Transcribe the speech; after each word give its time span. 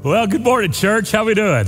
Well, 0.00 0.28
good 0.28 0.44
morning, 0.44 0.70
church. 0.70 1.10
How 1.10 1.24
we 1.24 1.34
doing? 1.34 1.66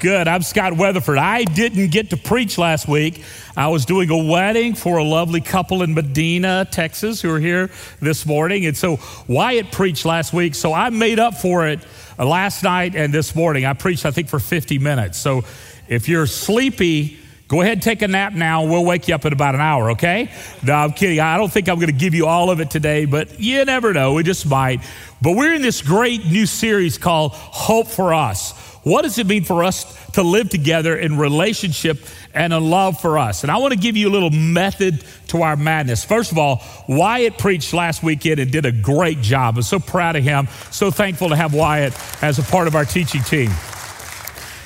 Good. 0.00 0.28
I'm 0.28 0.42
Scott 0.42 0.74
Weatherford. 0.74 1.16
I 1.16 1.44
didn't 1.44 1.90
get 1.90 2.10
to 2.10 2.18
preach 2.18 2.58
last 2.58 2.86
week. 2.86 3.22
I 3.56 3.68
was 3.68 3.86
doing 3.86 4.10
a 4.10 4.30
wedding 4.30 4.74
for 4.74 4.98
a 4.98 5.02
lovely 5.02 5.40
couple 5.40 5.82
in 5.82 5.94
Medina, 5.94 6.68
Texas, 6.70 7.22
who 7.22 7.30
are 7.30 7.40
here 7.40 7.70
this 7.98 8.26
morning. 8.26 8.66
And 8.66 8.76
so 8.76 8.98
Wyatt 9.26 9.72
preached 9.72 10.04
last 10.04 10.34
week. 10.34 10.54
So 10.54 10.74
I 10.74 10.90
made 10.90 11.18
up 11.18 11.32
for 11.32 11.66
it 11.66 11.80
last 12.18 12.62
night 12.62 12.94
and 12.94 13.12
this 13.12 13.34
morning. 13.34 13.64
I 13.64 13.72
preached, 13.72 14.04
I 14.04 14.10
think, 14.10 14.28
for 14.28 14.38
50 14.38 14.78
minutes. 14.78 15.16
So 15.16 15.44
if 15.88 16.10
you're 16.10 16.26
sleepy, 16.26 17.23
Go 17.46 17.60
ahead 17.60 17.82
take 17.82 18.00
a 18.00 18.08
nap 18.08 18.32
now. 18.32 18.64
We'll 18.64 18.84
wake 18.84 19.06
you 19.06 19.14
up 19.14 19.26
in 19.26 19.32
about 19.32 19.54
an 19.54 19.60
hour, 19.60 19.90
okay? 19.92 20.30
No, 20.62 20.72
I'm 20.72 20.92
kidding. 20.92 21.20
I 21.20 21.36
don't 21.36 21.52
think 21.52 21.68
I'm 21.68 21.76
going 21.76 21.88
to 21.88 21.92
give 21.92 22.14
you 22.14 22.26
all 22.26 22.50
of 22.50 22.60
it 22.60 22.70
today, 22.70 23.04
but 23.04 23.38
you 23.38 23.62
never 23.66 23.92
know. 23.92 24.14
We 24.14 24.22
just 24.22 24.46
might. 24.46 24.80
But 25.20 25.36
we're 25.36 25.52
in 25.52 25.60
this 25.60 25.82
great 25.82 26.24
new 26.24 26.46
series 26.46 26.96
called 26.96 27.32
Hope 27.32 27.88
for 27.88 28.14
Us. 28.14 28.58
What 28.82 29.02
does 29.02 29.18
it 29.18 29.26
mean 29.26 29.44
for 29.44 29.64
us 29.64 29.84
to 30.12 30.22
live 30.22 30.50
together 30.50 30.96
in 30.96 31.16
relationship 31.16 31.98
and 32.34 32.52
in 32.52 32.70
love 32.70 33.00
for 33.00 33.18
us? 33.18 33.42
And 33.42 33.50
I 33.50 33.58
want 33.58 33.72
to 33.72 33.78
give 33.78 33.96
you 33.96 34.08
a 34.08 34.12
little 34.12 34.30
method 34.30 35.04
to 35.28 35.42
our 35.42 35.56
madness. 35.56 36.04
First 36.04 36.32
of 36.32 36.38
all, 36.38 36.62
Wyatt 36.88 37.38
preached 37.38 37.72
last 37.72 38.02
weekend 38.02 38.40
and 38.40 38.50
did 38.50 38.66
a 38.66 38.72
great 38.72 39.20
job. 39.20 39.56
I'm 39.56 39.62
so 39.62 39.80
proud 39.80 40.16
of 40.16 40.24
him. 40.24 40.48
So 40.70 40.90
thankful 40.90 41.30
to 41.30 41.36
have 41.36 41.54
Wyatt 41.54 41.94
as 42.22 42.38
a 42.38 42.42
part 42.42 42.68
of 42.68 42.74
our 42.74 42.84
teaching 42.84 43.22
team. 43.22 43.50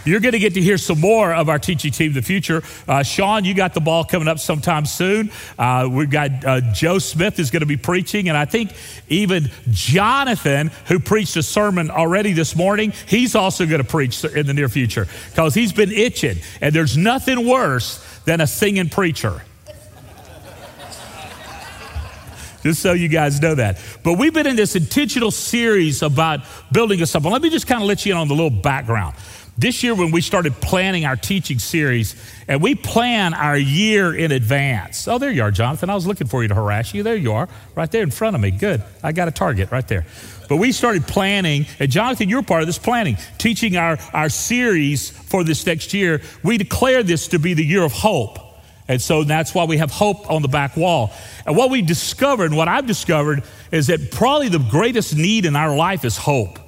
You're 0.08 0.20
going 0.20 0.32
to 0.32 0.38
get 0.38 0.54
to 0.54 0.62
hear 0.62 0.78
some 0.78 1.00
more 1.00 1.34
of 1.34 1.50
our 1.50 1.58
teaching 1.58 1.92
team 1.92 2.08
in 2.08 2.14
the 2.14 2.22
future. 2.22 2.62
Uh, 2.86 3.02
Sean, 3.02 3.44
you 3.44 3.52
got 3.52 3.74
the 3.74 3.80
ball 3.80 4.04
coming 4.04 4.26
up 4.26 4.38
sometime 4.38 4.86
soon. 4.86 5.30
Uh, 5.58 5.86
we've 5.90 6.08
got 6.08 6.44
uh, 6.46 6.60
Joe 6.72 6.98
Smith 6.98 7.38
is 7.38 7.50
going 7.50 7.60
to 7.60 7.66
be 7.66 7.76
preaching, 7.76 8.30
and 8.30 8.38
I 8.38 8.46
think 8.46 8.72
even 9.08 9.50
Jonathan, 9.70 10.70
who 10.86 10.98
preached 10.98 11.36
a 11.36 11.42
sermon 11.42 11.90
already 11.90 12.32
this 12.32 12.56
morning, 12.56 12.94
he's 13.06 13.34
also 13.34 13.66
going 13.66 13.82
to 13.82 13.88
preach 13.88 14.24
in 14.24 14.46
the 14.46 14.54
near 14.54 14.70
future 14.70 15.06
because 15.28 15.52
he's 15.52 15.74
been 15.74 15.92
itching, 15.92 16.38
and 16.62 16.74
there's 16.74 16.96
nothing 16.96 17.46
worse 17.46 18.02
than 18.24 18.40
a 18.40 18.46
singing 18.46 18.88
preacher. 18.88 19.42
just 22.62 22.80
so 22.82 22.92
you 22.92 23.08
guys 23.08 23.40
know 23.40 23.54
that. 23.54 23.78
But 24.02 24.14
we've 24.14 24.34
been 24.34 24.46
in 24.46 24.56
this 24.56 24.74
intentional 24.74 25.30
series 25.30 26.02
about 26.02 26.40
building 26.72 27.00
us 27.02 27.14
up. 27.14 27.24
Let 27.24 27.42
me 27.42 27.50
just 27.50 27.66
kind 27.66 27.82
of 27.82 27.88
let 27.88 28.04
you 28.04 28.12
in 28.12 28.18
on 28.18 28.28
the 28.28 28.34
little 28.34 28.50
background. 28.50 29.14
This 29.58 29.82
year, 29.82 29.92
when 29.92 30.12
we 30.12 30.20
started 30.20 30.54
planning 30.60 31.04
our 31.04 31.16
teaching 31.16 31.58
series, 31.58 32.14
and 32.46 32.62
we 32.62 32.76
plan 32.76 33.34
our 33.34 33.56
year 33.56 34.14
in 34.14 34.30
advance. 34.30 35.08
Oh, 35.08 35.18
there 35.18 35.32
you 35.32 35.42
are, 35.42 35.50
Jonathan. 35.50 35.90
I 35.90 35.96
was 35.96 36.06
looking 36.06 36.28
for 36.28 36.42
you 36.42 36.48
to 36.48 36.54
harass 36.54 36.94
you. 36.94 37.02
There 37.02 37.16
you 37.16 37.32
are, 37.32 37.48
right 37.74 37.90
there 37.90 38.04
in 38.04 38.12
front 38.12 38.36
of 38.36 38.40
me. 38.40 38.52
Good. 38.52 38.84
I 39.02 39.10
got 39.10 39.26
a 39.26 39.32
target 39.32 39.72
right 39.72 39.86
there. 39.88 40.06
But 40.48 40.58
we 40.58 40.70
started 40.70 41.08
planning, 41.08 41.66
and 41.80 41.90
Jonathan, 41.90 42.28
you're 42.28 42.44
part 42.44 42.62
of 42.62 42.68
this 42.68 42.78
planning, 42.78 43.16
teaching 43.38 43.76
our, 43.76 43.98
our 44.12 44.28
series 44.28 45.10
for 45.10 45.42
this 45.42 45.66
next 45.66 45.92
year. 45.92 46.22
We 46.44 46.56
declare 46.56 47.02
this 47.02 47.26
to 47.28 47.40
be 47.40 47.54
the 47.54 47.64
year 47.64 47.82
of 47.82 47.90
hope. 47.90 48.38
And 48.86 49.02
so 49.02 49.24
that's 49.24 49.56
why 49.56 49.64
we 49.64 49.78
have 49.78 49.90
hope 49.90 50.30
on 50.30 50.40
the 50.40 50.48
back 50.48 50.76
wall. 50.76 51.12
And 51.44 51.56
what 51.56 51.70
we 51.70 51.82
discovered, 51.82 52.46
and 52.46 52.56
what 52.56 52.68
I've 52.68 52.86
discovered, 52.86 53.42
is 53.72 53.88
that 53.88 54.12
probably 54.12 54.50
the 54.50 54.60
greatest 54.60 55.16
need 55.16 55.46
in 55.46 55.56
our 55.56 55.74
life 55.74 56.04
is 56.04 56.16
hope. 56.16 56.60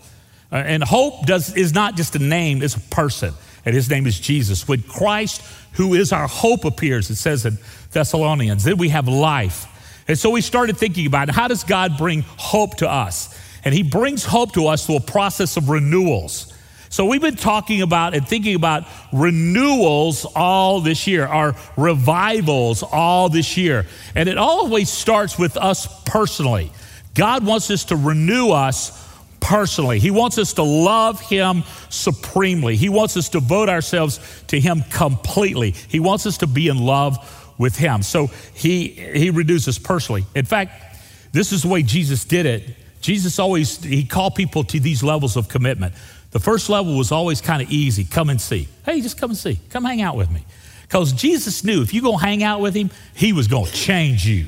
Uh, 0.53 0.57
and 0.57 0.83
hope 0.83 1.27
does, 1.27 1.55
is 1.57 1.75
not 1.75 1.97
just 1.97 2.17
a 2.17 2.19
name, 2.19 2.63
it's 2.63 2.75
a 2.75 2.81
person. 2.81 3.33
And 3.65 3.75
his 3.75 3.91
name 3.91 4.07
is 4.07 4.19
Jesus. 4.19 4.67
When 4.67 4.83
Christ, 4.83 5.43
who 5.73 5.95
is 5.95 6.13
our 6.13 6.27
hope, 6.27 6.65
appears, 6.65 7.11
it 7.11 7.17
says 7.17 7.47
in 7.47 7.59
Thessalonians, 7.93 8.65
then 8.65 8.79
we 8.79 8.89
have 8.89 9.07
life. 9.07 9.67
And 10.09 10.19
so 10.19 10.31
we 10.31 10.41
started 10.41 10.77
thinking 10.77 11.07
about 11.07 11.31
how 11.31 11.47
does 11.47 11.63
God 11.63 11.97
bring 11.97 12.23
hope 12.23 12.77
to 12.79 12.91
us? 12.91 13.39
And 13.65 13.75
he 13.75 13.83
brings 13.83 14.25
hope 14.25 14.53
to 14.53 14.67
us 14.69 14.87
through 14.87 14.97
a 14.97 15.01
process 15.01 15.57
of 15.57 15.69
renewals. 15.69 16.53
So 16.89 17.05
we've 17.05 17.21
been 17.21 17.37
talking 17.37 17.83
about 17.83 18.15
and 18.15 18.27
thinking 18.27 18.57
about 18.57 18.85
renewals 19.13 20.25
all 20.25 20.81
this 20.81 21.07
year, 21.07 21.25
our 21.25 21.55
revivals 21.77 22.83
all 22.83 23.29
this 23.29 23.57
year. 23.57 23.87
And 24.17 24.29
it 24.29 24.39
always 24.39 24.91
starts 24.91 25.39
with 25.39 25.57
us 25.57 26.03
personally. 26.03 26.73
God 27.15 27.47
wants 27.47 27.71
us 27.71 27.85
to 27.87 27.97
renew 27.97 28.51
us 28.51 29.10
personally. 29.41 29.99
He 29.99 30.11
wants 30.11 30.39
us 30.39 30.53
to 30.55 30.63
love 30.63 31.21
Him 31.21 31.65
supremely. 31.89 32.77
He 32.77 32.89
wants 32.89 33.17
us 33.17 33.29
to 33.31 33.41
devote 33.41 33.69
ourselves 33.69 34.21
to 34.49 34.61
Him 34.61 34.83
completely. 34.91 35.73
He 35.73 36.01
wants 36.01 36.27
us 36.27 36.39
to 36.39 36.47
be 36.47 36.69
in 36.69 36.79
love 36.79 37.19
with 37.59 37.77
Him. 37.77 38.03
So 38.03 38.29
He, 38.55 38.89
he 38.89 39.31
reduces 39.31 39.79
personally. 39.79 40.25
In 40.35 40.45
fact, 40.45 40.97
this 41.33 41.53
is 41.53 41.63
the 41.63 41.69
way 41.69 41.83
Jesus 41.83 42.25
did 42.25 42.47
it. 42.47 42.65
Jesus 43.01 43.39
always, 43.39 43.83
He 43.83 44.05
called 44.05 44.35
people 44.35 44.65
to 44.65 44.81
these 44.81 45.03
levels 45.03 45.37
of 45.37 45.49
commitment. 45.49 45.95
The 46.33 46.41
first 46.41 46.69
level 46.69 46.97
was 46.97 47.11
always 47.11 47.41
kind 47.41 47.61
of 47.63 47.71
easy 47.71 48.05
come 48.05 48.31
and 48.31 48.41
see. 48.41 48.69
Hey, 48.85 49.01
just 49.01 49.19
come 49.19 49.31
and 49.31 49.39
see. 49.39 49.59
Come 49.71 49.85
hang 49.85 50.01
out 50.01 50.17
with 50.17 50.31
me. 50.31 50.45
Because 50.83 51.13
Jesus 51.13 51.65
knew 51.65 51.83
if 51.83 51.95
you 51.95 52.03
go 52.03 52.17
hang 52.17 52.43
out 52.43 52.61
with 52.61 52.75
Him, 52.75 52.91
He 53.15 53.33
was 53.33 53.49
going 53.49 53.67
to 53.67 53.73
change 53.73 54.27
you. 54.27 54.47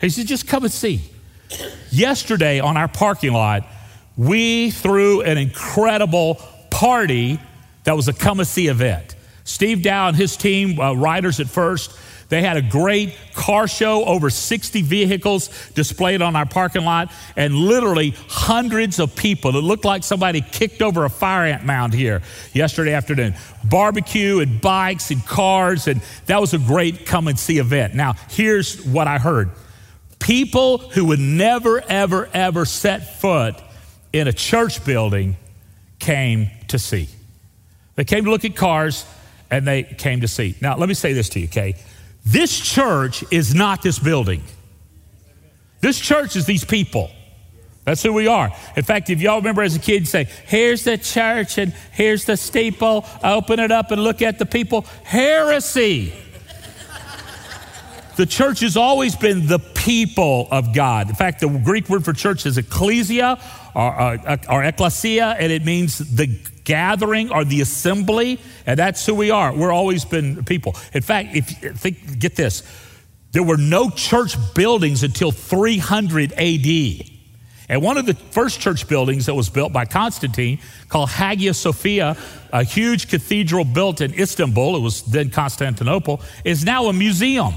He 0.00 0.10
said, 0.10 0.26
just 0.26 0.48
come 0.48 0.64
and 0.64 0.72
see. 0.72 1.00
Yesterday 1.90 2.58
on 2.58 2.76
our 2.76 2.88
parking 2.88 3.32
lot, 3.32 3.64
we 4.16 4.70
threw 4.70 5.22
an 5.22 5.38
incredible 5.38 6.36
party 6.70 7.40
that 7.84 7.96
was 7.96 8.08
a 8.08 8.12
come 8.12 8.40
and 8.40 8.48
see 8.48 8.68
event. 8.68 9.14
Steve 9.44 9.82
Dow 9.82 10.08
and 10.08 10.16
his 10.16 10.36
team, 10.36 10.78
uh, 10.78 10.92
riders 10.94 11.40
at 11.40 11.48
first, 11.48 11.98
they 12.32 12.40
had 12.40 12.56
a 12.56 12.62
great 12.62 13.14
car 13.34 13.68
show, 13.68 14.06
over 14.06 14.30
60 14.30 14.80
vehicles 14.80 15.50
displayed 15.74 16.22
on 16.22 16.34
our 16.34 16.46
parking 16.46 16.82
lot, 16.82 17.12
and 17.36 17.54
literally 17.54 18.14
hundreds 18.26 18.98
of 19.00 19.14
people. 19.14 19.54
It 19.54 19.60
looked 19.60 19.84
like 19.84 20.02
somebody 20.02 20.40
kicked 20.40 20.80
over 20.80 21.04
a 21.04 21.10
fire 21.10 21.44
ant 21.44 21.66
mound 21.66 21.92
here 21.92 22.22
yesterday 22.54 22.94
afternoon. 22.94 23.34
Barbecue 23.64 24.40
and 24.40 24.62
bikes 24.62 25.10
and 25.10 25.22
cars, 25.26 25.88
and 25.88 26.00
that 26.24 26.40
was 26.40 26.54
a 26.54 26.58
great 26.58 27.04
come 27.04 27.28
and 27.28 27.38
see 27.38 27.58
event. 27.58 27.94
Now, 27.94 28.14
here's 28.30 28.82
what 28.82 29.06
I 29.06 29.18
heard 29.18 29.50
people 30.18 30.78
who 30.78 31.04
would 31.06 31.18
never, 31.18 31.82
ever, 31.86 32.30
ever 32.32 32.64
set 32.64 33.20
foot 33.20 33.56
in 34.12 34.28
a 34.28 34.32
church 34.32 34.84
building 34.84 35.36
came 35.98 36.50
to 36.68 36.78
see. 36.78 37.08
They 37.94 38.04
came 38.04 38.24
to 38.24 38.30
look 38.30 38.44
at 38.44 38.56
cars 38.56 39.04
and 39.50 39.66
they 39.66 39.82
came 39.82 40.20
to 40.22 40.28
see. 40.28 40.54
Now, 40.60 40.76
let 40.76 40.88
me 40.88 40.94
say 40.94 41.12
this 41.12 41.28
to 41.30 41.40
you, 41.40 41.46
okay? 41.46 41.76
This 42.24 42.58
church 42.58 43.24
is 43.30 43.54
not 43.54 43.82
this 43.82 43.98
building. 43.98 44.42
This 45.80 45.98
church 45.98 46.36
is 46.36 46.46
these 46.46 46.64
people. 46.64 47.10
That's 47.84 48.02
who 48.02 48.12
we 48.12 48.28
are. 48.28 48.52
In 48.76 48.84
fact, 48.84 49.10
if 49.10 49.20
y'all 49.20 49.38
remember 49.38 49.62
as 49.62 49.74
a 49.74 49.80
kid, 49.80 50.06
say, 50.06 50.28
here's 50.46 50.84
the 50.84 50.96
church 50.96 51.58
and 51.58 51.72
here's 51.90 52.24
the 52.24 52.36
steeple, 52.36 53.04
open 53.24 53.58
it 53.58 53.72
up 53.72 53.90
and 53.90 54.02
look 54.04 54.22
at 54.22 54.38
the 54.38 54.46
people. 54.46 54.82
Heresy. 55.02 56.12
The 58.16 58.26
church 58.26 58.60
has 58.60 58.76
always 58.76 59.16
been 59.16 59.46
the 59.46 59.58
people 59.58 60.48
of 60.50 60.74
God. 60.74 61.08
In 61.08 61.14
fact, 61.14 61.40
the 61.40 61.48
Greek 61.48 61.88
word 61.88 62.04
for 62.04 62.12
church 62.12 62.46
is 62.46 62.58
ecclesia 62.58 63.38
or, 63.74 64.00
or, 64.00 64.38
or 64.48 64.64
ecclesia, 64.64 65.36
and 65.38 65.50
it 65.50 65.64
means 65.64 65.98
the 65.98 66.26
gathering 66.64 67.30
or 67.32 67.44
the 67.44 67.60
assembly, 67.60 68.38
and 68.66 68.78
that's 68.78 69.04
who 69.06 69.14
we 69.14 69.30
are. 69.30 69.54
We're 69.54 69.72
always 69.72 70.04
been 70.04 70.44
people. 70.44 70.76
In 70.92 71.02
fact, 71.02 71.34
if 71.34 71.46
think, 71.78 72.18
get 72.18 72.36
this, 72.36 72.62
there 73.32 73.42
were 73.42 73.56
no 73.56 73.90
church 73.90 74.36
buildings 74.54 75.02
until 75.02 75.32
300 75.32 76.32
AD. 76.32 77.08
And 77.68 77.80
one 77.80 77.96
of 77.96 78.04
the 78.04 78.14
first 78.14 78.60
church 78.60 78.86
buildings 78.86 79.26
that 79.26 79.34
was 79.34 79.48
built 79.48 79.72
by 79.72 79.86
Constantine, 79.86 80.58
called 80.90 81.08
Hagia 81.08 81.54
Sophia, 81.54 82.16
a 82.52 82.64
huge 82.64 83.08
cathedral 83.08 83.64
built 83.64 84.02
in 84.02 84.12
Istanbul, 84.12 84.76
it 84.76 84.80
was 84.80 85.02
then 85.04 85.30
Constantinople, 85.30 86.20
is 86.44 86.64
now 86.64 86.86
a 86.86 86.92
museum. 86.92 87.54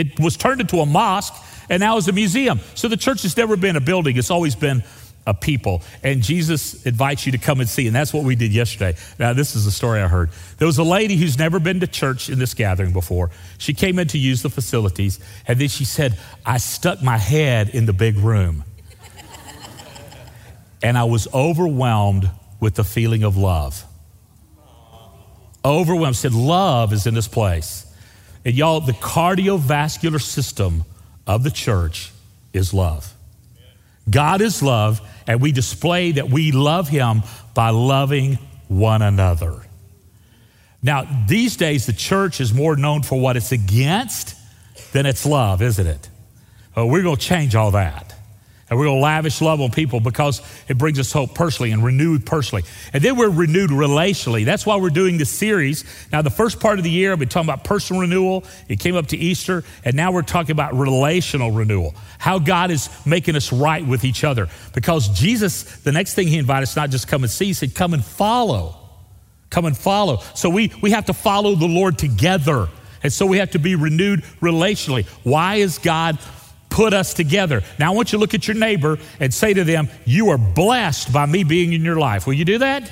It 0.00 0.18
was 0.18 0.36
turned 0.36 0.60
into 0.60 0.78
a 0.78 0.86
mosque 0.86 1.34
and 1.68 1.80
now 1.80 1.96
is 1.96 2.08
a 2.08 2.12
museum. 2.12 2.60
So 2.74 2.88
the 2.88 2.96
church 2.96 3.22
has 3.22 3.36
never 3.36 3.56
been 3.56 3.76
a 3.76 3.80
building, 3.80 4.16
it's 4.16 4.30
always 4.30 4.54
been 4.54 4.82
a 5.26 5.34
people. 5.34 5.82
And 6.02 6.22
Jesus 6.22 6.84
invites 6.86 7.26
you 7.26 7.32
to 7.32 7.38
come 7.38 7.60
and 7.60 7.68
see. 7.68 7.86
And 7.86 7.94
that's 7.94 8.12
what 8.12 8.24
we 8.24 8.34
did 8.34 8.52
yesterday. 8.52 8.98
Now, 9.18 9.32
this 9.32 9.54
is 9.54 9.64
the 9.64 9.70
story 9.70 10.00
I 10.00 10.08
heard. 10.08 10.30
There 10.58 10.66
was 10.66 10.78
a 10.78 10.82
lady 10.82 11.16
who's 11.16 11.38
never 11.38 11.60
been 11.60 11.80
to 11.80 11.86
church 11.86 12.30
in 12.30 12.38
this 12.38 12.54
gathering 12.54 12.92
before. 12.92 13.30
She 13.58 13.74
came 13.74 13.98
in 13.98 14.08
to 14.08 14.18
use 14.18 14.42
the 14.42 14.50
facilities. 14.50 15.20
And 15.46 15.60
then 15.60 15.68
she 15.68 15.84
said, 15.84 16.18
I 16.44 16.56
stuck 16.56 17.02
my 17.02 17.18
head 17.18 17.68
in 17.68 17.86
the 17.86 17.92
big 17.92 18.16
room. 18.16 18.64
and 20.82 20.96
I 20.96 21.04
was 21.04 21.28
overwhelmed 21.34 22.30
with 22.58 22.74
the 22.74 22.84
feeling 22.84 23.22
of 23.22 23.36
love. 23.36 23.84
Overwhelmed. 25.64 26.16
Said, 26.16 26.32
Love 26.32 26.92
is 26.92 27.06
in 27.06 27.14
this 27.14 27.28
place. 27.28 27.86
And 28.44 28.54
y'all, 28.54 28.80
the 28.80 28.92
cardiovascular 28.92 30.20
system 30.20 30.84
of 31.26 31.44
the 31.44 31.50
church 31.50 32.10
is 32.52 32.72
love. 32.72 33.14
God 34.08 34.40
is 34.40 34.62
love, 34.62 35.00
and 35.26 35.40
we 35.40 35.52
display 35.52 36.12
that 36.12 36.30
we 36.30 36.52
love 36.52 36.88
Him 36.88 37.22
by 37.54 37.70
loving 37.70 38.38
one 38.68 39.02
another. 39.02 39.60
Now, 40.82 41.06
these 41.28 41.56
days, 41.56 41.86
the 41.86 41.92
church 41.92 42.40
is 42.40 42.54
more 42.54 42.76
known 42.76 43.02
for 43.02 43.20
what 43.20 43.36
it's 43.36 43.52
against 43.52 44.34
than 44.92 45.04
its 45.04 45.26
love, 45.26 45.60
isn't 45.60 45.86
it? 45.86 46.08
We're 46.76 47.02
going 47.02 47.16
to 47.16 47.22
change 47.22 47.54
all 47.54 47.72
that. 47.72 48.14
And 48.70 48.78
we're 48.78 48.86
going 48.86 48.98
to 48.98 49.02
lavish 49.02 49.40
love 49.40 49.60
on 49.60 49.72
people 49.72 49.98
because 49.98 50.40
it 50.68 50.78
brings 50.78 51.00
us 51.00 51.10
hope 51.10 51.34
personally 51.34 51.72
and 51.72 51.84
renewed 51.84 52.24
personally. 52.24 52.62
And 52.92 53.02
then 53.02 53.16
we're 53.16 53.28
renewed 53.28 53.70
relationally. 53.70 54.44
That's 54.44 54.64
why 54.64 54.76
we're 54.76 54.90
doing 54.90 55.18
this 55.18 55.28
series. 55.28 55.84
Now, 56.12 56.22
the 56.22 56.30
first 56.30 56.60
part 56.60 56.78
of 56.78 56.84
the 56.84 56.90
year, 56.90 57.12
I've 57.12 57.18
been 57.18 57.28
talking 57.28 57.48
about 57.48 57.64
personal 57.64 58.02
renewal. 58.02 58.44
It 58.68 58.78
came 58.78 58.94
up 58.94 59.08
to 59.08 59.16
Easter. 59.16 59.64
And 59.84 59.96
now 59.96 60.12
we're 60.12 60.22
talking 60.22 60.52
about 60.52 60.74
relational 60.74 61.50
renewal. 61.50 61.96
How 62.20 62.38
God 62.38 62.70
is 62.70 62.88
making 63.04 63.34
us 63.34 63.52
right 63.52 63.84
with 63.84 64.04
each 64.04 64.22
other. 64.22 64.46
Because 64.72 65.08
Jesus, 65.08 65.64
the 65.80 65.90
next 65.90 66.14
thing 66.14 66.28
he 66.28 66.38
invited 66.38 66.62
us, 66.62 66.76
not 66.76 66.90
just 66.90 67.08
come 67.08 67.24
and 67.24 67.30
see, 67.30 67.46
he 67.46 67.54
said, 67.54 67.74
come 67.74 67.92
and 67.92 68.04
follow. 68.04 68.76
Come 69.50 69.64
and 69.64 69.76
follow. 69.76 70.22
So 70.36 70.48
we, 70.48 70.72
we 70.80 70.92
have 70.92 71.06
to 71.06 71.12
follow 71.12 71.56
the 71.56 71.66
Lord 71.66 71.98
together. 71.98 72.68
And 73.02 73.12
so 73.12 73.26
we 73.26 73.38
have 73.38 73.50
to 73.52 73.58
be 73.58 73.74
renewed 73.74 74.22
relationally. 74.40 75.06
Why 75.24 75.56
is 75.56 75.78
God 75.78 76.20
put 76.70 76.94
us 76.94 77.12
together. 77.12 77.62
Now, 77.78 77.92
I 77.92 77.94
want 77.94 78.12
you 78.12 78.18
to 78.18 78.20
look 78.20 78.32
at 78.32 78.48
your 78.48 78.56
neighbor 78.56 78.98
and 79.18 79.34
say 79.34 79.52
to 79.52 79.64
them, 79.64 79.88
You 80.06 80.30
are 80.30 80.38
blessed 80.38 81.12
by 81.12 81.26
me 81.26 81.44
being 81.44 81.72
in 81.72 81.84
your 81.84 81.96
life. 81.96 82.26
Will 82.26 82.34
you 82.34 82.44
do 82.44 82.58
that? 82.58 82.90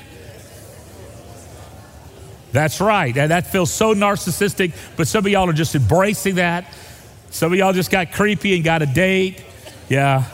That's 2.53 2.81
right. 2.81 3.17
And 3.17 3.31
that 3.31 3.47
feels 3.47 3.71
so 3.71 3.95
narcissistic, 3.95 4.75
but 4.97 5.07
some 5.07 5.25
of 5.25 5.33
y'all 5.33 5.49
are 5.49 5.53
just 5.53 5.75
embracing 5.75 6.37
that. 6.37 6.73
Some 7.31 7.53
of 7.53 7.59
y'all 7.59 7.73
just 7.73 7.91
got 7.91 8.13
creepy 8.13 8.55
and 8.55 8.65
got 8.65 8.83
a 8.83 8.87
date. 8.87 9.43
Yeah. 9.89 10.25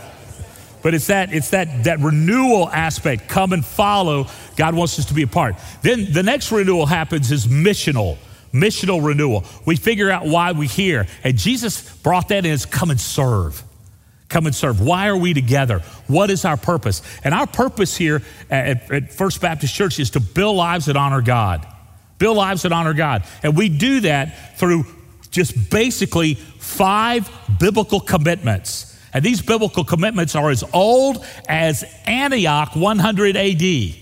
But 0.83 0.95
it's 0.95 1.09
that, 1.09 1.33
it's 1.33 1.51
that, 1.51 1.85
that 1.85 2.01
renewal 2.01 2.69
aspect. 2.69 3.29
Come 3.29 3.53
and 3.53 3.65
follow. 3.65 4.29
God 4.57 4.75
wants 4.75 4.99
us 4.99 5.07
to 5.07 5.15
be 5.15 5.23
a 5.23 5.27
part. 5.27 5.57
Then 5.83 6.13
the 6.13 6.23
next 6.23 6.53
renewal 6.53 6.87
happens 6.87 7.33
is 7.33 7.47
missional 7.47 8.19
missional 8.55 9.05
renewal. 9.05 9.45
We 9.67 9.77
figure 9.77 10.11
out 10.11 10.27
why 10.27 10.53
we're 10.53 10.69
here. 10.69 11.07
And 11.25 11.37
Jesus 11.37 11.95
brought 11.99 12.29
that 12.29 12.47
in 12.47 12.53
as 12.53 12.65
come 12.65 12.91
and 12.91 13.01
serve. 13.01 13.63
Come 14.29 14.47
and 14.47 14.55
serve. 14.55 14.81
Why 14.81 15.09
are 15.09 15.17
we 15.17 15.35
together? 15.35 15.81
What 16.07 16.31
is 16.31 16.45
our 16.45 16.57
purpose? 16.57 17.03
And 17.25 17.35
our 17.35 17.47
purpose 17.47 17.97
here 17.97 18.23
at, 18.51 18.91
at 18.91 19.13
First 19.13 19.41
Baptist 19.41 19.75
Church 19.75 19.99
is 19.99 20.11
to 20.11 20.21
build 20.21 20.57
lives 20.57 20.87
that 20.87 20.97
honor 20.97 21.21
God. 21.21 21.67
Build 22.19 22.37
lives 22.37 22.63
that 22.63 22.73
honor 22.73 22.95
God. 22.95 23.25
And 23.43 23.57
we 23.57 23.69
do 23.69 24.01
that 24.01 24.59
through 24.59 24.87
just 25.31 25.71
basically 25.71 26.35
five 26.35 27.31
biblical 27.59 28.01
commitments. 28.01 28.99
And 29.13 29.25
these 29.25 29.43
biblical 29.43 29.85
commitments 29.85 30.35
are 30.35 30.51
as 30.51 30.65
old 30.73 31.25
as 31.49 31.85
Antioch 32.07 32.75
100 32.75 33.37
AD. 33.37 33.95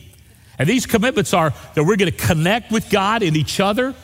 And 0.58 0.68
these 0.68 0.86
commitments 0.86 1.34
are 1.34 1.52
that 1.74 1.84
we're 1.84 1.96
going 1.96 2.10
to 2.10 2.16
connect 2.16 2.70
with 2.70 2.88
God 2.90 3.22
and 3.22 3.36
each 3.36 3.60
other 3.60 3.94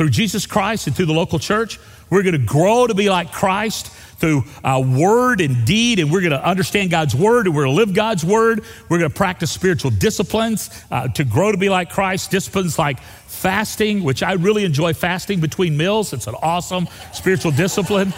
through 0.00 0.08
Jesus 0.08 0.46
Christ 0.46 0.86
and 0.86 0.96
through 0.96 1.04
the 1.04 1.12
local 1.12 1.38
church. 1.38 1.78
We're 2.08 2.22
going 2.22 2.32
to 2.32 2.38
grow 2.38 2.86
to 2.86 2.94
be 2.94 3.10
like 3.10 3.32
Christ 3.32 3.88
through 4.16 4.44
uh, 4.64 4.82
word 4.82 5.42
and 5.42 5.66
deed, 5.66 5.98
and 5.98 6.10
we're 6.10 6.22
going 6.22 6.30
to 6.30 6.42
understand 6.42 6.90
God's 6.90 7.14
word, 7.14 7.46
and 7.46 7.54
we're 7.54 7.64
going 7.64 7.76
to 7.76 7.84
live 7.84 7.92
God's 7.92 8.24
word. 8.24 8.64
We're 8.88 8.96
going 8.96 9.10
to 9.10 9.14
practice 9.14 9.50
spiritual 9.50 9.90
disciplines 9.90 10.70
uh, 10.90 11.08
to 11.08 11.24
grow 11.24 11.52
to 11.52 11.58
be 11.58 11.68
like 11.68 11.90
Christ. 11.90 12.30
Disciplines 12.30 12.78
like 12.78 12.98
fasting, 12.98 14.02
which 14.02 14.22
I 14.22 14.32
really 14.32 14.64
enjoy 14.64 14.94
fasting 14.94 15.38
between 15.38 15.76
meals. 15.76 16.14
It's 16.14 16.26
an 16.26 16.36
awesome 16.42 16.88
spiritual 17.12 17.50
discipline 17.50 18.12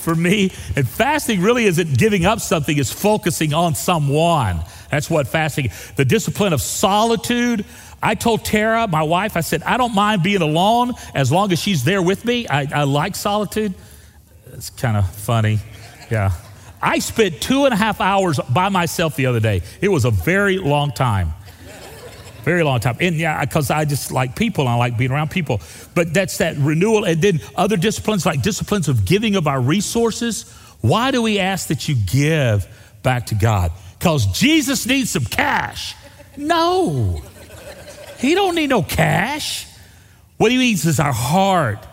for 0.00 0.16
me. 0.16 0.50
And 0.74 0.88
fasting 0.88 1.40
really 1.40 1.66
isn't 1.66 1.96
giving 1.96 2.26
up 2.26 2.40
something, 2.40 2.76
it's 2.76 2.92
focusing 2.92 3.54
on 3.54 3.76
someone. 3.76 4.58
That's 4.90 5.08
what 5.08 5.28
fasting, 5.28 5.70
the 5.94 6.04
discipline 6.04 6.52
of 6.52 6.60
solitude, 6.60 7.64
I 8.02 8.14
told 8.16 8.44
Tara, 8.44 8.88
my 8.88 9.02
wife, 9.02 9.36
I 9.36 9.40
said, 9.40 9.62
I 9.62 9.76
don't 9.76 9.94
mind 9.94 10.22
being 10.22 10.42
alone 10.42 10.92
as 11.14 11.30
long 11.30 11.52
as 11.52 11.60
she's 11.60 11.84
there 11.84 12.02
with 12.02 12.24
me. 12.24 12.48
I, 12.48 12.66
I 12.74 12.82
like 12.82 13.14
solitude. 13.14 13.74
It's 14.52 14.70
kind 14.70 14.96
of 14.96 15.08
funny. 15.08 15.60
Yeah. 16.10 16.32
I 16.82 16.98
spent 16.98 17.40
two 17.40 17.64
and 17.64 17.72
a 17.72 17.76
half 17.76 18.00
hours 18.00 18.40
by 18.50 18.68
myself 18.68 19.14
the 19.14 19.26
other 19.26 19.38
day. 19.38 19.62
It 19.80 19.88
was 19.88 20.04
a 20.04 20.10
very 20.10 20.58
long 20.58 20.90
time. 20.90 21.32
Very 22.42 22.64
long 22.64 22.80
time. 22.80 22.96
And 23.00 23.14
yeah, 23.14 23.44
because 23.44 23.70
I 23.70 23.84
just 23.84 24.10
like 24.10 24.34
people 24.34 24.64
and 24.64 24.70
I 24.70 24.74
like 24.74 24.98
being 24.98 25.12
around 25.12 25.30
people. 25.30 25.60
But 25.94 26.12
that's 26.12 26.38
that 26.38 26.56
renewal. 26.56 27.04
And 27.04 27.22
then 27.22 27.40
other 27.54 27.76
disciplines, 27.76 28.26
like 28.26 28.42
disciplines 28.42 28.88
of 28.88 29.04
giving 29.04 29.36
of 29.36 29.46
our 29.46 29.60
resources. 29.60 30.50
Why 30.80 31.12
do 31.12 31.22
we 31.22 31.38
ask 31.38 31.68
that 31.68 31.88
you 31.88 31.94
give 31.94 32.66
back 33.04 33.26
to 33.26 33.36
God? 33.36 33.70
Because 33.96 34.26
Jesus 34.26 34.86
needs 34.86 35.10
some 35.10 35.24
cash. 35.24 35.94
No. 36.36 37.22
He 38.22 38.36
don't 38.36 38.54
need 38.54 38.68
no 38.68 38.84
cash. 38.84 39.66
What 40.36 40.52
he 40.52 40.56
needs 40.56 40.86
is 40.86 41.00
our 41.00 41.12
heart. 41.12 41.84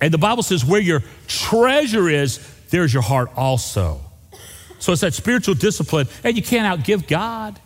And 0.00 0.12
the 0.12 0.18
Bible 0.18 0.42
says, 0.42 0.64
where 0.64 0.80
your 0.80 1.04
treasure 1.28 2.08
is, 2.08 2.38
there's 2.70 2.92
your 2.92 3.02
heart 3.02 3.30
also. 3.36 4.00
So 4.80 4.92
it's 4.92 5.02
that 5.02 5.14
spiritual 5.14 5.54
discipline, 5.54 6.08
and 6.24 6.36
you 6.36 6.42
can't 6.42 6.84
outgive 6.84 7.06
God. 7.06 7.60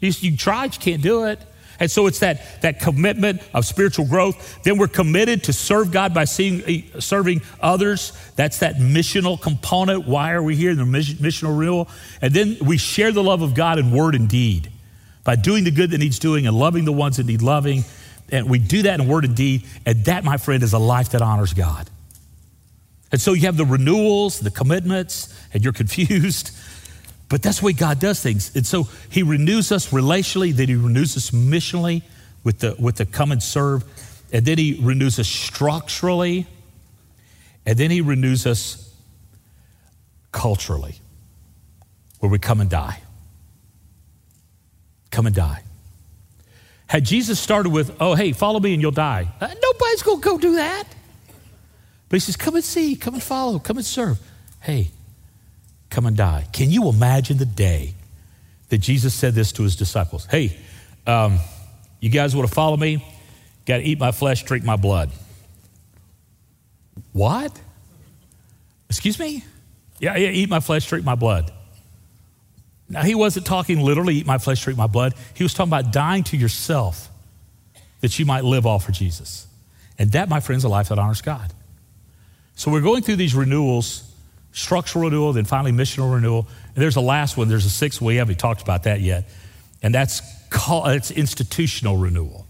You, 0.00 0.12
you 0.18 0.36
tried, 0.36 0.74
you 0.74 0.80
can't 0.80 1.02
do 1.02 1.24
it. 1.24 1.40
And 1.78 1.90
so 1.90 2.06
it's 2.06 2.20
that, 2.20 2.62
that 2.62 2.80
commitment 2.80 3.42
of 3.52 3.66
spiritual 3.66 4.06
growth. 4.06 4.62
Then 4.62 4.78
we're 4.78 4.88
committed 4.88 5.44
to 5.44 5.52
serve 5.52 5.92
God 5.92 6.14
by 6.14 6.24
seeing, 6.24 6.62
eh, 6.66 7.00
serving 7.00 7.42
others. 7.60 8.12
That's 8.34 8.60
that 8.60 8.76
missional 8.76 9.40
component. 9.40 10.08
Why 10.08 10.32
are 10.32 10.42
we 10.42 10.56
here? 10.56 10.70
In 10.70 10.78
the 10.78 10.84
missional 10.84 11.56
renewal. 11.58 11.88
And 12.22 12.32
then 12.32 12.56
we 12.62 12.78
share 12.78 13.12
the 13.12 13.22
love 13.22 13.42
of 13.42 13.54
God 13.54 13.78
in 13.78 13.92
word 13.92 14.14
and 14.14 14.26
deed 14.26 14.72
by 15.28 15.36
doing 15.36 15.62
the 15.62 15.70
good 15.70 15.90
that 15.90 15.98
needs 15.98 16.18
doing 16.18 16.46
and 16.46 16.56
loving 16.56 16.86
the 16.86 16.92
ones 16.92 17.18
that 17.18 17.26
need 17.26 17.42
loving. 17.42 17.84
And 18.32 18.48
we 18.48 18.58
do 18.58 18.80
that 18.84 18.98
in 18.98 19.06
word 19.06 19.26
and 19.26 19.36
deed. 19.36 19.62
And 19.84 20.02
that, 20.06 20.24
my 20.24 20.38
friend, 20.38 20.62
is 20.62 20.72
a 20.72 20.78
life 20.78 21.10
that 21.10 21.20
honors 21.20 21.52
God. 21.52 21.90
And 23.12 23.20
so 23.20 23.34
you 23.34 23.42
have 23.42 23.58
the 23.58 23.66
renewals, 23.66 24.40
the 24.40 24.50
commitments, 24.50 25.38
and 25.52 25.62
you're 25.62 25.72
confused. 25.84 26.56
But 27.28 27.42
that's 27.42 27.60
the 27.60 27.66
way 27.66 27.74
God 27.74 28.00
does 28.00 28.22
things. 28.22 28.56
And 28.56 28.66
so 28.66 28.84
He 29.10 29.22
renews 29.22 29.70
us 29.70 29.90
relationally, 29.90 30.50
then 30.50 30.68
He 30.68 30.76
renews 30.76 31.14
us 31.14 31.30
missionally 31.30 32.00
with 32.42 32.60
the, 32.60 32.74
with 32.78 32.96
the 32.96 33.04
come 33.04 33.30
and 33.30 33.42
serve. 33.42 33.84
And 34.32 34.46
then 34.46 34.56
He 34.56 34.80
renews 34.80 35.18
us 35.18 35.28
structurally. 35.28 36.46
And 37.66 37.76
then 37.76 37.90
He 37.90 38.00
renews 38.00 38.46
us 38.46 38.90
culturally, 40.32 40.94
where 42.20 42.32
we 42.32 42.38
come 42.38 42.62
and 42.62 42.70
die 42.70 43.02
come 45.18 45.26
and 45.26 45.34
die. 45.34 45.64
Had 46.86 47.04
Jesus 47.04 47.40
started 47.40 47.70
with, 47.70 47.92
oh, 47.98 48.14
hey, 48.14 48.30
follow 48.30 48.60
me 48.60 48.72
and 48.72 48.80
you'll 48.80 48.92
die, 48.92 49.26
uh, 49.40 49.48
nobody's 49.48 50.04
going 50.04 50.20
to 50.20 50.24
go 50.24 50.38
do 50.38 50.54
that. 50.54 50.84
But 52.08 52.14
he 52.14 52.20
says, 52.20 52.36
come 52.36 52.54
and 52.54 52.62
see, 52.62 52.94
come 52.94 53.14
and 53.14 53.22
follow, 53.22 53.58
come 53.58 53.78
and 53.78 53.84
serve. 53.84 54.20
Hey, 54.60 54.92
come 55.90 56.06
and 56.06 56.16
die. 56.16 56.46
Can 56.52 56.70
you 56.70 56.88
imagine 56.88 57.36
the 57.36 57.46
day 57.46 57.94
that 58.68 58.78
Jesus 58.78 59.12
said 59.12 59.34
this 59.34 59.50
to 59.54 59.64
his 59.64 59.74
disciples? 59.74 60.24
Hey, 60.26 60.56
um, 61.04 61.40
you 61.98 62.10
guys 62.10 62.36
want 62.36 62.48
to 62.48 62.54
follow 62.54 62.76
me? 62.76 63.04
Got 63.66 63.78
to 63.78 63.82
eat 63.82 63.98
my 63.98 64.12
flesh, 64.12 64.44
drink 64.44 64.64
my 64.64 64.76
blood. 64.76 65.10
What? 67.12 67.60
Excuse 68.88 69.18
me? 69.18 69.42
Yeah, 69.98 70.16
yeah, 70.16 70.28
eat 70.28 70.48
my 70.48 70.60
flesh, 70.60 70.86
drink 70.86 71.04
my 71.04 71.16
blood. 71.16 71.52
Now, 72.90 73.02
he 73.02 73.14
wasn't 73.14 73.46
talking 73.46 73.80
literally, 73.80 74.16
eat 74.16 74.26
my 74.26 74.38
flesh, 74.38 74.64
drink 74.64 74.78
my 74.78 74.86
blood. 74.86 75.14
He 75.34 75.42
was 75.42 75.52
talking 75.52 75.70
about 75.70 75.92
dying 75.92 76.24
to 76.24 76.36
yourself 76.36 77.10
that 78.00 78.18
you 78.18 78.24
might 78.24 78.44
live 78.44 78.64
all 78.64 78.78
for 78.78 78.92
Jesus. 78.92 79.46
And 79.98 80.12
that, 80.12 80.28
my 80.28 80.40
friends, 80.40 80.60
is 80.60 80.64
a 80.64 80.68
life 80.68 80.88
that 80.88 80.98
honors 80.98 81.20
God. 81.20 81.52
So 82.54 82.70
we're 82.70 82.80
going 82.80 83.02
through 83.02 83.16
these 83.16 83.34
renewals, 83.34 84.10
structural 84.52 85.04
renewal, 85.04 85.32
then 85.32 85.44
finally 85.44 85.72
missional 85.72 86.12
renewal. 86.12 86.48
And 86.74 86.82
there's 86.82 86.96
a 86.96 87.00
last 87.00 87.36
one, 87.36 87.48
there's 87.48 87.66
a 87.66 87.70
sixth, 87.70 88.00
we 88.00 88.16
haven't 88.16 88.38
talked 88.38 88.62
about 88.62 88.84
that 88.84 89.00
yet. 89.00 89.28
And 89.82 89.94
that's 89.94 90.22
called, 90.48 90.88
it's 90.88 91.10
institutional 91.10 91.96
renewal. 91.96 92.46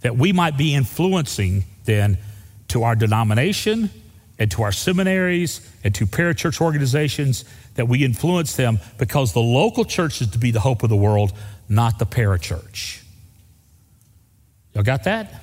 That 0.00 0.16
we 0.16 0.32
might 0.32 0.56
be 0.56 0.74
influencing 0.74 1.64
then 1.84 2.18
to 2.68 2.82
our 2.82 2.94
denomination 2.94 3.90
and 4.38 4.50
to 4.52 4.62
our 4.62 4.72
seminaries 4.72 5.68
and 5.84 5.94
to 5.94 6.06
parachurch 6.06 6.60
organizations 6.60 7.44
that 7.74 7.88
we 7.88 8.04
influence 8.04 8.56
them 8.56 8.78
because 8.98 9.32
the 9.32 9.40
local 9.40 9.84
church 9.84 10.20
is 10.20 10.28
to 10.28 10.38
be 10.38 10.50
the 10.50 10.60
hope 10.60 10.82
of 10.82 10.90
the 10.90 10.96
world, 10.96 11.32
not 11.68 11.98
the 11.98 12.06
parachurch. 12.06 13.02
Y'all 14.74 14.84
got 14.84 15.04
that? 15.04 15.42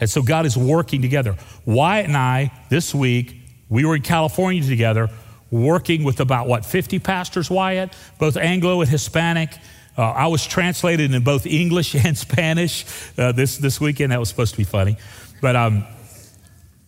And 0.00 0.08
so 0.08 0.22
God 0.22 0.46
is 0.46 0.56
working 0.56 1.02
together. 1.02 1.36
Wyatt 1.64 2.06
and 2.06 2.16
I, 2.16 2.52
this 2.68 2.94
week, 2.94 3.34
we 3.68 3.84
were 3.84 3.96
in 3.96 4.02
California 4.02 4.62
together, 4.62 5.10
working 5.50 6.04
with 6.04 6.20
about, 6.20 6.46
what, 6.46 6.64
50 6.64 7.00
pastors, 7.00 7.50
Wyatt, 7.50 7.92
both 8.18 8.36
Anglo 8.36 8.80
and 8.80 8.88
Hispanic. 8.88 9.50
Uh, 9.96 10.02
I 10.02 10.28
was 10.28 10.46
translated 10.46 11.12
in 11.12 11.24
both 11.24 11.46
English 11.46 11.94
and 12.04 12.16
Spanish 12.16 12.84
uh, 13.18 13.32
this, 13.32 13.58
this 13.58 13.80
weekend. 13.80 14.12
That 14.12 14.20
was 14.20 14.28
supposed 14.28 14.52
to 14.52 14.58
be 14.58 14.64
funny. 14.64 14.96
But 15.40 15.56
um, 15.56 15.84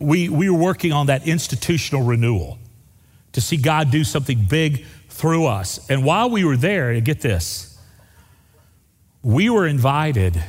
we, 0.01 0.29
we 0.29 0.49
were 0.49 0.59
working 0.59 0.93
on 0.93 1.07
that 1.07 1.29
institutional 1.29 2.03
renewal 2.03 2.59
to 3.33 3.41
see 3.41 3.57
God 3.57 3.91
do 3.91 4.03
something 4.03 4.47
big 4.49 4.85
through 5.09 5.47
us. 5.47 5.89
And 5.91 6.05
while 6.05 6.31
we 6.31 6.45
were 6.45 6.57
there, 6.57 6.99
get 7.01 7.21
this, 7.21 7.79
we 9.23 9.51
were 9.51 9.67
invited 9.67 10.43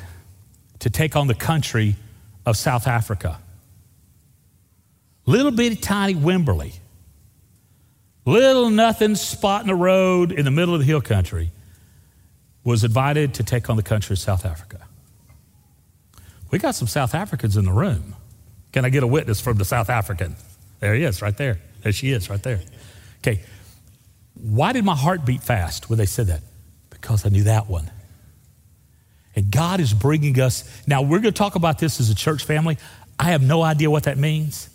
to 0.79 0.89
take 0.89 1.15
on 1.15 1.27
the 1.27 1.35
country 1.35 1.97
of 2.45 2.57
South 2.57 2.87
Africa. 2.87 3.39
Little 5.25 5.51
bitty 5.51 5.75
tiny 5.75 6.15
Wimberley. 6.15 6.73
little 8.25 8.69
nothing 8.69 9.15
spot 9.15 9.61
in 9.61 9.67
the 9.67 9.75
road 9.75 10.31
in 10.31 10.45
the 10.45 10.51
middle 10.51 10.73
of 10.73 10.79
the 10.79 10.85
hill 10.85 11.01
country, 11.01 11.51
was 12.63 12.83
invited 12.83 13.33
to 13.35 13.43
take 13.43 13.69
on 13.69 13.75
the 13.75 13.83
country 13.83 14.13
of 14.13 14.19
South 14.19 14.45
Africa. 14.45 14.87
We 16.51 16.59
got 16.59 16.75
some 16.75 16.87
South 16.87 17.13
Africans 17.13 17.57
in 17.57 17.65
the 17.65 17.71
room. 17.71 18.15
Can 18.71 18.85
I 18.85 18.89
get 18.89 19.03
a 19.03 19.07
witness 19.07 19.41
from 19.41 19.57
the 19.57 19.65
South 19.65 19.89
African? 19.89 20.35
There 20.79 20.95
he 20.95 21.03
is, 21.03 21.21
right 21.21 21.35
there. 21.35 21.59
There 21.81 21.91
she 21.91 22.11
is, 22.11 22.29
right 22.29 22.41
there. 22.41 22.61
Okay. 23.19 23.41
Why 24.35 24.73
did 24.73 24.85
my 24.85 24.95
heart 24.95 25.25
beat 25.25 25.43
fast 25.43 25.89
when 25.89 25.99
they 25.99 26.05
said 26.05 26.27
that? 26.27 26.41
Because 26.89 27.25
I 27.25 27.29
knew 27.29 27.43
that 27.43 27.69
one. 27.69 27.91
And 29.35 29.51
God 29.51 29.79
is 29.79 29.93
bringing 29.93 30.39
us. 30.39 30.63
Now, 30.87 31.01
we're 31.01 31.19
going 31.19 31.33
to 31.33 31.37
talk 31.37 31.55
about 31.55 31.79
this 31.79 31.99
as 31.99 32.09
a 32.09 32.15
church 32.15 32.43
family. 32.43 32.77
I 33.19 33.25
have 33.25 33.41
no 33.41 33.61
idea 33.61 33.89
what 33.89 34.03
that 34.03 34.17
means. 34.17 34.69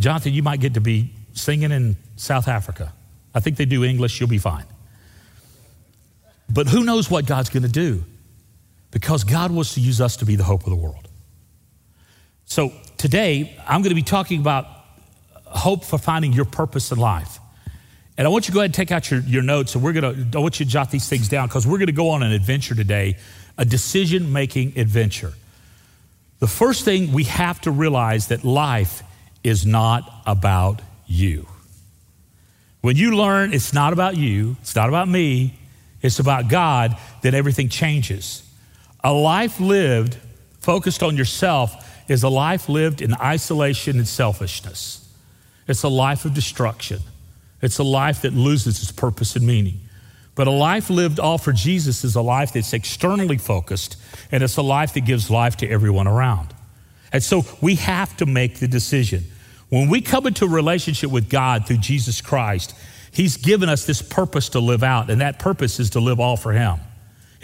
Jonathan, 0.00 0.32
you 0.32 0.42
might 0.42 0.60
get 0.60 0.74
to 0.74 0.80
be 0.80 1.12
singing 1.34 1.70
in 1.70 1.96
South 2.16 2.48
Africa. 2.48 2.92
I 3.34 3.40
think 3.40 3.56
they 3.56 3.64
do 3.64 3.84
English, 3.84 4.20
you'll 4.20 4.28
be 4.28 4.38
fine. 4.38 4.64
But 6.48 6.68
who 6.68 6.84
knows 6.84 7.10
what 7.10 7.26
God's 7.26 7.48
going 7.48 7.62
to 7.62 7.68
do? 7.68 8.04
Because 8.90 9.24
God 9.24 9.50
wants 9.50 9.74
to 9.74 9.80
use 9.80 10.00
us 10.00 10.16
to 10.18 10.24
be 10.24 10.36
the 10.36 10.44
hope 10.44 10.64
of 10.64 10.70
the 10.70 10.76
world. 10.76 11.08
So 12.44 12.72
today, 12.96 13.56
I'm 13.66 13.82
going 13.82 13.90
to 13.90 13.94
be 13.94 14.02
talking 14.02 14.40
about 14.40 14.66
hope 15.44 15.84
for 15.84 15.98
finding 15.98 16.32
your 16.32 16.44
purpose 16.44 16.90
in 16.92 16.98
life. 16.98 17.38
And 18.16 18.26
I 18.26 18.30
want 18.30 18.46
you 18.46 18.52
to 18.52 18.54
go 18.54 18.60
ahead 18.60 18.68
and 18.68 18.74
take 18.74 18.92
out 18.92 19.10
your, 19.10 19.20
your 19.20 19.42
notes, 19.42 19.74
and 19.74 19.82
we're 19.82 19.92
going 19.92 20.30
to, 20.30 20.38
I 20.38 20.40
want 20.40 20.60
you 20.60 20.66
to 20.66 20.70
jot 20.70 20.90
these 20.90 21.08
things 21.08 21.28
down 21.28 21.48
because 21.48 21.66
we're 21.66 21.78
going 21.78 21.86
to 21.86 21.92
go 21.92 22.10
on 22.10 22.22
an 22.22 22.32
adventure 22.32 22.74
today, 22.74 23.16
a 23.58 23.64
decision 23.64 24.32
making 24.32 24.78
adventure. 24.78 25.32
The 26.38 26.46
first 26.46 26.84
thing 26.84 27.12
we 27.12 27.24
have 27.24 27.60
to 27.62 27.70
realize 27.70 28.28
that 28.28 28.44
life 28.44 29.02
is 29.42 29.66
not 29.66 30.22
about 30.26 30.80
you. 31.06 31.48
When 32.82 32.96
you 32.96 33.16
learn 33.16 33.52
it's 33.52 33.72
not 33.72 33.92
about 33.92 34.16
you, 34.16 34.56
it's 34.60 34.76
not 34.76 34.88
about 34.88 35.08
me, 35.08 35.58
it's 36.02 36.18
about 36.18 36.48
God, 36.48 36.96
then 37.22 37.34
everything 37.34 37.68
changes. 37.68 38.42
A 39.02 39.12
life 39.12 39.58
lived 39.58 40.18
focused 40.60 41.02
on 41.02 41.16
yourself 41.16 41.83
is 42.08 42.22
a 42.22 42.28
life 42.28 42.68
lived 42.68 43.00
in 43.00 43.14
isolation 43.14 43.98
and 43.98 44.08
selfishness. 44.08 45.00
It's 45.66 45.82
a 45.82 45.88
life 45.88 46.24
of 46.24 46.34
destruction. 46.34 47.00
It's 47.62 47.78
a 47.78 47.84
life 47.84 48.22
that 48.22 48.34
loses 48.34 48.82
its 48.82 48.92
purpose 48.92 49.36
and 49.36 49.46
meaning. 49.46 49.80
But 50.34 50.46
a 50.46 50.50
life 50.50 50.90
lived 50.90 51.20
all 51.20 51.38
for 51.38 51.52
Jesus 51.52 52.04
is 52.04 52.16
a 52.16 52.20
life 52.20 52.52
that's 52.52 52.72
externally 52.72 53.38
focused, 53.38 53.96
and 54.32 54.42
it's 54.42 54.56
a 54.56 54.62
life 54.62 54.92
that 54.94 55.02
gives 55.02 55.30
life 55.30 55.56
to 55.58 55.68
everyone 55.68 56.08
around. 56.08 56.52
And 57.12 57.22
so 57.22 57.44
we 57.60 57.76
have 57.76 58.16
to 58.16 58.26
make 58.26 58.58
the 58.58 58.66
decision. 58.66 59.24
When 59.68 59.88
we 59.88 60.00
come 60.00 60.26
into 60.26 60.44
a 60.44 60.48
relationship 60.48 61.10
with 61.10 61.30
God 61.30 61.66
through 61.66 61.78
Jesus 61.78 62.20
Christ, 62.20 62.74
He's 63.12 63.36
given 63.36 63.68
us 63.68 63.86
this 63.86 64.02
purpose 64.02 64.48
to 64.50 64.60
live 64.60 64.82
out, 64.82 65.08
and 65.08 65.20
that 65.20 65.38
purpose 65.38 65.78
is 65.78 65.90
to 65.90 66.00
live 66.00 66.18
all 66.18 66.36
for 66.36 66.52
Him. 66.52 66.80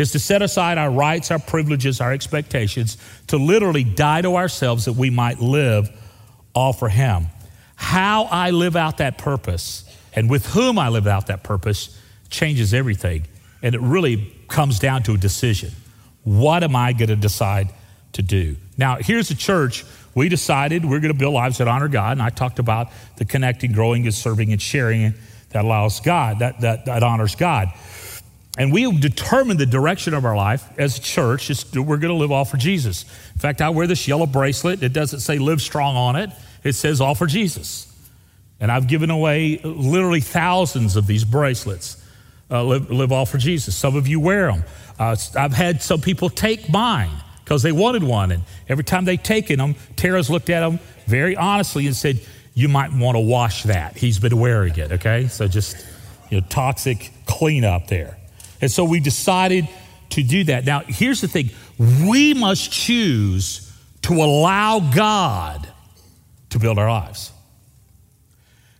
Is 0.01 0.13
to 0.13 0.19
set 0.19 0.43
aside 0.43 0.79
our 0.79 0.91
rights, 0.91 1.31
our 1.31 1.39
privileges, 1.39 2.01
our 2.01 2.13
expectations, 2.13 2.97
to 3.29 3.37
literally 3.37 3.85
die 3.85 4.23
to 4.23 4.37
ourselves 4.37 4.87
that 4.87 4.95
we 4.95 5.11
might 5.11 5.41
live 5.41 5.91
all 6.55 6.73
for 6.73 6.89
Him. 6.89 7.27
How 7.77 8.25
I 8.25 8.51
live 8.51 8.77
out 8.77 8.99
that 8.99 9.19
purpose 9.19 9.85
and 10.15 10.29
with 10.31 10.47
whom 10.47 10.79
I 10.79 10.89
live 10.89 11.07
out 11.07 11.27
that 11.29 11.43
purpose 11.43 11.99
changes 12.31 12.75
everything. 12.75 13.27
And 13.63 13.75
it 13.75 13.81
really 13.81 14.33
comes 14.49 14.79
down 14.79 15.03
to 15.05 15.13
a 15.13 15.19
decision. 15.19 15.73
What 16.25 16.63
am 16.63 16.75
I 16.75 16.93
going 16.93 17.09
to 17.09 17.17
decide 17.17 17.69
to 18.13 18.23
do? 18.23 18.57
Now, 18.77 18.97
here's 18.97 19.31
a 19.31 19.37
church. 19.37 19.85
We 20.15 20.29
decided 20.29 20.85
we're 20.85 21.01
going 21.01 21.13
to 21.13 21.19
build 21.19 21.35
lives 21.35 21.59
that 21.59 21.69
honor 21.69 21.89
God. 21.89 22.13
And 22.13 22.23
I 22.23 22.31
talked 22.31 22.59
about 22.59 22.89
the 23.17 23.25
connecting, 23.25 23.73
growing, 23.73 24.05
and 24.05 24.15
serving 24.15 24.53
and 24.53 24.61
sharing 24.61 25.15
that 25.51 25.65
allows 25.65 26.01
God, 26.01 26.41
that, 26.41 26.61
that, 26.61 26.87
that 26.87 27.03
honors 27.03 27.35
God. 27.35 27.69
And 28.59 28.73
we 28.73 28.83
have 28.83 29.01
determined 29.01 29.61
the 29.61 29.67
direction 29.67 30.13
of 30.13 30.25
our 30.25 30.37
life 30.37 30.69
as 30.79 30.99
a 30.99 31.01
church. 31.01 31.51
We're 31.75 31.97
going 31.97 32.13
to 32.13 32.15
live 32.15 32.33
all 32.33 32.45
for 32.45 32.57
Jesus. 32.57 33.05
In 33.35 33.41
fact, 33.41 33.61
I 33.61 33.71
wear 33.71 33.87
this 33.87 34.09
yellow 34.09 34.27
bracelet. 34.27 34.83
It 34.83 34.93
doesn't 34.93 35.21
say 35.21 35.39
live 35.39 35.63
strong 35.63 35.97
on 35.97 36.17
it, 36.17 36.31
it 36.65 36.73
says 36.73 37.01
all 37.01 37.15
for 37.15 37.27
Jesus. 37.27 37.87
And 38.59 38.71
I've 38.71 38.89
given 38.89 39.09
away 39.11 39.59
literally 39.65 40.21
thousands 40.21 40.97
of 40.97 41.07
these 41.07 41.25
bracelets. 41.25 41.97
Uh, 42.51 42.65
live, 42.65 42.91
live, 42.91 43.13
all 43.13 43.25
for 43.25 43.39
Jesus. 43.39 43.77
Some 43.77 43.97
of 43.97 44.09
you 44.09 44.19
wear 44.19 44.51
them. 44.51 44.65
Uh, 44.99 45.17
I've 45.37 45.53
had 45.53 45.83
some 45.83 46.01
people 46.01 46.29
take 46.29 46.69
mine 46.69 47.11
because 47.45 47.63
they 47.63 47.73
wanted 47.73 48.03
one. 48.03 48.33
And 48.33 48.43
every 48.69 48.85
time 48.85 49.05
they've 49.05 49.23
taken 49.23 49.59
them, 49.59 49.77
Tara's 49.97 50.29
looked 50.29 50.51
at 50.51 50.61
them 50.61 50.81
very 51.07 51.37
honestly 51.37 51.87
and 51.87 51.95
said, 51.95 52.21
You 52.55 52.69
might 52.69 52.93
want 52.93 53.17
to 53.17 53.21
wash 53.21 53.63
that. 53.63 53.97
He's 53.97 54.19
been 54.19 54.39
wearing 54.39 54.77
it, 54.77 54.93
okay? 54.93 55.29
So 55.29 55.47
just, 55.47 55.87
you 56.29 56.41
know, 56.41 56.47
toxic 56.49 57.13
cleanup 57.27 57.87
there. 57.87 58.19
And 58.61 58.71
so 58.71 58.85
we 58.85 59.01
decided 59.01 59.69
to 60.11 60.23
do 60.23 60.45
that. 60.45 60.65
Now, 60.65 60.83
here's 60.87 61.21
the 61.21 61.29
thing 61.29 61.51
we 61.79 62.35
must 62.35 62.71
choose 62.71 63.73
to 64.03 64.15
allow 64.15 64.81
God 64.81 65.69
to 66.51 66.59
build 66.59 66.79
our 66.79 66.91
lives. 66.91 67.33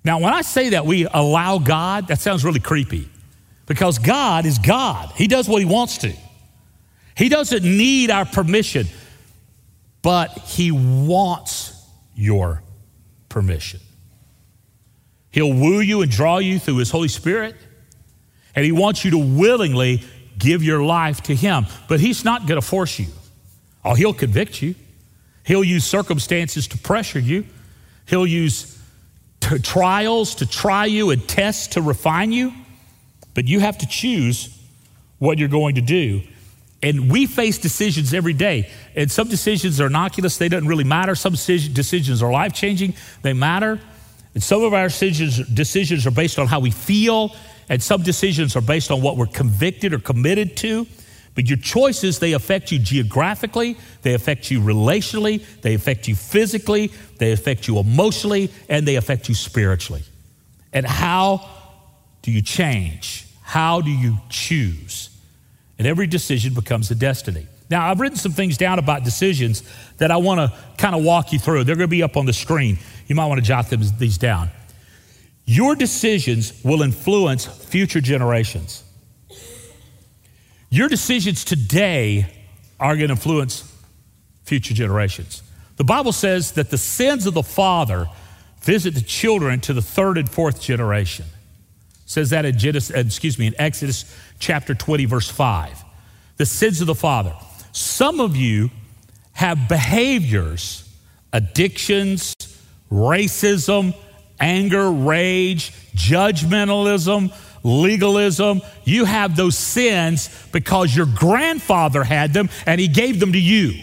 Now, 0.05 0.19
when 0.19 0.33
I 0.33 0.43
say 0.43 0.71
that 0.71 0.87
we 0.87 1.07
allow 1.13 1.59
God, 1.59 2.09
that 2.09 2.21
sounds 2.21 2.45
really 2.45 2.61
creepy 2.61 3.09
because 3.67 3.99
God 3.99 4.47
is 4.47 4.59
God. 4.59 5.13
He 5.15 5.27
does 5.27 5.49
what 5.49 5.61
He 5.61 5.67
wants 5.67 5.99
to. 5.99 6.13
He 7.17 7.29
doesn't 7.29 7.63
need 7.63 8.11
our 8.11 8.25
permission, 8.25 8.87
but 10.03 10.31
He 10.39 10.71
wants 10.71 11.87
your 12.15 12.63
permission. 13.29 13.81
He'll 15.31 15.53
woo 15.53 15.81
you 15.81 16.03
and 16.03 16.11
draw 16.11 16.39
you 16.39 16.59
through 16.59 16.79
His 16.79 16.91
Holy 16.91 17.09
Spirit, 17.09 17.57
and 18.55 18.65
He 18.65 18.73
wants 18.73 19.05
you 19.05 19.13
to 19.13 19.19
willingly 19.19 20.03
give 20.39 20.63
your 20.63 20.83
life 20.83 21.23
to 21.23 21.35
Him. 21.35 21.67
But 21.89 22.01
He's 22.01 22.25
not 22.25 22.47
going 22.47 22.61
to 22.61 22.67
force 22.67 22.99
you. 22.99 23.07
Oh, 23.85 23.95
He'll 23.95 24.15
convict 24.15 24.63
you. 24.63 24.75
He'll 25.45 25.65
use 25.65 25.85
circumstances 25.85 26.69
to 26.69 26.79
pressure 26.79 27.19
you. 27.19 27.45
He'll 28.07 28.27
use 28.27 28.79
trials 29.63 30.37
to 30.37 30.47
try 30.47 30.85
you 30.85 31.11
and 31.11 31.27
tests 31.27 31.69
to 31.69 31.83
refine 31.83 32.33
you, 32.33 32.53
but 33.35 33.47
you 33.47 33.61
have 33.61 33.79
to 33.79 33.87
choose 33.87 34.57
what 35.19 35.39
you're 35.39 35.49
going 35.49 35.77
to 35.77 35.81
do. 35.81 36.23
And 36.83 37.11
we 37.11 37.27
face 37.27 37.59
decisions 37.59 38.15
every 38.15 38.33
day. 38.33 38.71
And 38.97 39.11
some 39.11 39.29
decisions 39.29 39.81
are 39.81 39.87
innocuous, 39.87 40.39
they 40.39 40.49
don't 40.49 40.67
really 40.67 40.85
matter. 40.85 41.15
Some 41.15 41.33
decisions 41.33 42.23
are 42.23 42.33
life 42.33 42.53
changing, 42.53 42.95
they 43.23 43.33
matter. 43.33 43.81
And 44.35 44.43
some 44.43 44.63
of 44.63 44.73
our 44.73 44.89
decisions, 44.89 45.39
decisions 45.49 46.07
are 46.07 46.13
based 46.13 46.39
on 46.39 46.47
how 46.47 46.61
we 46.61 46.71
feel, 46.71 47.35
and 47.71 47.81
some 47.81 48.03
decisions 48.03 48.57
are 48.57 48.61
based 48.61 48.91
on 48.91 49.01
what 49.01 49.17
we're 49.17 49.27
convicted 49.27 49.95
or 49.95 50.01
committed 50.01 50.57
to. 50.59 50.87
But 51.37 51.49
your 51.49 51.57
choices, 51.57 52.19
they 52.19 52.33
affect 52.33 52.73
you 52.73 52.81
geographically, 52.81 53.79
they 54.03 54.15
affect 54.15 54.51
you 54.51 54.61
relationally, 54.61 55.45
they 55.63 55.75
affect 55.75 56.09
you 56.09 56.17
physically, 56.17 56.91
they 57.19 57.31
affect 57.31 57.69
you 57.69 57.79
emotionally, 57.79 58.51
and 58.69 58.87
they 58.87 58.97
affect 58.97 59.29
you 59.29 59.37
spiritually. 59.37 60.03
And 60.73 60.85
how 60.85 61.49
do 62.23 62.33
you 62.33 62.43
change? 62.43 63.29
How 63.43 63.81
do 63.81 63.91
you 63.91 64.19
choose? 64.29 65.17
And 65.79 65.87
every 65.87 66.09
decision 66.09 66.53
becomes 66.53 66.91
a 66.91 66.97
destiny. 66.97 67.47
Now, 67.71 67.89
I've 67.89 68.01
written 68.01 68.19
some 68.19 68.33
things 68.33 68.59
down 68.59 68.81
about 68.81 69.05
decisions 69.05 69.63
that 69.99 70.11
I 70.11 70.17
want 70.17 70.41
to 70.41 70.59
kind 70.77 70.97
of 70.97 71.05
walk 71.05 71.33
you 71.33 71.39
through. 71.39 71.63
They're 71.63 71.77
going 71.77 71.89
to 71.89 71.91
be 71.91 72.03
up 72.03 72.17
on 72.17 72.27
the 72.27 72.33
screen. 72.33 72.79
You 73.07 73.15
might 73.15 73.27
want 73.27 73.39
to 73.39 73.47
jot 73.47 73.71
them, 73.71 73.81
these 73.97 74.19
down. 74.19 74.51
Your 75.51 75.75
decisions 75.75 76.53
will 76.63 76.81
influence 76.81 77.45
future 77.45 78.01
generations. 78.01 78.85
Your 80.69 80.89
decisions 80.89 81.45
today 81.45 82.33
are 82.79 82.95
going 82.95 83.09
to 83.09 83.15
influence 83.15 83.69
future 84.45 84.75
generations. 84.75 85.43
The 85.75 85.83
Bible 85.83 86.13
says 86.13 86.53
that 86.53 86.71
the 86.71 86.79
sins 86.79 87.27
of 87.27 87.35
the 87.35 87.43
father 87.43 88.07
visit 88.61 88.95
the 88.95 89.01
children 89.01 89.59
to 89.63 89.73
the 89.73 89.83
third 89.83 90.19
and 90.19 90.31
fourth 90.31 90.63
generation. 90.63 91.27
It 92.05 92.11
says 92.11 92.31
that 92.31 92.45
in 92.45 92.57
Genesis, 92.57 92.95
uh, 92.95 93.01
excuse 93.01 93.37
me, 93.37 93.49
in 93.49 93.55
Exodus 93.59 94.05
chapter 94.39 94.73
20, 94.73 95.05
verse 95.07 95.29
5. 95.29 95.83
The 96.37 96.47
sins 96.47 96.81
of 96.81 96.87
the 96.87 96.95
father. 96.95 97.35
Some 97.73 98.21
of 98.21 98.37
you 98.37 98.71
have 99.33 99.67
behaviors, 99.69 100.89
addictions, 101.33 102.37
racism, 102.89 103.97
anger, 104.41 104.91
rage, 104.91 105.73
judgmentalism, 105.95 107.33
legalism. 107.63 108.63
You 108.85 109.05
have 109.05 109.37
those 109.37 109.57
sins 109.57 110.29
because 110.53 110.95
your 110.95 111.07
grandfather 111.07 112.03
had 112.03 112.33
them 112.33 112.49
and 112.67 112.81
he 112.81 112.89
gave 112.89 113.21
them 113.21 113.33
to 113.33 113.41
you. 113.41 113.83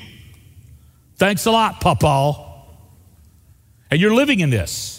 Thanks 1.16 1.46
a 1.46 1.52
lot, 1.52 1.82
Papa. 1.82 2.44
And 3.90 4.02
you're 4.02 4.14
living 4.14 4.40
in 4.40 4.50
this. 4.50 4.96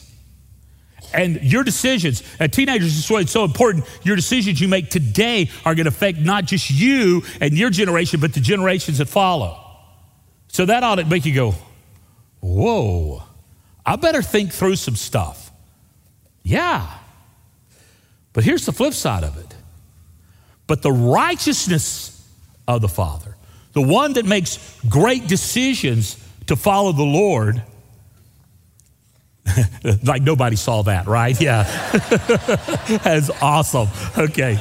And 1.15 1.43
your 1.43 1.65
decisions, 1.65 2.23
and 2.39 2.53
teenagers, 2.53 2.95
this 2.95 3.05
is 3.05 3.11
why 3.11 3.21
it's 3.21 3.33
so 3.33 3.45
important. 3.45 3.87
Your 4.03 4.15
decisions 4.15 4.61
you 4.61 4.69
make 4.69 4.91
today 4.91 5.51
are 5.65 5.75
going 5.75 5.85
to 5.85 5.91
affect 5.91 6.19
not 6.19 6.45
just 6.45 6.71
you 6.71 7.23
and 7.41 7.57
your 7.57 7.71
generation, 7.71 8.21
but 8.21 8.35
the 8.35 8.41
generations 8.41 8.99
that 8.99 9.09
follow. 9.09 9.59
So 10.49 10.67
that 10.67 10.83
ought 10.83 10.97
to 10.97 11.07
make 11.07 11.25
you 11.25 11.35
go, 11.35 11.55
whoa, 12.41 13.23
I 13.87 13.97
better 13.97 14.21
think 14.21 14.53
through 14.53 14.77
some 14.77 14.97
stuff. 14.97 15.48
Yeah, 16.49 16.89
But 18.33 18.43
here's 18.43 18.65
the 18.65 18.73
flip 18.73 18.95
side 18.95 19.23
of 19.23 19.37
it. 19.37 19.55
But 20.67 20.81
the 20.81 20.91
righteousness 20.91 22.27
of 22.67 22.81
the 22.81 22.89
Father, 22.89 23.37
the 23.75 23.83
one 23.83 24.15
that 24.15 24.25
makes 24.25 24.59
great 24.89 25.29
decisions 25.29 26.17
to 26.47 26.57
follow 26.57 26.93
the 26.93 27.03
Lord, 27.03 27.63
like 30.03 30.23
nobody 30.23 30.57
saw 30.57 30.81
that, 30.85 31.07
right? 31.07 31.39
Yeah. 31.39 31.65
That's 33.05 33.29
awesome. 33.43 33.89
Okay. 34.17 34.59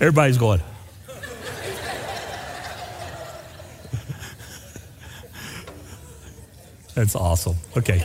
Everybody's 0.00 0.38
going. 0.38 0.62
That's 6.96 7.14
awesome. 7.14 7.54
Okay. 7.76 8.02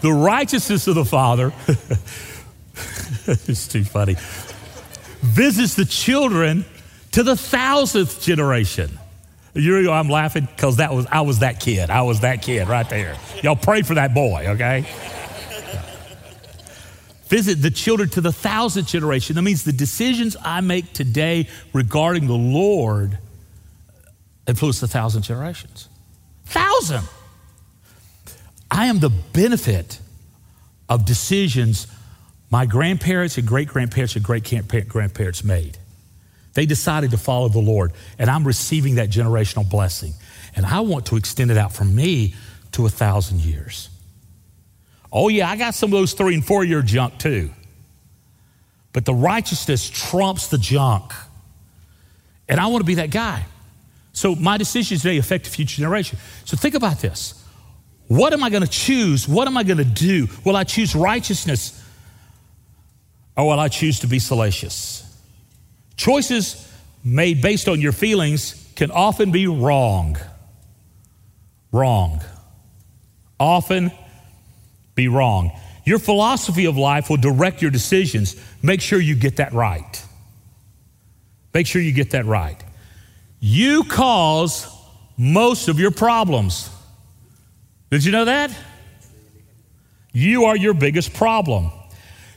The 0.00 0.12
righteousness 0.12 0.86
of 0.86 0.94
the 0.94 1.04
Father, 1.04 1.52
it's 3.26 3.68
too 3.68 3.84
funny, 3.84 4.16
visits 5.20 5.74
the 5.74 5.84
children 5.84 6.64
to 7.12 7.22
the 7.22 7.36
thousandth 7.36 8.22
generation. 8.22 8.98
You 9.52 9.90
I'm 9.90 10.08
laughing 10.08 10.46
because 10.46 10.76
that 10.76 10.94
was 10.94 11.06
I 11.10 11.22
was 11.22 11.40
that 11.40 11.60
kid. 11.60 11.90
I 11.90 12.02
was 12.02 12.20
that 12.20 12.42
kid 12.42 12.68
right 12.68 12.88
there. 12.88 13.16
Y'all 13.42 13.56
pray 13.56 13.82
for 13.82 13.94
that 13.94 14.14
boy, 14.14 14.46
okay? 14.50 14.86
Visit 17.26 17.56
the 17.56 17.70
children 17.70 18.08
to 18.10 18.20
the 18.20 18.32
thousandth 18.32 18.88
generation. 18.88 19.36
That 19.36 19.42
means 19.42 19.64
the 19.64 19.72
decisions 19.72 20.36
I 20.42 20.60
make 20.60 20.92
today 20.92 21.48
regarding 21.72 22.26
the 22.26 22.34
Lord 22.34 23.18
influence 24.46 24.80
the 24.80 24.88
thousand 24.88 25.22
generations. 25.22 25.88
Thousand. 26.46 27.04
I 28.70 28.86
am 28.86 29.00
the 29.00 29.10
benefit 29.10 29.98
of 30.88 31.04
decisions 31.04 31.86
my 32.50 32.66
grandparents 32.66 33.38
and 33.38 33.46
great 33.46 33.68
grandparents 33.68 34.16
and 34.16 34.24
great 34.24 34.88
grandparents 34.88 35.44
made. 35.44 35.78
They 36.54 36.66
decided 36.66 37.12
to 37.12 37.18
follow 37.18 37.48
the 37.48 37.60
Lord, 37.60 37.92
and 38.18 38.28
I'm 38.28 38.44
receiving 38.44 38.96
that 38.96 39.08
generational 39.08 39.68
blessing. 39.68 40.14
And 40.56 40.66
I 40.66 40.80
want 40.80 41.06
to 41.06 41.16
extend 41.16 41.52
it 41.52 41.56
out 41.56 41.72
from 41.72 41.94
me 41.94 42.34
to 42.72 42.86
a 42.86 42.88
thousand 42.88 43.40
years. 43.40 43.88
Oh, 45.12 45.28
yeah, 45.28 45.48
I 45.48 45.56
got 45.56 45.74
some 45.74 45.92
of 45.92 45.98
those 45.98 46.12
three 46.12 46.34
and 46.34 46.44
four 46.44 46.64
year 46.64 46.82
junk 46.82 47.18
too. 47.18 47.50
But 48.92 49.04
the 49.04 49.14
righteousness 49.14 49.88
trumps 49.88 50.48
the 50.48 50.58
junk. 50.58 51.12
And 52.48 52.58
I 52.58 52.66
want 52.66 52.80
to 52.80 52.86
be 52.86 52.96
that 52.96 53.10
guy. 53.10 53.46
So 54.12 54.34
my 54.34 54.56
decisions 54.56 55.02
today 55.02 55.18
affect 55.18 55.44
the 55.44 55.50
future 55.50 55.76
generation. 55.76 56.18
So 56.44 56.56
think 56.56 56.74
about 56.74 56.98
this. 56.98 57.39
What 58.10 58.32
am 58.32 58.42
I 58.42 58.50
going 58.50 58.64
to 58.64 58.68
choose? 58.68 59.28
What 59.28 59.46
am 59.46 59.56
I 59.56 59.62
going 59.62 59.78
to 59.78 59.84
do? 59.84 60.26
Will 60.44 60.56
I 60.56 60.64
choose 60.64 60.96
righteousness 60.96 61.80
or 63.36 63.46
will 63.46 63.60
I 63.60 63.68
choose 63.68 64.00
to 64.00 64.08
be 64.08 64.18
salacious? 64.18 65.06
Choices 65.96 66.68
made 67.04 67.40
based 67.40 67.68
on 67.68 67.80
your 67.80 67.92
feelings 67.92 68.68
can 68.74 68.90
often 68.90 69.30
be 69.30 69.46
wrong. 69.46 70.16
Wrong. 71.70 72.20
Often 73.38 73.92
be 74.96 75.06
wrong. 75.06 75.52
Your 75.84 76.00
philosophy 76.00 76.64
of 76.64 76.76
life 76.76 77.10
will 77.10 77.16
direct 77.16 77.62
your 77.62 77.70
decisions. 77.70 78.34
Make 78.60 78.80
sure 78.80 78.98
you 78.98 79.14
get 79.14 79.36
that 79.36 79.52
right. 79.52 80.04
Make 81.54 81.68
sure 81.68 81.80
you 81.80 81.92
get 81.92 82.10
that 82.10 82.26
right. 82.26 82.60
You 83.38 83.84
cause 83.84 84.66
most 85.16 85.68
of 85.68 85.78
your 85.78 85.92
problems. 85.92 86.70
Did 87.90 88.04
you 88.04 88.12
know 88.12 88.24
that? 88.24 88.56
You 90.12 90.44
are 90.44 90.56
your 90.56 90.74
biggest 90.74 91.12
problem. 91.12 91.70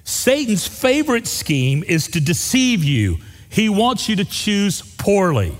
Satan's 0.04 0.68
favorite 0.68 1.28
scheme 1.28 1.84
is 1.88 2.08
to 2.10 2.20
deceive 2.20 2.84
you. 2.84 3.18
He 3.50 3.70
wants 3.70 4.10
you 4.10 4.16
to 4.18 4.26
choose 4.26 4.82
poorly. 4.98 5.56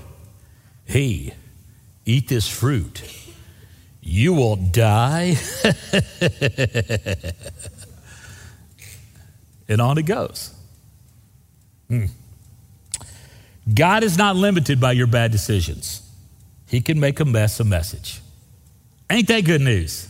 Hey, 0.84 1.34
eat 2.04 2.28
this 2.28 2.48
fruit. 2.48 3.02
You 4.00 4.34
will 4.34 4.56
die. 4.56 5.36
and 9.68 9.80
on 9.80 9.96
it 9.96 10.06
goes. 10.06 10.52
Hmm. 11.88 12.06
God 13.72 14.02
is 14.02 14.18
not 14.18 14.36
limited 14.36 14.78
by 14.78 14.92
your 14.92 15.06
bad 15.06 15.30
decisions. 15.32 16.02
He 16.68 16.82
can 16.82 17.00
make 17.00 17.20
a 17.20 17.24
mess 17.24 17.60
a 17.60 17.64
message. 17.64 18.20
Ain't 19.14 19.28
that 19.28 19.44
good 19.44 19.60
news? 19.60 20.08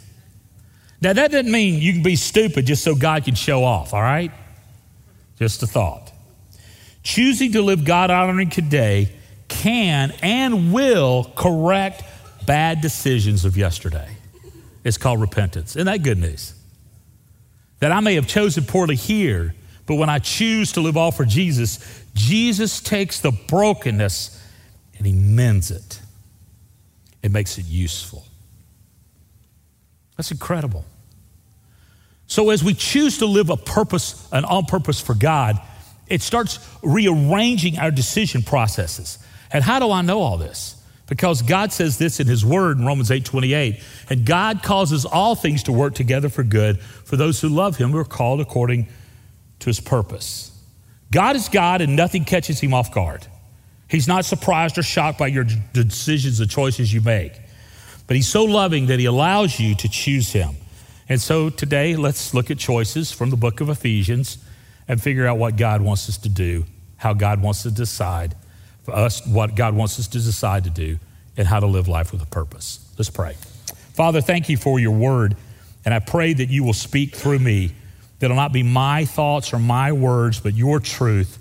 Now, 1.03 1.13
that 1.13 1.31
doesn't 1.31 1.53
mean 1.53 1.83
you 1.83 1.93
can 1.93 2.03
be 2.03 2.17
stupid 2.17 2.65
just 2.65 2.83
so 2.83 2.95
God 2.95 3.27
can 3.27 3.35
show 3.35 3.63
off, 3.63 3.93
all 3.93 4.01
right? 4.01 4.31
Just 5.39 5.63
a 5.63 5.67
thought. 5.67 6.11
Choosing 7.03 7.53
to 7.53 7.61
live 7.61 7.85
God 7.85 8.11
honoring 8.11 8.49
today 8.49 9.13
can 9.47 10.11
and 10.23 10.73
will 10.73 11.31
correct 11.37 12.03
bad 12.47 12.81
decisions 12.81 13.45
of 13.45 13.59
yesterday. 13.59 14.09
It's 14.85 14.97
called 14.97 15.21
repentance. 15.21 15.77
Isn't 15.77 15.85
that 15.85 16.03
good 16.03 16.19
news? 16.19 16.55
That 17.81 17.93
I 17.93 18.01
may 18.01 18.15
have 18.15 18.27
chosen 18.27 18.65
poorly 18.65 18.97
here, 18.97 19.55
but 19.85 19.97
when 19.97 20.09
I 20.09 20.19
choose 20.19 20.73
to 20.73 20.81
live 20.81 20.97
all 20.97 21.13
for 21.13 21.27
Jesus, 21.27 22.05
Jesus 22.15 22.81
takes 22.81 23.21
the 23.21 23.33
brokenness 23.33 24.43
and 24.97 25.07
he 25.07 25.13
mends 25.13 25.71
it. 25.71 26.01
It 27.23 27.33
makes 27.33 27.59
it 27.59 27.67
useful. 27.67 28.25
That's 30.17 30.31
incredible. 30.31 30.85
So, 32.27 32.51
as 32.51 32.65
we 32.65 32.75
choose 32.75 33.19
to 33.19 33.27
live 33.27 33.51
a 33.51 33.57
purpose, 33.57 34.29
an 34.33 34.45
on 34.45 34.65
purpose 34.65 35.01
for 35.01 35.15
God, 35.15 35.61
it 36.07 36.23
starts 36.23 36.59
rearranging 36.83 37.79
our 37.79 37.91
decision 37.91 38.43
processes. 38.43 39.19
And 39.53 39.63
how 39.63 39.79
do 39.79 39.91
I 39.91 40.03
know 40.03 40.21
all 40.21 40.37
this? 40.37 40.83
Because 41.07 41.43
God 41.43 41.73
says 41.73 41.99
this 41.99 42.19
in 42.19 42.27
His 42.27 42.45
Word 42.45 42.79
in 42.79 42.87
Romans 42.87 43.11
8 43.11 43.25
28. 43.25 43.83
And 44.09 44.25
God 44.25 44.63
causes 44.63 45.05
all 45.05 45.35
things 45.35 45.65
to 45.65 45.73
work 45.73 45.95
together 45.95 46.29
for 46.29 46.43
good 46.43 46.81
for 46.81 47.17
those 47.17 47.41
who 47.41 47.49
love 47.49 47.77
Him, 47.77 47.91
who 47.91 47.99
are 47.99 48.05
called 48.05 48.41
according 48.41 48.89
to 49.61 49.67
His 49.67 49.81
purpose. 49.81 50.51
God 51.13 51.37
is 51.37 51.49
God, 51.49 51.81
and 51.81 51.95
nothing 51.95 52.25
catches 52.25 52.61
Him 52.61 52.73
off 52.73 52.93
guard. 52.93 53.27
He's 53.89 54.09
not 54.09 54.25
surprised 54.25 54.79
or 54.79 54.83
shocked 54.83 55.19
by 55.19 55.27
your 55.27 55.45
decisions 55.73 56.41
and 56.41 56.51
choices 56.51 56.93
you 56.93 57.03
make. 57.03 57.33
But 58.07 58.17
He's 58.17 58.29
so 58.29 58.45
loving 58.45 58.87
that 58.87 58.99
He 58.99 59.07
allows 59.07 59.59
you 59.59 59.75
to 59.77 59.89
choose 59.89 60.33
Him. 60.33 60.57
And 61.09 61.21
so 61.21 61.51
today, 61.51 61.97
let's 61.97 62.33
look 62.33 62.51
at 62.51 62.59
choices 62.59 63.13
from 63.13 63.31
the 63.31 63.37
book 63.37 63.61
of 63.61 63.69
Ephesians 63.69 64.39
and 64.89 65.03
figure 65.03 65.27
out 65.27 65.39
what 65.39 65.57
God 65.57 65.83
wants 65.83 66.09
us 66.09 66.19
to 66.19 66.29
do, 66.29 66.65
how 66.97 67.13
God 67.13 67.43
wants 67.43 67.63
to 67.63 67.71
decide 67.71 68.35
for 68.83 68.95
us, 68.95 69.27
what 69.27 69.55
God 69.55 69.75
wants 69.75 69.99
us 69.99 70.07
to 70.09 70.19
decide 70.19 70.65
to 70.65 70.71
do, 70.71 70.99
and 71.37 71.49
how 71.49 71.61
to 71.61 71.67
live 71.67 71.89
life 71.89 72.13
with 72.13 72.23
a 72.23 72.27
purpose. 72.27 72.87
Let's 72.99 73.11
pray. 73.11 73.35
Father, 73.95 74.21
thank 74.21 74.49
you 74.49 74.57
for 74.57 74.79
your 74.79 74.93
word, 74.93 75.37
and 75.85 75.95
I 75.95 75.99
pray 75.99 76.33
that 76.33 76.49
you 76.49 76.65
will 76.65 76.75
speak 76.75 77.15
through 77.15 77.39
me, 77.39 77.75
that 78.19 78.27
it'll 78.27 78.37
not 78.37 78.53
be 78.53 78.63
my 78.63 79.05
thoughts 79.05 79.53
or 79.53 79.59
my 79.59 79.93
words, 79.93 80.41
but 80.41 80.55
your 80.55 80.81
truth 80.81 81.39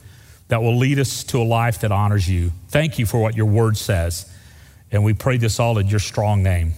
that 0.49 0.61
will 0.61 0.77
lead 0.77 0.99
us 0.99 1.23
to 1.25 1.41
a 1.41 1.43
life 1.43 1.81
that 1.81 1.91
honors 1.91 2.29
you. 2.29 2.51
Thank 2.67 2.99
you 2.99 3.05
for 3.05 3.19
what 3.19 3.35
your 3.35 3.45
word 3.45 3.77
says. 3.77 4.31
And 4.93 5.03
we 5.03 5.13
pray 5.13 5.37
this 5.37 5.59
all 5.59 5.77
in 5.79 5.87
your 5.87 5.99
strong 5.99 6.43
name. 6.43 6.73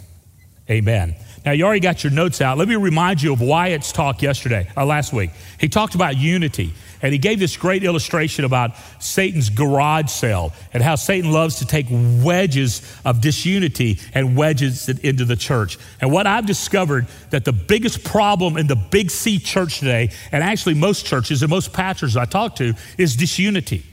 Amen. 0.69 1.15
Now, 1.45 1.51
you 1.51 1.63
already 1.63 1.80
got 1.80 2.04
your 2.04 2.12
notes 2.12 2.41
out. 2.41 2.58
Let 2.58 2.67
me 2.67 2.75
remind 2.75 3.21
you 3.21 3.32
of 3.32 3.39
Wyatt's 3.39 3.91
talk 3.91 4.23
yesterday, 4.23 4.67
uh, 4.75 4.84
last 4.84 5.13
week. 5.13 5.30
He 5.60 5.69
talked 5.69 5.93
about 5.93 6.17
unity, 6.17 6.73
and 7.04 7.13
he 7.13 7.19
gave 7.19 7.38
this 7.38 7.56
great 7.56 7.84
illustration 7.84 8.45
about 8.45 8.71
Satan's 8.97 9.51
garage 9.51 10.10
sale 10.10 10.54
and 10.73 10.82
how 10.82 10.95
Satan 10.95 11.32
loves 11.32 11.58
to 11.60 11.67
take 11.67 11.86
wedges 11.91 12.82
of 13.06 13.21
disunity 13.21 13.99
and 14.15 14.36
wedges 14.36 14.89
it 14.89 14.99
into 15.01 15.23
the 15.23 15.36
church. 15.36 15.78
And 16.01 16.12
what 16.12 16.25
I've 16.25 16.47
discovered 16.47 17.06
that 17.30 17.45
the 17.45 17.54
biggest 17.54 18.04
problem 18.04 18.58
in 18.58 18.65
the 18.65 18.75
Big 18.75 19.12
C 19.12 19.38
church 19.38 19.78
today, 19.78 20.10
and 20.32 20.43
actually 20.43 20.73
most 20.73 21.06
churches 21.06 21.43
and 21.43 21.51
most 21.51 21.73
pastors 21.73 22.17
I 22.17 22.25
talk 22.25 22.56
to, 22.56 22.73
is 22.97 23.15
disunity. 23.15 23.84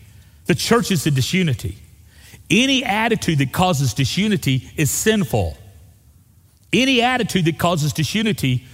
The 0.46 0.54
church 0.54 0.90
is 0.90 1.04
the 1.04 1.10
disunity. 1.10 1.81
Any 2.52 2.84
attitude 2.84 3.38
that 3.38 3.50
causes 3.50 3.94
disunity 3.94 4.70
is 4.76 4.90
sinful. 4.90 5.56
Any 6.70 7.00
attitude 7.00 7.46
that 7.46 7.58
causes 7.58 7.94
disunity 7.94 8.66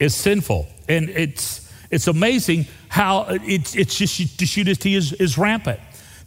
is 0.00 0.16
sinful. 0.16 0.66
And 0.88 1.08
it's, 1.10 1.72
it's 1.92 2.08
amazing 2.08 2.66
how 2.88 3.26
it's, 3.28 3.76
it's 3.76 3.96
just 3.96 4.36
disunity 4.36 4.96
is, 4.96 5.12
is 5.12 5.38
rampant. 5.38 5.78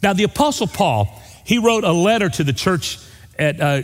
Now, 0.02 0.14
the 0.14 0.24
Apostle 0.24 0.66
Paul, 0.66 1.08
he 1.44 1.58
wrote 1.58 1.84
a 1.84 1.92
letter 1.92 2.30
to 2.30 2.42
the 2.42 2.54
church 2.54 2.98
at 3.38 3.60
uh, 3.60 3.82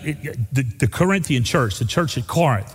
the, 0.53 0.63
the 0.79 0.89
Corinthian 0.89 1.45
church, 1.45 1.79
the 1.79 1.85
church 1.85 2.17
at 2.17 2.27
Corinth. 2.27 2.75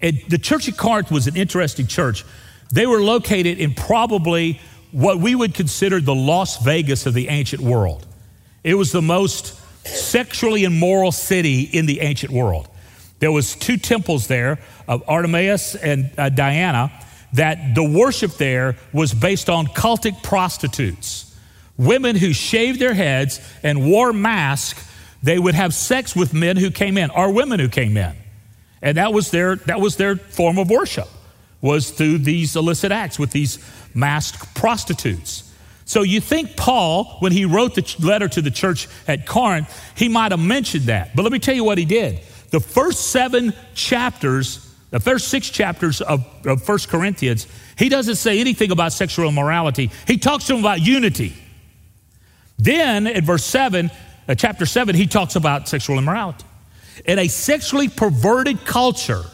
And 0.00 0.22
the 0.28 0.38
church 0.38 0.68
at 0.68 0.76
Corinth 0.76 1.10
was 1.10 1.26
an 1.26 1.36
interesting 1.36 1.88
church. 1.88 2.24
They 2.72 2.86
were 2.86 3.00
located 3.00 3.58
in 3.58 3.74
probably 3.74 4.60
what 4.92 5.18
we 5.18 5.34
would 5.34 5.52
consider 5.52 6.00
the 6.00 6.14
Las 6.14 6.62
Vegas 6.62 7.06
of 7.06 7.14
the 7.14 7.28
ancient 7.28 7.60
world. 7.60 8.06
It 8.62 8.74
was 8.74 8.92
the 8.92 9.02
most 9.02 9.60
sexually 9.84 10.64
immoral 10.64 11.12
city 11.12 11.62
in 11.62 11.86
the 11.86 12.00
ancient 12.00 12.32
world. 12.32 12.68
There 13.18 13.32
was 13.32 13.54
two 13.54 13.76
temples 13.76 14.26
there 14.26 14.58
of 14.88 15.02
Artemis 15.08 15.74
and 15.74 16.10
uh, 16.18 16.28
Diana. 16.28 16.90
that 17.34 17.74
the 17.74 17.82
worship 17.82 18.32
there 18.34 18.76
was 18.92 19.12
based 19.12 19.50
on 19.50 19.66
cultic 19.66 20.22
prostitutes, 20.22 21.36
women 21.76 22.14
who 22.16 22.32
shaved 22.32 22.78
their 22.78 22.94
heads 22.94 23.40
and 23.62 23.90
wore 23.90 24.12
masks. 24.12 24.88
They 25.22 25.38
would 25.38 25.54
have 25.54 25.74
sex 25.74 26.14
with 26.14 26.32
men 26.32 26.56
who 26.56 26.70
came 26.70 26.96
in 26.96 27.10
or 27.10 27.32
women 27.32 27.58
who 27.58 27.68
came 27.68 27.96
in. 27.96 28.14
And 28.82 28.96
that 28.98 29.12
was 29.12 29.30
their, 29.30 29.56
that 29.56 29.80
was 29.80 29.96
their 29.96 30.16
form 30.16 30.58
of 30.58 30.70
worship, 30.70 31.08
was 31.60 31.90
through 31.90 32.18
these 32.18 32.54
illicit 32.54 32.92
acts 32.92 33.18
with 33.18 33.32
these 33.32 33.58
masked 33.94 34.54
prostitutes. 34.54 35.50
So 35.84 36.02
you 36.02 36.20
think 36.20 36.56
Paul, 36.56 37.04
when 37.20 37.32
he 37.32 37.44
wrote 37.44 37.74
the 37.74 37.96
letter 38.00 38.28
to 38.28 38.40
the 38.40 38.50
church 38.50 38.88
at 39.06 39.26
Corinth, 39.26 39.68
he 39.96 40.08
might 40.08 40.32
have 40.32 40.40
mentioned 40.40 40.84
that. 40.84 41.14
But 41.14 41.22
let 41.22 41.32
me 41.32 41.38
tell 41.38 41.54
you 41.54 41.64
what 41.64 41.78
he 41.78 41.84
did. 41.84 42.20
The 42.50 42.60
first 42.60 43.10
seven 43.10 43.52
chapters, 43.74 44.74
the 44.90 45.00
first 45.00 45.28
six 45.28 45.50
chapters 45.50 46.00
of, 46.00 46.24
of 46.46 46.66
1 46.66 46.78
Corinthians, 46.88 47.46
he 47.76 47.88
doesn't 47.88 48.16
say 48.16 48.40
anything 48.40 48.70
about 48.70 48.92
sexual 48.92 49.28
immorality. 49.28 49.90
He 50.06 50.16
talks 50.16 50.46
to 50.46 50.54
them 50.54 50.60
about 50.60 50.80
unity. 50.80 51.34
Then 52.58 53.06
in 53.06 53.24
verse 53.24 53.44
7, 53.44 53.90
uh, 54.26 54.34
chapter 54.36 54.64
7, 54.64 54.94
he 54.94 55.06
talks 55.06 55.36
about 55.36 55.68
sexual 55.68 55.98
immorality. 55.98 56.44
In 57.04 57.18
a 57.18 57.28
sexually 57.28 57.88
perverted 57.88 58.64
culture, 58.64 59.24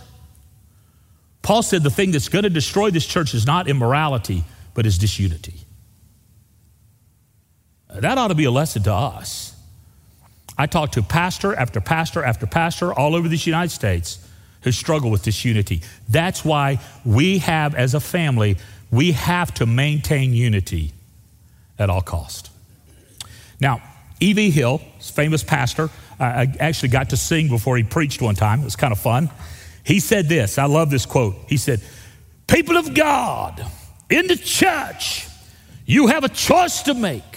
Paul 1.42 1.62
said 1.62 1.82
the 1.82 1.90
thing 1.90 2.10
that's 2.10 2.28
going 2.28 2.42
to 2.42 2.50
destroy 2.50 2.90
this 2.90 3.06
church 3.06 3.34
is 3.34 3.46
not 3.46 3.68
immorality, 3.68 4.44
but 4.74 4.86
is 4.86 4.98
disunity. 4.98 5.54
That 7.94 8.18
ought 8.18 8.28
to 8.28 8.34
be 8.34 8.44
a 8.44 8.50
lesson 8.50 8.82
to 8.84 8.94
us. 8.94 9.54
I 10.56 10.66
talk 10.66 10.92
to 10.92 11.02
pastor 11.02 11.54
after 11.54 11.80
pastor 11.80 12.22
after 12.22 12.46
pastor 12.46 12.92
all 12.92 13.14
over 13.14 13.28
this 13.28 13.46
United 13.46 13.70
States 13.70 14.18
who 14.62 14.72
struggle 14.72 15.10
with 15.10 15.22
disunity. 15.22 15.80
That's 16.08 16.44
why 16.44 16.80
we 17.04 17.38
have, 17.38 17.74
as 17.74 17.94
a 17.94 18.00
family, 18.00 18.58
we 18.90 19.12
have 19.12 19.54
to 19.54 19.66
maintain 19.66 20.34
unity 20.34 20.92
at 21.78 21.88
all 21.88 22.02
cost. 22.02 22.50
Now, 23.58 23.82
E.V. 24.20 24.50
Hill, 24.50 24.82
famous 25.00 25.42
pastor, 25.42 25.88
I 26.18 26.54
actually 26.60 26.90
got 26.90 27.10
to 27.10 27.16
sing 27.16 27.48
before 27.48 27.78
he 27.78 27.82
preached 27.82 28.20
one 28.20 28.34
time. 28.34 28.60
It 28.60 28.64
was 28.64 28.76
kind 28.76 28.92
of 28.92 29.00
fun. 29.00 29.30
He 29.82 29.98
said 29.98 30.28
this 30.28 30.58
I 30.58 30.66
love 30.66 30.90
this 30.90 31.06
quote. 31.06 31.36
He 31.48 31.56
said, 31.56 31.80
People 32.46 32.76
of 32.76 32.94
God, 32.94 33.64
in 34.10 34.26
the 34.26 34.36
church, 34.36 35.26
you 35.86 36.08
have 36.08 36.24
a 36.24 36.28
choice 36.28 36.82
to 36.82 36.94
make. 36.94 37.29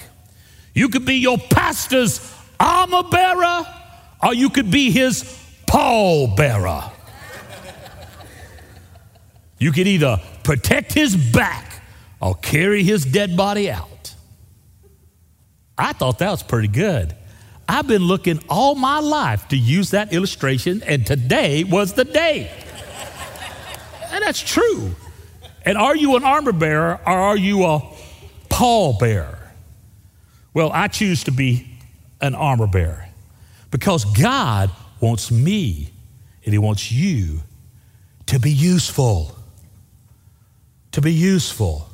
You 0.73 0.89
could 0.89 1.05
be 1.05 1.15
your 1.15 1.37
pastor's 1.37 2.19
armor 2.59 3.03
bearer, 3.03 3.65
or 4.23 4.33
you 4.33 4.49
could 4.49 4.71
be 4.71 4.91
his 4.91 5.23
pall 5.67 6.35
bearer. 6.35 6.91
You 9.59 9.71
could 9.71 9.87
either 9.87 10.19
protect 10.43 10.93
his 10.93 11.15
back 11.15 11.81
or 12.19 12.35
carry 12.35 12.83
his 12.83 13.05
dead 13.05 13.37
body 13.37 13.69
out. 13.69 14.13
I 15.77 15.93
thought 15.93 16.19
that 16.19 16.31
was 16.31 16.43
pretty 16.43 16.67
good. 16.67 17.15
I've 17.67 17.87
been 17.87 18.03
looking 18.03 18.43
all 18.49 18.75
my 18.75 18.99
life 18.99 19.47
to 19.49 19.57
use 19.57 19.91
that 19.91 20.13
illustration, 20.13 20.83
and 20.83 21.05
today 21.05 21.63
was 21.63 21.93
the 21.93 22.03
day. 22.03 22.51
and 24.11 24.23
that's 24.23 24.41
true. 24.41 24.95
And 25.65 25.77
are 25.77 25.95
you 25.95 26.15
an 26.17 26.23
armor 26.23 26.51
bearer 26.51 26.99
or 27.05 27.13
are 27.13 27.37
you 27.37 27.63
a 27.63 27.81
pall 28.49 28.97
bearer? 28.97 29.42
Well, 30.53 30.71
I 30.71 30.87
choose 30.87 31.23
to 31.25 31.31
be 31.31 31.67
an 32.21 32.35
armor 32.35 32.67
bearer 32.67 33.07
because 33.71 34.05
God 34.05 34.69
wants 34.99 35.31
me 35.31 35.91
and 36.45 36.53
He 36.53 36.59
wants 36.59 36.91
you 36.91 37.41
to 38.27 38.39
be 38.39 38.51
useful. 38.51 39.35
To 40.91 41.01
be 41.01 41.11
useful. 41.11 41.89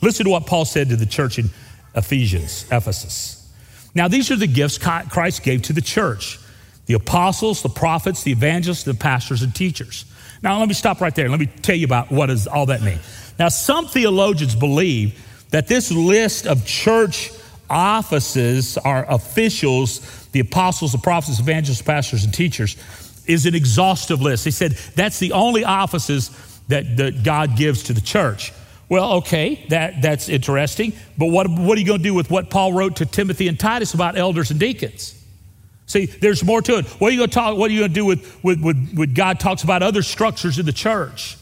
Listen 0.00 0.24
to 0.24 0.30
what 0.30 0.46
Paul 0.46 0.64
said 0.64 0.90
to 0.90 0.96
the 0.96 1.06
church 1.06 1.38
in 1.38 1.50
Ephesians, 1.94 2.66
Ephesus. 2.70 3.50
Now, 3.94 4.08
these 4.08 4.30
are 4.30 4.36
the 4.36 4.46
gifts 4.46 4.78
Christ 4.78 5.42
gave 5.42 5.62
to 5.62 5.72
the 5.72 5.80
church 5.80 6.38
the 6.84 6.94
apostles, 6.94 7.62
the 7.62 7.68
prophets, 7.68 8.22
the 8.22 8.30
evangelists, 8.30 8.84
the 8.84 8.94
pastors, 8.94 9.42
and 9.42 9.52
teachers. 9.52 10.04
Now, 10.42 10.58
let 10.60 10.68
me 10.68 10.74
stop 10.74 11.00
right 11.00 11.14
there. 11.14 11.28
Let 11.28 11.40
me 11.40 11.46
tell 11.46 11.74
you 11.74 11.86
about 11.86 12.12
what 12.12 12.26
does 12.26 12.46
all 12.46 12.66
that 12.66 12.82
mean. 12.82 13.00
Now, 13.38 13.48
some 13.48 13.86
theologians 13.86 14.54
believe 14.54 15.20
that 15.50 15.66
this 15.66 15.90
list 15.90 16.46
of 16.46 16.64
church 16.64 17.32
offices 17.68 18.78
are 18.78 19.04
officials, 19.10 20.28
the 20.28 20.40
apostles, 20.40 20.92
the 20.92 20.98
prophets, 20.98 21.40
evangelists, 21.40 21.82
pastors, 21.82 22.24
and 22.24 22.32
teachers, 22.32 22.76
is 23.26 23.46
an 23.46 23.54
exhaustive 23.54 24.20
list. 24.20 24.44
He 24.44 24.50
said 24.50 24.72
that's 24.94 25.18
the 25.18 25.32
only 25.32 25.64
offices 25.64 26.30
that, 26.68 26.96
that 26.96 27.22
God 27.22 27.56
gives 27.56 27.84
to 27.84 27.92
the 27.92 28.00
church. 28.00 28.52
Well, 28.88 29.14
okay, 29.14 29.66
that, 29.70 30.00
that's 30.00 30.28
interesting. 30.28 30.92
But 31.18 31.26
what, 31.26 31.48
what 31.48 31.76
are 31.76 31.80
you 31.80 31.86
going 31.86 31.98
to 31.98 32.04
do 32.04 32.14
with 32.14 32.30
what 32.30 32.50
Paul 32.50 32.72
wrote 32.72 32.96
to 32.96 33.06
Timothy 33.06 33.48
and 33.48 33.58
Titus 33.58 33.94
about 33.94 34.16
elders 34.16 34.50
and 34.50 34.60
deacons? 34.60 35.12
See, 35.86 36.06
there's 36.06 36.44
more 36.44 36.62
to 36.62 36.78
it. 36.78 36.86
What 37.00 37.08
are 37.08 37.10
you 37.12 37.18
going 37.18 37.30
to 37.30 37.34
talk? 37.34 37.56
What 37.56 37.70
are 37.70 37.74
you 37.74 37.80
going 37.80 37.90
to 37.90 37.94
do 37.94 38.04
with, 38.04 38.44
with, 38.44 38.60
with, 38.60 38.94
with 38.96 39.14
God 39.14 39.40
talks 39.40 39.62
about 39.62 39.82
other 39.82 40.02
structures 40.02 40.58
in 40.58 40.66
the 40.66 40.72
church? 40.72 41.36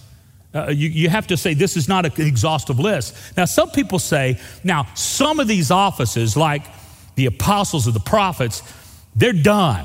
Uh, 0.55 0.71
you, 0.71 0.88
you 0.88 1.09
have 1.09 1.27
to 1.27 1.37
say 1.37 1.53
this 1.53 1.77
is 1.77 1.88
not 1.88 2.07
an 2.07 2.12
exhaustive 2.27 2.79
list. 2.79 3.37
Now, 3.37 3.45
some 3.45 3.71
people 3.71 3.99
say, 3.99 4.38
now, 4.62 4.87
some 4.95 5.40
of 5.40 5.49
these 5.49 5.71
offices, 5.71 6.37
like 6.37 6.62
the 7.17 7.27
apostles 7.27 7.88
or 7.88 7.90
the 7.90 8.01
prophets, 8.01 8.62
they're 9.17 9.33
done. 9.33 9.85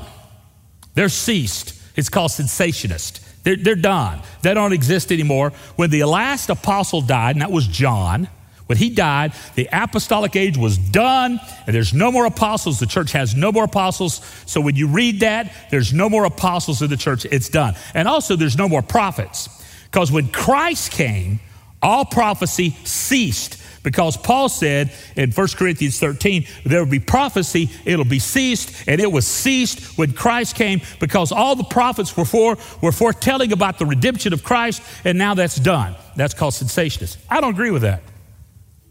They're 0.94 1.08
ceased. 1.08 1.74
It's 1.96 2.08
called 2.08 2.30
cessationist. 2.30 3.20
They're, 3.42 3.56
they're 3.56 3.74
done. 3.74 4.20
They 4.42 4.54
don't 4.54 4.72
exist 4.72 5.10
anymore. 5.10 5.50
When 5.76 5.90
the 5.90 6.04
last 6.04 6.50
apostle 6.50 7.00
died, 7.00 7.34
and 7.34 7.42
that 7.42 7.50
was 7.50 7.66
John, 7.66 8.28
when 8.66 8.78
he 8.78 8.90
died, 8.90 9.32
the 9.56 9.68
apostolic 9.72 10.36
age 10.36 10.56
was 10.56 10.78
done, 10.78 11.40
and 11.66 11.74
there's 11.74 11.92
no 11.92 12.12
more 12.12 12.26
apostles. 12.26 12.78
The 12.78 12.86
church 12.86 13.10
has 13.12 13.34
no 13.34 13.50
more 13.50 13.64
apostles. 13.64 14.24
So 14.46 14.60
when 14.60 14.76
you 14.76 14.86
read 14.86 15.20
that, 15.20 15.52
there's 15.72 15.92
no 15.92 16.08
more 16.08 16.24
apostles 16.24 16.80
in 16.80 16.90
the 16.90 16.96
church. 16.96 17.24
It's 17.24 17.48
done. 17.48 17.74
And 17.94 18.06
also, 18.06 18.36
there's 18.36 18.56
no 18.56 18.68
more 18.68 18.82
prophets. 18.82 19.48
Because 19.90 20.12
when 20.12 20.28
Christ 20.28 20.92
came, 20.92 21.40
all 21.82 22.04
prophecy 22.04 22.76
ceased 22.84 23.60
because 23.82 24.16
Paul 24.16 24.48
said 24.48 24.92
in 25.16 25.30
1 25.32 25.48
Corinthians 25.56 25.98
13, 25.98 26.46
there 26.64 26.84
will 26.84 26.90
be 26.90 26.98
prophecy, 26.98 27.70
it'll 27.84 28.04
be 28.04 28.18
ceased, 28.18 28.86
and 28.86 29.00
it 29.00 29.10
was 29.10 29.26
ceased 29.26 29.96
when 29.98 30.12
Christ 30.12 30.54
came 30.54 30.82
because 30.98 31.32
all 31.32 31.56
the 31.56 31.64
prophets 31.64 32.16
were 32.16 32.24
for 32.24 32.58
were 32.82 32.92
foretelling 32.92 33.52
about 33.52 33.78
the 33.78 33.86
redemption 33.86 34.32
of 34.32 34.44
Christ, 34.44 34.82
and 35.04 35.16
now 35.16 35.34
that's 35.34 35.56
done. 35.56 35.94
That's 36.16 36.34
called 36.34 36.54
cessationist. 36.54 37.16
I 37.30 37.40
don't 37.40 37.54
agree 37.54 37.70
with 37.70 37.82
that. 37.82 38.02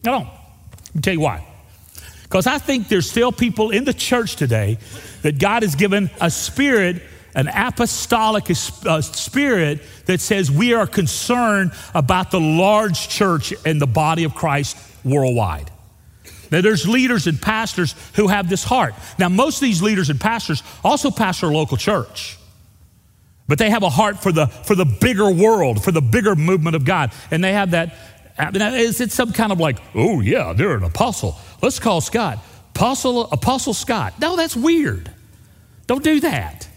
I 0.05 0.11
don't. 0.11 0.27
Let 0.27 0.95
me 0.95 1.01
tell 1.01 1.13
you 1.13 1.19
why. 1.19 1.45
Because 2.23 2.47
I 2.47 2.57
think 2.57 2.87
there's 2.87 3.09
still 3.09 3.31
people 3.31 3.71
in 3.71 3.85
the 3.85 3.93
church 3.93 4.35
today 4.35 4.77
that 5.21 5.39
God 5.39 5.63
has 5.63 5.75
given 5.75 6.09
a 6.21 6.31
spirit 6.31 7.01
an 7.35 7.47
apostolic 7.47 8.49
uh, 8.49 9.01
spirit 9.01 9.81
that 10.05 10.21
says 10.21 10.51
we 10.51 10.73
are 10.73 10.87
concerned 10.87 11.71
about 11.93 12.31
the 12.31 12.39
large 12.39 13.09
church 13.09 13.53
and 13.65 13.81
the 13.81 13.87
body 13.87 14.23
of 14.23 14.33
Christ 14.35 14.77
worldwide. 15.03 15.71
Now, 16.51 16.61
there's 16.61 16.87
leaders 16.87 17.27
and 17.27 17.39
pastors 17.39 17.93
who 18.15 18.27
have 18.27 18.49
this 18.49 18.63
heart. 18.63 18.95
Now, 19.19 19.29
most 19.29 19.57
of 19.57 19.61
these 19.61 19.81
leaders 19.81 20.09
and 20.09 20.19
pastors 20.19 20.63
also 20.83 21.11
pastor 21.11 21.47
a 21.47 21.49
local 21.49 21.77
church, 21.77 22.37
but 23.47 23.59
they 23.59 23.69
have 23.69 23.83
a 23.83 23.89
heart 23.89 24.21
for 24.21 24.31
the, 24.31 24.47
for 24.47 24.75
the 24.75 24.85
bigger 24.85 25.29
world, 25.29 25.83
for 25.83 25.91
the 25.91 26.01
bigger 26.01 26.35
movement 26.35 26.75
of 26.75 26.85
God. 26.85 27.11
And 27.29 27.43
they 27.43 27.53
have 27.53 27.71
that. 27.71 27.95
Is 28.39 29.01
it 29.01 29.11
some 29.11 29.33
kind 29.33 29.51
of 29.51 29.59
like, 29.59 29.79
oh, 29.93 30.21
yeah, 30.21 30.53
they're 30.53 30.75
an 30.75 30.83
apostle? 30.83 31.37
Let's 31.61 31.79
call 31.79 32.01
Scott. 32.01 32.39
Apostle, 32.75 33.29
apostle 33.31 33.73
Scott. 33.73 34.13
No, 34.19 34.37
that's 34.37 34.55
weird. 34.55 35.11
Don't 35.87 36.03
do 36.03 36.21
that. 36.21 36.68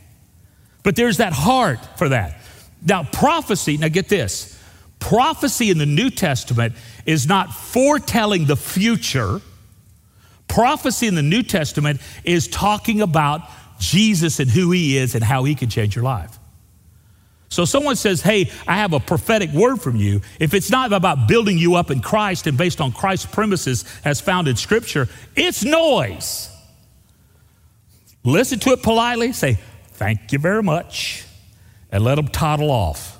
But 0.83 0.97
there's 0.97 1.18
that 1.18 1.33
heart 1.33 1.79
for 1.99 2.09
that. 2.09 2.40
Now, 2.85 3.05
prophecy, 3.05 3.77
now 3.77 3.88
get 3.88 4.09
this 4.09 4.59
prophecy 4.99 5.68
in 5.71 5.79
the 5.79 5.87
New 5.87 6.11
Testament 6.11 6.75
is 7.07 7.27
not 7.27 7.53
foretelling 7.53 8.47
the 8.47 8.57
future. 8.57 9.40
Prophecy 10.47 11.09
in 11.09 11.16
the 11.16 11.23
New 11.23 11.42
Testament 11.42 12.01
is 12.23 12.47
talking 12.47 13.01
about 13.01 13.42
Jesus 13.81 14.38
and 14.38 14.49
who 14.49 14.71
he 14.71 14.97
is 14.97 15.16
and 15.16 15.25
how 15.25 15.42
he 15.42 15.57
can 15.57 15.68
change 15.68 15.97
your 15.97 16.05
life. 16.05 16.38
So 17.49 17.64
someone 17.64 17.97
says, 17.97 18.23
Hey, 18.23 18.51
I 18.66 18.77
have 18.77 18.92
a 18.92 19.01
prophetic 19.01 19.51
word 19.51 19.83
from 19.83 19.97
you. 19.97 20.23
If 20.38 20.55
it's 20.55 20.71
not 20.71 20.92
about 20.92 21.27
building 21.27 21.59
you 21.59 21.75
up 21.75 21.90
in 21.90 22.01
Christ 22.01 22.47
and 22.47 22.57
based 22.57 22.81
on 22.81 22.92
Christ's 22.92 23.27
premises 23.27 23.85
as 24.05 24.21
found 24.21 24.47
in 24.47 24.57
Scripture, 24.57 25.09
it's 25.35 25.64
noise. 25.64 26.49
Listen 28.25 28.61
to 28.61 28.71
it 28.71 28.83
politely, 28.83 29.33
say, 29.33 29.59
thank 29.94 30.33
you 30.33 30.38
very 30.38 30.62
much, 30.62 31.24
and 31.90 32.05
let 32.05 32.16
them 32.16 32.28
toddle 32.28 32.70
off. 32.70 33.18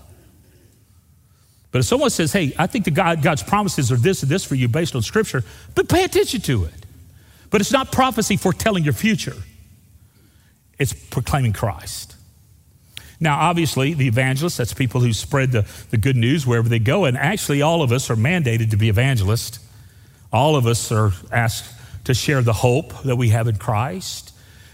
But 1.71 1.79
if 1.81 1.87
someone 1.87 2.11
says, 2.11 2.33
hey, 2.33 2.55
I 2.59 2.67
think 2.67 2.85
the 2.85 2.91
God, 2.91 3.23
God's 3.23 3.43
promises 3.43 3.91
are 3.91 3.97
this 3.97 4.23
and 4.23 4.31
this 4.31 4.45
for 4.45 4.55
you 4.55 4.69
based 4.69 4.95
on 4.95 5.03
Scripture, 5.03 5.43
but 5.75 5.89
pay 5.89 6.05
attention 6.05 6.43
to 6.43 6.65
it. 6.65 6.87
But 7.51 7.61
it's 7.61 7.73
not 7.73 7.93
prophecy 7.93 8.37
foretelling 8.37 8.85
your 8.85 8.93
future, 8.93 9.37
it's 10.79 10.93
proclaiming 10.93 11.53
Christ. 11.53 12.17
Now, 13.21 13.39
obviously, 13.39 13.95
the 13.95 14.09
evangelists, 14.09 14.57
that's 14.57 14.75
people 14.75 15.01
who 15.01 15.13
spread 15.13 15.53
the, 15.53 15.65
the 15.91 15.97
good 15.97 16.17
news 16.17 16.45
wherever 16.45 16.69
they 16.69 16.81
go. 16.81 17.05
And 17.05 17.17
actually, 17.17 17.63
all 17.63 17.81
of 17.81 17.93
us 17.93 18.11
are 18.11 18.17
mandated 18.17 18.71
to 18.71 18.77
be 18.77 18.89
evangelists. 18.89 19.61
All 20.33 20.57
of 20.57 20.67
us 20.67 20.91
are 20.91 21.13
asked 21.31 21.73
to 22.07 22.15
share 22.15 22.43
the 22.43 22.53
hope 22.53 23.03
that 23.05 23.15
we 23.15 23.29
have 23.29 23.47
in 23.47 23.57
Christ. 23.57 24.32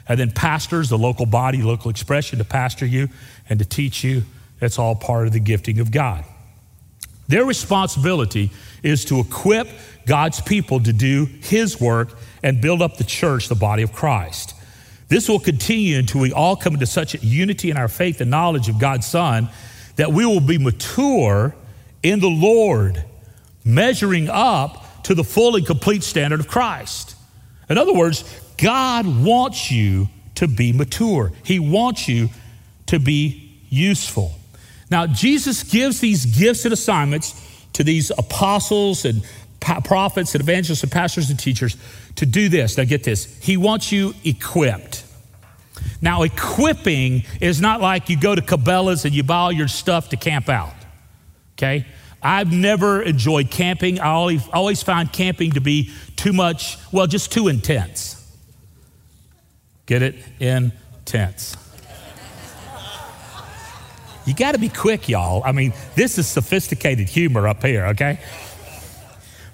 And 0.08 0.18
then, 0.18 0.30
pastors, 0.30 0.88
the 0.88 0.98
local 0.98 1.26
body, 1.26 1.62
local 1.62 1.90
expression, 1.90 2.38
to 2.38 2.44
pastor 2.44 2.86
you 2.86 3.08
and 3.48 3.58
to 3.58 3.64
teach 3.64 4.02
you. 4.02 4.22
That's 4.58 4.78
all 4.78 4.94
part 4.94 5.26
of 5.26 5.32
the 5.32 5.40
gifting 5.40 5.78
of 5.80 5.90
God. 5.90 6.24
Their 7.28 7.44
responsibility 7.44 8.50
is 8.82 9.04
to 9.06 9.20
equip 9.20 9.68
God's 10.06 10.40
people 10.40 10.80
to 10.80 10.92
do 10.92 11.26
His 11.26 11.78
work 11.78 12.16
and 12.42 12.60
build 12.60 12.80
up 12.80 12.96
the 12.96 13.04
church, 13.04 13.48
the 13.48 13.54
body 13.54 13.82
of 13.82 13.92
Christ. 13.92 14.54
This 15.08 15.28
will 15.28 15.38
continue 15.38 15.98
until 15.98 16.22
we 16.22 16.32
all 16.32 16.56
come 16.56 16.74
into 16.74 16.86
such 16.86 17.14
a 17.14 17.18
unity 17.18 17.70
in 17.70 17.76
our 17.76 17.88
faith 17.88 18.20
and 18.20 18.30
knowledge 18.30 18.68
of 18.68 18.78
God's 18.78 19.06
Son 19.06 19.48
that 19.96 20.12
we 20.12 20.24
will 20.24 20.40
be 20.40 20.58
mature 20.58 21.54
in 22.02 22.20
the 22.20 22.28
Lord, 22.28 23.04
measuring 23.64 24.28
up 24.28 25.02
to 25.04 25.14
the 25.14 25.24
full 25.24 25.56
and 25.56 25.66
complete 25.66 26.02
standard 26.02 26.40
of 26.40 26.48
Christ. 26.48 27.16
In 27.68 27.78
other 27.78 27.92
words, 27.92 28.22
God 28.58 29.06
wants 29.06 29.70
you 29.70 30.08
to 30.36 30.46
be 30.46 30.72
mature, 30.72 31.32
He 31.44 31.58
wants 31.58 32.08
you 32.08 32.28
to 32.86 32.98
be 32.98 33.60
useful. 33.68 34.32
Now, 34.90 35.06
Jesus 35.06 35.62
gives 35.62 36.00
these 36.00 36.24
gifts 36.26 36.64
and 36.64 36.72
assignments 36.72 37.34
to 37.74 37.84
these 37.84 38.10
apostles 38.10 39.04
and 39.04 39.22
prophets 39.60 40.34
and 40.34 40.42
evangelists 40.42 40.82
and 40.82 40.90
pastors 40.90 41.30
and 41.30 41.38
teachers 41.38 41.76
to 42.16 42.24
do 42.24 42.48
this. 42.48 42.78
Now, 42.78 42.84
get 42.84 43.04
this. 43.04 43.38
He 43.42 43.56
wants 43.56 43.92
you 43.92 44.14
equipped. 44.24 45.04
Now, 46.00 46.22
equipping 46.22 47.24
is 47.40 47.60
not 47.60 47.80
like 47.80 48.08
you 48.08 48.18
go 48.18 48.34
to 48.34 48.40
Cabela's 48.40 49.04
and 49.04 49.14
you 49.14 49.22
buy 49.22 49.36
all 49.36 49.52
your 49.52 49.68
stuff 49.68 50.08
to 50.10 50.16
camp 50.16 50.48
out. 50.48 50.72
Okay? 51.56 51.86
I've 52.22 52.52
never 52.52 53.02
enjoyed 53.02 53.50
camping. 53.50 54.00
I 54.00 54.06
always, 54.06 54.48
always 54.48 54.82
found 54.82 55.12
camping 55.12 55.52
to 55.52 55.60
be 55.60 55.92
too 56.16 56.32
much, 56.32 56.78
well, 56.92 57.06
just 57.06 57.32
too 57.32 57.48
intense. 57.48 58.17
Get 59.88 60.02
it? 60.02 60.16
Intense. 60.38 61.56
You 64.26 64.34
got 64.34 64.52
to 64.52 64.58
be 64.58 64.68
quick, 64.68 65.08
y'all. 65.08 65.42
I 65.42 65.52
mean, 65.52 65.72
this 65.94 66.18
is 66.18 66.26
sophisticated 66.26 67.08
humor 67.08 67.48
up 67.48 67.64
here, 67.64 67.86
okay? 67.86 68.20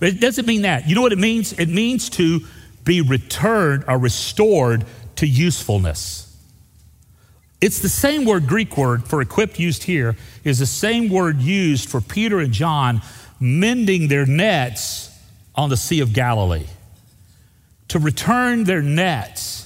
But 0.00 0.08
it 0.08 0.20
doesn't 0.20 0.44
mean 0.44 0.62
that. 0.62 0.88
You 0.88 0.96
know 0.96 1.02
what 1.02 1.12
it 1.12 1.20
means? 1.20 1.52
It 1.52 1.68
means 1.68 2.10
to 2.10 2.40
be 2.82 3.00
returned 3.00 3.84
or 3.86 3.96
restored 3.96 4.84
to 5.16 5.26
usefulness. 5.28 6.36
It's 7.60 7.78
the 7.78 7.88
same 7.88 8.24
word, 8.24 8.48
Greek 8.48 8.76
word 8.76 9.04
for 9.06 9.20
equipped 9.20 9.60
used 9.60 9.84
here, 9.84 10.16
is 10.42 10.58
the 10.58 10.66
same 10.66 11.10
word 11.10 11.40
used 11.40 11.88
for 11.88 12.00
Peter 12.00 12.40
and 12.40 12.52
John 12.52 13.02
mending 13.38 14.08
their 14.08 14.26
nets 14.26 15.16
on 15.54 15.70
the 15.70 15.76
Sea 15.76 16.00
of 16.00 16.12
Galilee. 16.12 16.66
To 17.88 18.00
return 18.00 18.64
their 18.64 18.82
nets, 18.82 19.63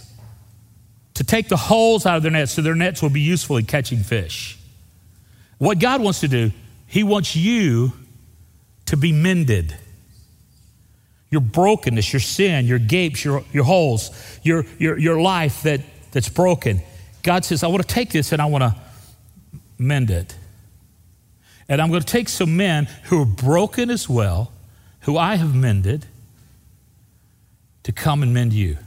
to 1.19 1.25
take 1.25 1.49
the 1.49 1.57
holes 1.57 2.07
out 2.07 2.17
of 2.17 2.23
their 2.23 2.31
nets 2.31 2.53
so 2.53 2.63
their 2.63 2.77
nets 2.77 3.03
will 3.03 3.11
be 3.11 3.21
useful 3.21 3.57
in 3.57 3.67
catching 3.67 3.99
fish. 3.99 4.57
What 5.59 5.81
God 5.81 6.01
wants 6.01 6.21
to 6.21 6.29
do, 6.29 6.53
He 6.87 7.03
wants 7.03 7.35
you 7.35 7.93
to 8.87 8.97
be 8.97 9.11
mended. 9.11 9.75
Your 11.29 11.41
brokenness, 11.41 12.13
your 12.13 12.21
sin, 12.21 12.67
your 12.67 12.79
gapes, 12.79 13.25
your, 13.25 13.43
your 13.53 13.65
holes, 13.65 14.13
your, 14.45 14.65
your, 14.79 14.97
your 14.97 15.21
life 15.21 15.65
that, 15.65 15.81
that's 16.13 16.29
broken. 16.29 16.83
God 17.25 17.45
says, 17.45 17.65
I 17.65 17.67
want 17.67 17.83
to 17.83 17.93
take 17.93 18.13
this 18.13 18.31
and 18.31 18.41
I 18.41 18.47
want 18.47 18.63
to 18.63 18.77
mend 19.77 20.13
it. 20.13 20.37
And 21.69 21.83
I'm 21.83 21.89
going 21.89 22.01
to 22.01 22.07
take 22.07 22.29
some 22.29 22.57
men 22.57 22.87
who 23.07 23.23
are 23.23 23.27
broken 23.27 23.91
as 23.91 24.09
well, 24.09 24.53
who 25.01 25.19
I 25.19 25.35
have 25.35 25.53
mended, 25.53 26.07
to 27.83 27.91
come 27.91 28.23
and 28.23 28.33
mend 28.33 28.53
you, 28.53 28.79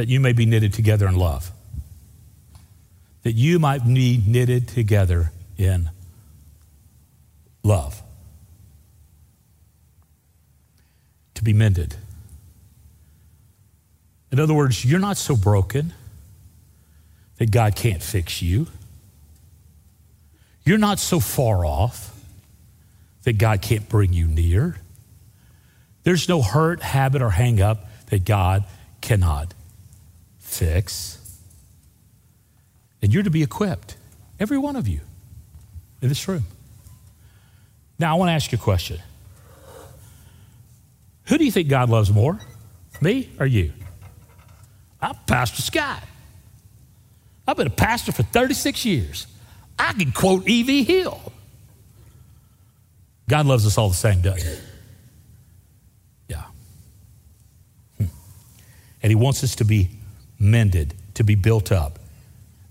that 0.00 0.08
you 0.08 0.18
may 0.18 0.32
be 0.32 0.46
knitted 0.46 0.72
together 0.72 1.06
in 1.06 1.14
love 1.14 1.52
that 3.22 3.32
you 3.32 3.58
might 3.58 3.84
be 3.84 4.22
knitted 4.26 4.68
together 4.68 5.32
in 5.58 5.90
love. 7.62 8.02
To 11.34 11.44
be 11.44 11.52
mended. 11.52 11.96
In 14.32 14.40
other 14.40 14.54
words, 14.54 14.84
you're 14.84 15.00
not 15.00 15.16
so 15.16 15.36
broken 15.36 15.92
that 17.38 17.50
God 17.50 17.74
can't 17.74 18.02
fix 18.02 18.42
you. 18.42 18.68
You're 20.64 20.78
not 20.78 20.98
so 20.98 21.20
far 21.20 21.64
off 21.64 22.14
that 23.24 23.38
God 23.38 23.60
can't 23.60 23.88
bring 23.88 24.12
you 24.12 24.26
near. 24.26 24.76
There's 26.04 26.28
no 26.28 26.42
hurt, 26.42 26.82
habit, 26.82 27.22
or 27.22 27.30
hang 27.30 27.60
up 27.60 27.86
that 28.06 28.24
God 28.24 28.64
cannot 29.00 29.52
fix. 30.50 31.16
And 33.02 33.14
you're 33.14 33.22
to 33.22 33.30
be 33.30 33.42
equipped, 33.42 33.96
every 34.38 34.58
one 34.58 34.76
of 34.76 34.86
you 34.86 35.00
in 36.02 36.08
this 36.08 36.28
room. 36.28 36.44
Now, 37.98 38.14
I 38.14 38.18
want 38.18 38.28
to 38.28 38.32
ask 38.32 38.52
you 38.52 38.58
a 38.58 38.60
question 38.60 39.00
Who 41.24 41.38
do 41.38 41.44
you 41.44 41.52
think 41.52 41.68
God 41.68 41.88
loves 41.88 42.12
more, 42.12 42.38
me 43.00 43.30
or 43.38 43.46
you? 43.46 43.72
I'm 45.00 45.14
Pastor 45.26 45.62
Scott. 45.62 46.02
I've 47.46 47.56
been 47.56 47.66
a 47.66 47.70
pastor 47.70 48.12
for 48.12 48.22
36 48.22 48.84
years. 48.84 49.26
I 49.78 49.94
can 49.94 50.12
quote 50.12 50.46
E.V. 50.46 50.84
Hill. 50.84 51.32
God 53.28 53.46
loves 53.46 53.66
us 53.66 53.78
all 53.78 53.88
the 53.88 53.94
same, 53.94 54.20
doesn't 54.20 54.46
he? 54.46 54.58
Yeah. 56.28 56.44
Hmm. 57.96 58.04
And 59.02 59.10
he 59.10 59.14
wants 59.14 59.42
us 59.42 59.56
to 59.56 59.64
be 59.64 59.88
mended, 60.40 60.94
to 61.14 61.22
be 61.22 61.36
built 61.36 61.70
up. 61.70 61.98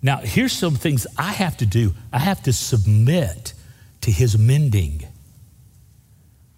Now, 0.02 0.18
here's 0.18 0.54
some 0.54 0.76
things 0.76 1.06
I 1.18 1.32
have 1.32 1.58
to 1.58 1.66
do 1.66 1.94
I 2.12 2.20
have 2.20 2.44
to 2.44 2.54
submit 2.54 3.54
to 4.02 4.12
his 4.12 4.38
mending. 4.38 5.06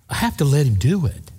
I 0.10 0.16
have 0.16 0.38
to 0.38 0.46
let 0.46 0.66
him 0.66 0.76
do 0.76 1.06
it. 1.06 1.32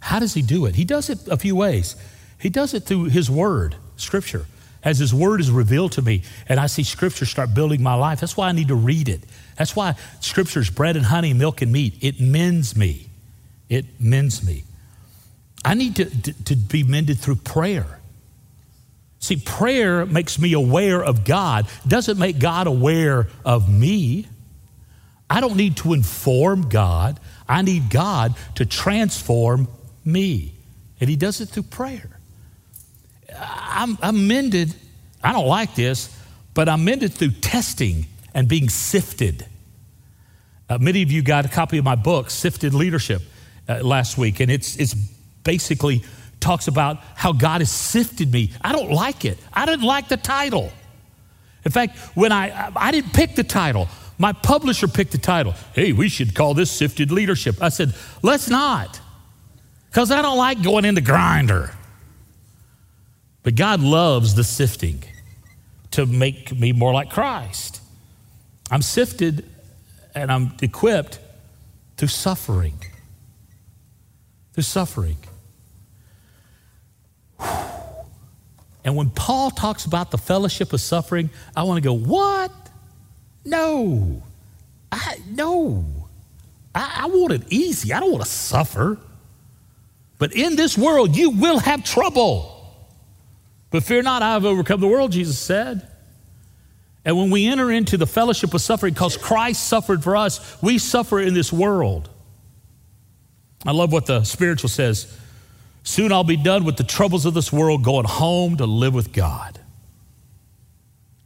How 0.00 0.18
does 0.18 0.34
he 0.34 0.42
do 0.42 0.66
it? 0.66 0.74
He 0.74 0.84
does 0.84 1.10
it 1.10 1.28
a 1.28 1.36
few 1.36 1.54
ways. 1.54 1.96
He 2.38 2.48
does 2.48 2.72
it 2.72 2.84
through 2.84 3.04
his 3.04 3.30
word, 3.30 3.76
scripture. 3.96 4.46
As 4.82 4.98
his 4.98 5.12
word 5.12 5.40
is 5.40 5.50
revealed 5.50 5.92
to 5.92 6.02
me 6.02 6.22
and 6.48 6.58
I 6.58 6.66
see 6.66 6.84
scripture 6.84 7.26
start 7.26 7.52
building 7.52 7.82
my 7.82 7.94
life, 7.94 8.20
that's 8.20 8.36
why 8.36 8.48
I 8.48 8.52
need 8.52 8.68
to 8.68 8.74
read 8.74 9.10
it. 9.10 9.20
That's 9.56 9.76
why 9.76 9.94
scripture 10.20 10.60
is 10.60 10.70
bread 10.70 10.96
and 10.96 11.04
honey, 11.04 11.34
milk 11.34 11.60
and 11.60 11.70
meat. 11.70 11.98
It 12.00 12.18
mends 12.18 12.74
me. 12.74 13.10
It 13.68 13.84
mends 14.00 14.42
me. 14.42 14.64
I 15.62 15.74
need 15.74 15.96
to, 15.96 16.04
to, 16.06 16.44
to 16.44 16.56
be 16.56 16.82
mended 16.82 17.18
through 17.18 17.36
prayer. 17.36 17.99
See, 19.20 19.36
prayer 19.36 20.06
makes 20.06 20.38
me 20.38 20.54
aware 20.54 21.04
of 21.04 21.24
God, 21.24 21.68
doesn't 21.86 22.18
make 22.18 22.38
God 22.38 22.66
aware 22.66 23.28
of 23.44 23.70
me. 23.70 24.26
I 25.28 25.40
don't 25.40 25.56
need 25.56 25.76
to 25.78 25.92
inform 25.92 26.70
God. 26.70 27.20
I 27.46 27.62
need 27.62 27.90
God 27.90 28.34
to 28.56 28.64
transform 28.64 29.68
me. 30.04 30.54
And 31.00 31.08
He 31.08 31.16
does 31.16 31.40
it 31.42 31.50
through 31.50 31.64
prayer. 31.64 32.18
I'm, 33.38 33.98
I'm 34.02 34.26
mended. 34.26 34.74
I 35.22 35.32
don't 35.32 35.46
like 35.46 35.74
this, 35.74 36.14
but 36.54 36.68
I'm 36.68 36.84
mended 36.84 37.12
through 37.12 37.32
testing 37.32 38.06
and 38.34 38.48
being 38.48 38.70
sifted. 38.70 39.46
Uh, 40.68 40.78
many 40.78 41.02
of 41.02 41.12
you 41.12 41.20
got 41.20 41.44
a 41.44 41.48
copy 41.48 41.76
of 41.76 41.84
my 41.84 41.94
book, 41.94 42.30
Sifted 42.30 42.72
Leadership, 42.72 43.22
uh, 43.68 43.80
last 43.82 44.16
week, 44.16 44.40
and 44.40 44.50
it's, 44.50 44.76
it's 44.76 44.94
basically 44.94 46.02
talks 46.40 46.68
about 46.68 46.98
how 47.14 47.32
God 47.32 47.60
has 47.60 47.70
sifted 47.70 48.32
me. 48.32 48.52
I 48.62 48.72
don't 48.72 48.90
like 48.90 49.24
it. 49.24 49.38
I 49.52 49.66
didn't 49.66 49.84
like 49.84 50.08
the 50.08 50.16
title. 50.16 50.72
In 51.64 51.70
fact, 51.70 51.98
when 52.14 52.32
I 52.32 52.72
I 52.74 52.90
didn't 52.90 53.12
pick 53.12 53.34
the 53.34 53.44
title, 53.44 53.88
my 54.18 54.32
publisher 54.32 54.88
picked 54.88 55.12
the 55.12 55.18
title. 55.18 55.54
Hey, 55.74 55.92
we 55.92 56.08
should 56.08 56.34
call 56.34 56.54
this 56.54 56.70
Sifted 56.70 57.10
Leadership. 57.10 57.62
I 57.62 57.70
said, 57.70 57.94
let's 58.22 58.48
not, 58.50 59.00
because 59.86 60.10
I 60.10 60.20
don't 60.20 60.36
like 60.36 60.62
going 60.62 60.84
in 60.84 60.94
the 60.94 61.00
grinder. 61.00 61.74
But 63.42 63.54
God 63.54 63.80
loves 63.80 64.34
the 64.34 64.44
sifting 64.44 65.02
to 65.92 66.04
make 66.04 66.52
me 66.52 66.72
more 66.72 66.92
like 66.92 67.08
Christ. 67.08 67.80
I'm 68.70 68.82
sifted 68.82 69.48
and 70.14 70.30
I'm 70.30 70.52
equipped 70.60 71.18
through 71.96 72.08
suffering. 72.08 72.78
Through 74.52 74.64
suffering. 74.64 75.16
And 78.84 78.96
when 78.96 79.10
Paul 79.10 79.50
talks 79.50 79.84
about 79.84 80.10
the 80.10 80.18
fellowship 80.18 80.72
of 80.72 80.80
suffering, 80.80 81.30
I 81.54 81.64
want 81.64 81.82
to 81.82 81.86
go, 81.86 81.92
what? 81.92 82.52
No. 83.44 84.22
I, 84.90 85.16
no. 85.28 85.84
I, 86.74 87.02
I 87.02 87.06
want 87.06 87.32
it 87.32 87.42
easy. 87.50 87.92
I 87.92 88.00
don't 88.00 88.10
want 88.10 88.24
to 88.24 88.30
suffer. 88.30 88.98
But 90.18 90.34
in 90.34 90.56
this 90.56 90.76
world, 90.76 91.16
you 91.16 91.30
will 91.30 91.58
have 91.58 91.84
trouble. 91.84 92.56
But 93.70 93.84
fear 93.84 94.02
not, 94.02 94.22
I 94.22 94.32
have 94.32 94.44
overcome 94.44 94.80
the 94.80 94.88
world, 94.88 95.12
Jesus 95.12 95.38
said. 95.38 95.86
And 97.04 97.16
when 97.16 97.30
we 97.30 97.46
enter 97.46 97.70
into 97.70 97.96
the 97.96 98.06
fellowship 98.06 98.52
of 98.52 98.60
suffering, 98.60 98.92
because 98.92 99.16
Christ 99.16 99.66
suffered 99.66 100.02
for 100.02 100.16
us, 100.16 100.60
we 100.62 100.78
suffer 100.78 101.18
in 101.20 101.34
this 101.34 101.52
world. 101.52 102.10
I 103.64 103.72
love 103.72 103.92
what 103.92 104.06
the 104.06 104.24
spiritual 104.24 104.68
says. 104.68 105.16
Soon 105.82 106.12
I'll 106.12 106.24
be 106.24 106.36
done 106.36 106.64
with 106.64 106.76
the 106.76 106.84
troubles 106.84 107.24
of 107.26 107.34
this 107.34 107.52
world, 107.52 107.82
going 107.82 108.06
home 108.06 108.56
to 108.58 108.66
live 108.66 108.94
with 108.94 109.12
God. 109.12 109.58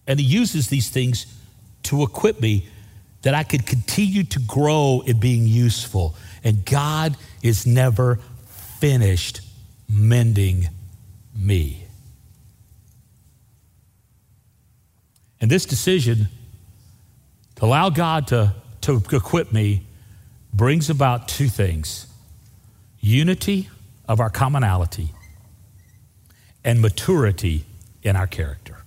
And 0.07 0.21
he 0.21 0.27
uses 0.27 0.69
these 0.69 0.88
things 0.88 1.27
to 1.85 2.03
equip 2.03 2.40
me 2.40 2.69
that 3.23 3.35
I 3.35 3.43
could 3.43 3.67
continue 3.67 4.23
to 4.25 4.40
grow 4.40 5.03
in 5.07 5.19
being 5.19 5.47
useful. 5.47 6.14
And 6.43 6.64
God 6.64 7.17
is 7.43 7.67
never 7.67 8.21
finished 8.79 9.40
mending 9.88 10.69
me. 11.37 11.85
And 15.40 15.51
this 15.51 15.67
decision 15.67 16.29
to 17.57 17.64
allow 17.64 17.90
God 17.90 18.29
to, 18.29 18.55
to 18.83 19.03
equip 19.12 19.53
me 19.53 19.87
brings 20.53 20.90
about 20.90 21.29
two 21.29 21.49
things 21.49 22.07
unity 23.01 23.69
of 24.09 24.21
our 24.21 24.31
commonality 24.31 25.11
and 26.64 26.81
maturity 26.81 27.64
in 28.03 28.17
our 28.17 28.27
character. 28.27 28.79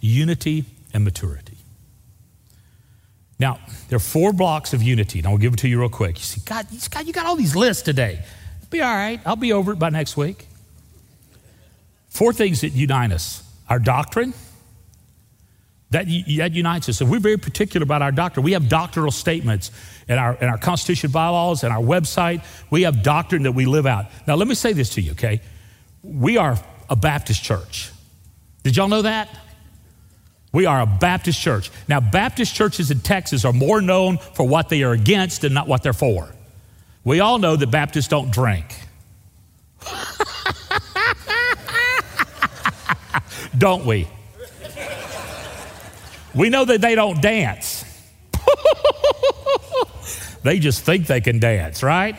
Unity 0.00 0.64
and 0.92 1.04
maturity. 1.04 1.56
Now, 3.38 3.58
there 3.88 3.96
are 3.96 4.00
four 4.00 4.32
blocks 4.32 4.72
of 4.72 4.82
unity, 4.82 5.18
and 5.18 5.28
I'll 5.28 5.38
give 5.38 5.54
it 5.54 5.58
to 5.58 5.68
you 5.68 5.78
real 5.80 5.88
quick. 5.88 6.18
You 6.18 6.24
see, 6.24 6.40
God, 6.44 6.66
God 6.90 7.06
you 7.06 7.12
got 7.12 7.26
all 7.26 7.36
these 7.36 7.54
lists 7.54 7.82
today. 7.82 8.24
Be 8.70 8.80
all 8.80 8.94
right. 8.94 9.20
I'll 9.26 9.36
be 9.36 9.52
over 9.52 9.72
it 9.72 9.78
by 9.78 9.90
next 9.90 10.16
week. 10.16 10.46
Four 12.08 12.32
things 12.32 12.62
that 12.62 12.70
unite 12.70 13.12
us 13.12 13.42
our 13.68 13.78
doctrine, 13.78 14.32
that, 15.96 16.06
that 16.36 16.52
unites 16.52 16.90
us. 16.90 17.00
And 17.00 17.10
we're 17.10 17.20
very 17.20 17.38
particular 17.38 17.82
about 17.82 18.02
our 18.02 18.12
doctrine. 18.12 18.44
We 18.44 18.52
have 18.52 18.68
doctrinal 18.68 19.10
statements 19.10 19.70
in 20.08 20.18
our, 20.18 20.34
in 20.34 20.46
our 20.46 20.58
constitution 20.58 21.10
bylaws 21.10 21.64
and 21.64 21.72
our 21.72 21.82
website. 21.82 22.44
We 22.70 22.82
have 22.82 23.02
doctrine 23.02 23.44
that 23.44 23.52
we 23.52 23.64
live 23.64 23.86
out. 23.86 24.04
Now, 24.26 24.34
let 24.34 24.46
me 24.46 24.54
say 24.54 24.74
this 24.74 24.90
to 24.90 25.00
you, 25.00 25.12
okay? 25.12 25.40
We 26.02 26.36
are 26.36 26.58
a 26.90 26.96
Baptist 26.96 27.42
church. 27.42 27.92
Did 28.62 28.76
y'all 28.76 28.88
know 28.88 29.00
that? 29.02 29.34
We 30.52 30.66
are 30.66 30.82
a 30.82 30.86
Baptist 30.86 31.40
church. 31.40 31.70
Now, 31.88 32.00
Baptist 32.00 32.54
churches 32.54 32.90
in 32.90 33.00
Texas 33.00 33.46
are 33.46 33.54
more 33.54 33.80
known 33.80 34.18
for 34.18 34.46
what 34.46 34.68
they 34.68 34.82
are 34.82 34.92
against 34.92 35.44
and 35.44 35.54
not 35.54 35.66
what 35.66 35.82
they're 35.82 35.94
for. 35.94 36.28
We 37.04 37.20
all 37.20 37.38
know 37.38 37.56
that 37.56 37.70
Baptists 37.70 38.08
don't 38.08 38.30
drink. 38.30 38.66
don't 43.58 43.86
we? 43.86 44.08
We 46.36 46.50
know 46.50 46.66
that 46.66 46.82
they 46.82 46.94
don't 46.94 47.22
dance. 47.22 47.84
they 50.42 50.58
just 50.58 50.82
think 50.82 51.06
they 51.06 51.22
can 51.22 51.38
dance, 51.38 51.82
right? 51.82 52.14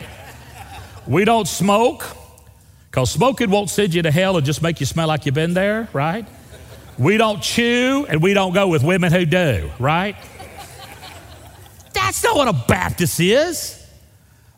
We 1.06 1.24
don't 1.24 1.46
smoke 1.46 2.04
because 2.90 3.12
smoking 3.12 3.48
won't 3.48 3.70
send 3.70 3.94
you 3.94 4.02
to 4.02 4.10
hell 4.10 4.36
and 4.36 4.44
just 4.44 4.60
make 4.60 4.80
you 4.80 4.86
smell 4.86 5.06
like 5.06 5.24
you've 5.24 5.36
been 5.36 5.54
there, 5.54 5.88
right? 5.92 6.26
We 6.98 7.16
don't 7.16 7.40
chew 7.40 8.06
and 8.08 8.20
we 8.20 8.34
don't 8.34 8.52
go 8.52 8.66
with 8.66 8.82
women 8.82 9.12
who 9.12 9.24
do, 9.24 9.70
right? 9.78 10.16
That's 11.92 12.22
not 12.24 12.34
what 12.34 12.48
a 12.48 12.64
Baptist 12.66 13.20
is. 13.20 13.86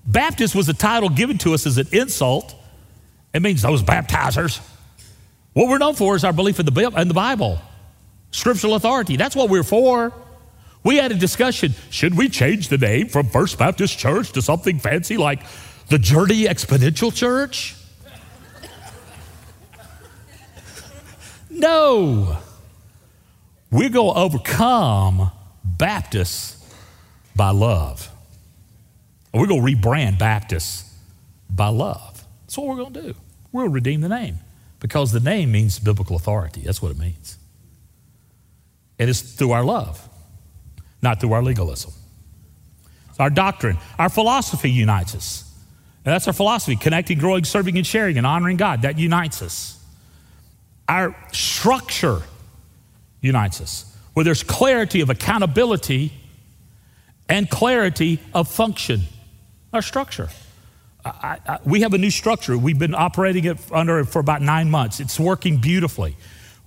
Baptist 0.06 0.54
was 0.54 0.70
a 0.70 0.74
title 0.74 1.10
given 1.10 1.36
to 1.38 1.52
us 1.52 1.66
as 1.66 1.76
an 1.76 1.86
insult. 1.92 2.54
It 3.34 3.42
means 3.42 3.60
those 3.60 3.82
baptizers. 3.82 4.58
What 5.52 5.68
we're 5.68 5.78
known 5.78 5.94
for 5.94 6.16
is 6.16 6.24
our 6.24 6.32
belief 6.32 6.58
in 6.58 6.66
the, 6.66 7.12
Bible 7.14 7.60
scriptural 8.30 8.74
authority. 8.74 9.16
That's 9.16 9.36
what 9.36 9.50
we're 9.50 9.62
for. 9.62 10.12
We 10.82 10.96
had 10.96 11.12
a 11.12 11.14
discussion 11.14 11.74
should 11.90 12.16
we 12.16 12.28
change 12.28 12.68
the 12.68 12.78
name 12.78 13.08
from 13.08 13.28
First 13.28 13.58
Baptist 13.58 13.98
Church 13.98 14.32
to 14.32 14.42
something 14.42 14.78
fancy 14.78 15.16
like 15.16 15.42
the 15.88 15.98
Journey 15.98 16.44
Exponential 16.44 17.14
Church? 17.14 17.76
no. 21.50 22.38
We're 23.70 23.90
going 23.90 24.14
to 24.14 24.20
overcome 24.20 25.30
Baptists 25.62 26.56
by 27.36 27.50
love. 27.50 28.10
We're 29.32 29.46
going 29.46 29.64
to 29.64 29.76
rebrand 29.76 30.18
Baptists 30.18 30.92
by 31.48 31.68
love. 31.68 32.24
That's 32.42 32.58
what 32.58 32.66
we're 32.68 32.76
going 32.76 32.94
to 32.94 33.02
do. 33.02 33.14
We'll 33.52 33.68
redeem 33.68 34.00
the 34.00 34.08
name 34.08 34.38
because 34.80 35.12
the 35.12 35.20
name 35.20 35.52
means 35.52 35.78
biblical 35.78 36.16
authority. 36.16 36.62
That's 36.62 36.80
what 36.82 36.90
it 36.90 36.98
means. 36.98 37.36
It 39.00 39.08
is 39.08 39.22
through 39.22 39.52
our 39.52 39.64
love, 39.64 40.06
not 41.00 41.20
through 41.20 41.32
our 41.32 41.42
legalism. 41.42 41.90
It's 43.08 43.18
our 43.18 43.30
doctrine, 43.30 43.78
our 43.98 44.10
philosophy 44.10 44.70
unites 44.70 45.14
us. 45.14 45.50
And 46.04 46.12
that's 46.12 46.26
our 46.26 46.34
philosophy 46.34 46.76
connecting, 46.76 47.18
growing, 47.18 47.44
serving, 47.44 47.78
and 47.78 47.86
sharing, 47.86 48.18
and 48.18 48.26
honoring 48.26 48.58
God. 48.58 48.82
That 48.82 48.98
unites 48.98 49.40
us. 49.40 49.82
Our 50.86 51.16
structure 51.32 52.20
unites 53.22 53.62
us, 53.62 53.96
where 54.12 54.22
there's 54.22 54.42
clarity 54.42 55.00
of 55.00 55.08
accountability 55.08 56.12
and 57.26 57.48
clarity 57.48 58.20
of 58.34 58.48
function. 58.48 59.04
Our 59.72 59.80
structure. 59.80 60.28
I, 61.06 61.38
I, 61.46 61.58
we 61.64 61.80
have 61.80 61.94
a 61.94 61.98
new 61.98 62.10
structure. 62.10 62.58
We've 62.58 62.78
been 62.78 62.94
operating 62.94 63.46
it 63.46 63.56
under 63.72 64.00
it 64.00 64.06
for 64.06 64.18
about 64.18 64.42
nine 64.42 64.70
months. 64.70 65.00
It's 65.00 65.18
working 65.18 65.56
beautifully. 65.56 66.18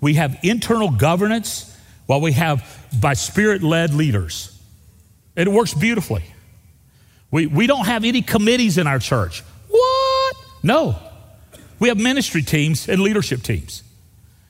We 0.01 0.15
have 0.15 0.39
internal 0.41 0.89
governance 0.89 1.69
while 2.05 2.21
we 2.21 2.33
have 2.33 2.87
by 2.99 3.13
spirit 3.13 3.63
led 3.63 3.93
leaders. 3.93 4.49
It 5.35 5.47
works 5.47 5.73
beautifully. 5.73 6.23
We, 7.31 7.47
we 7.47 7.65
don't 7.65 7.85
have 7.85 8.03
any 8.03 8.21
committees 8.21 8.77
in 8.77 8.87
our 8.87 8.99
church. 8.99 9.41
What? 9.69 10.35
No. 10.61 10.95
We 11.79 11.89
have 11.89 11.97
ministry 11.97 12.43
teams 12.43 12.87
and 12.87 13.01
leadership 13.01 13.41
teams. 13.41 13.83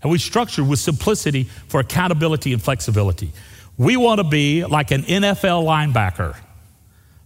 And 0.01 0.11
we 0.11 0.17
structure 0.17 0.63
with 0.63 0.79
simplicity 0.79 1.45
for 1.67 1.79
accountability 1.79 2.51
and 2.51 2.61
flexibility. 2.61 3.31
We 3.77 3.95
want 3.95 4.19
to 4.19 4.25
be 4.25 4.65
like 4.65 4.91
an 4.91 5.03
NFL 5.03 5.63
linebacker 5.63 6.35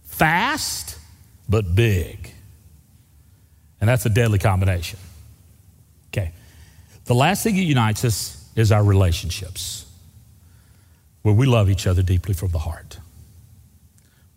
fast, 0.04 0.96
but 1.48 1.74
big. 1.74 2.32
And 3.80 3.88
that's 3.88 4.06
a 4.06 4.10
deadly 4.10 4.38
combination. 4.38 4.98
Okay. 6.08 6.32
The 7.06 7.14
last 7.14 7.42
thing 7.42 7.56
that 7.56 7.62
unites 7.62 8.04
us 8.04 8.48
is 8.54 8.70
our 8.70 8.84
relationships 8.84 9.87
where 11.22 11.34
we 11.34 11.46
love 11.46 11.68
each 11.70 11.86
other 11.86 12.02
deeply 12.02 12.34
from 12.34 12.50
the 12.50 12.58
heart. 12.58 12.98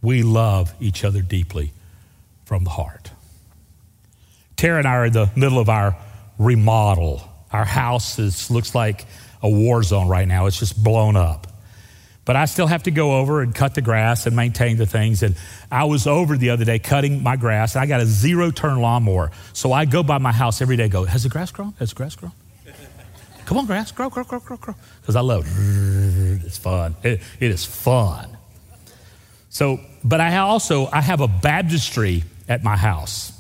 We 0.02 0.24
love 0.24 0.74
each 0.80 1.04
other 1.04 1.22
deeply 1.22 1.74
from 2.46 2.64
the 2.64 2.72
heart. 2.72 3.12
Tara 4.58 4.80
and 4.80 4.88
I 4.88 4.96
are 4.96 5.06
in 5.06 5.14
the 5.14 5.30
middle 5.36 5.60
of 5.60 5.70
our 5.70 5.96
remodel. 6.38 7.28
Our 7.52 7.66
house 7.66 8.20
is, 8.20 8.50
looks 8.50 8.74
like 8.76 9.06
a 9.42 9.50
war 9.50 9.84
zone 9.84 10.08
right 10.08 10.28
now. 10.28 10.48
It's 10.48 10.60
just 10.60 10.82
blown 10.82 11.16
up. 11.16 11.48
But 12.24 12.36
I 12.36 12.46
still 12.46 12.68
have 12.68 12.84
to 12.84 12.92
go 12.92 13.18
over 13.18 13.42
and 13.42 13.54
cut 13.54 13.74
the 13.74 13.82
grass 13.82 14.28
and 14.28 14.36
maintain 14.36 14.78
the 14.78 14.86
things. 14.86 15.24
And 15.24 15.36
I 15.72 15.86
was 15.86 16.06
over 16.06 16.38
the 16.38 16.52
other 16.52 16.66
day 16.66 16.78
cutting 16.78 17.24
my 17.24 17.36
grass. 17.36 17.76
I 17.76 17.88
got 17.88 18.00
a 18.00 18.06
zero 18.06 18.52
turn 18.52 18.80
lawnmower. 18.80 19.32
So 19.54 19.74
I 19.74 19.86
go 19.86 20.04
by 20.04 20.20
my 20.20 20.32
house 20.32 20.62
every 20.62 20.78
day 20.78 20.88
go, 20.88 21.06
Has 21.06 21.24
the 21.24 21.30
grass 21.30 21.52
grown? 21.52 21.74
Has 21.80 21.90
the 21.90 21.96
grass 21.96 22.16
grown? 22.16 22.32
Come 23.52 23.58
on, 23.58 23.66
grass, 23.66 23.92
grow, 23.92 24.10
grow, 24.10 24.24
grow, 24.24 24.40
grow, 24.40 24.56
grow. 24.56 24.76
Because 25.02 25.18
I 25.18 25.20
love 25.20 25.46
it. 25.46 26.46
It's 26.46 26.58
fun. 26.58 26.96
It, 27.04 27.20
it 27.38 27.52
is 27.52 27.66
fun. 27.66 28.38
So, 29.50 29.82
but 30.06 30.22
I 30.22 30.38
also 30.38 30.86
I 30.86 31.02
have 31.02 31.20
a 31.20 31.28
baptistry 31.28 32.24
at 32.48 32.64
my 32.64 32.78
house. 32.78 33.34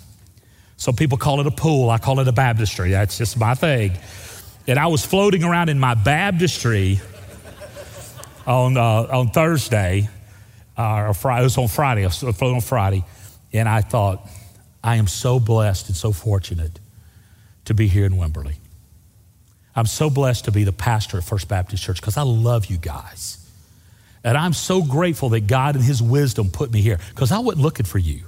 Some 0.76 0.97
people 0.97 1.17
call 1.17 1.39
it 1.39 1.47
a 1.47 1.52
pool. 1.52 1.89
I 1.89 1.97
call 1.97 2.19
it 2.19 2.28
a 2.28 2.34
baptistry. 2.34 2.91
That's 2.91 3.17
just 3.17 3.39
my 3.39 3.56
thing. 3.56 3.93
And 4.67 4.78
I 4.78 4.88
was 4.88 5.06
floating 5.06 5.45
around 5.45 5.69
in 5.69 5.80
my 5.80 5.93
baptistry 5.93 7.00
on 8.45 8.76
uh, 8.76 9.08
on 9.13 9.30
Thursday, 9.30 10.10
uh, 10.78 11.07
or 11.07 11.14
Friday. 11.14 11.43
It 11.43 11.45
was 11.45 11.57
on 11.57 11.70
Friday. 11.70 12.01
I 12.01 12.07
was 12.07 12.18
floating 12.18 12.55
on 12.55 12.59
Friday, 12.59 13.05
and 13.53 13.70
I 13.70 13.80
thought, 13.80 14.28
I 14.84 14.97
am 14.97 15.07
so 15.07 15.39
blessed 15.39 15.88
and 15.88 15.95
so 15.95 16.12
fortunate 16.12 16.82
to 17.64 17.74
be 17.74 17.88
here 17.88 18.05
in 18.05 18.16
Wimberley. 18.16 18.55
I'm 19.76 19.86
so 19.86 20.09
blessed 20.09 20.45
to 20.45 20.51
be 20.51 20.63
the 20.63 20.74
pastor 20.74 21.17
at 21.17 21.24
First 21.24 21.47
Baptist 21.47 21.84
Church 21.84 22.01
because 22.01 22.17
I 22.17 22.24
love 22.24 22.65
you 22.65 22.78
guys. 22.78 23.38
And 24.24 24.38
I'm 24.38 24.53
so 24.53 24.84
grateful 24.84 25.30
that 25.30 25.47
God 25.47 25.76
in 25.76 25.82
His 25.82 26.01
wisdom 26.01 26.49
put 26.49 26.72
me 26.72 26.82
here 26.82 26.99
because 27.09 27.32
I 27.32 27.39
wasn't 27.39 27.63
looking 27.63 27.86
for 27.86 27.97
you. 27.97 28.22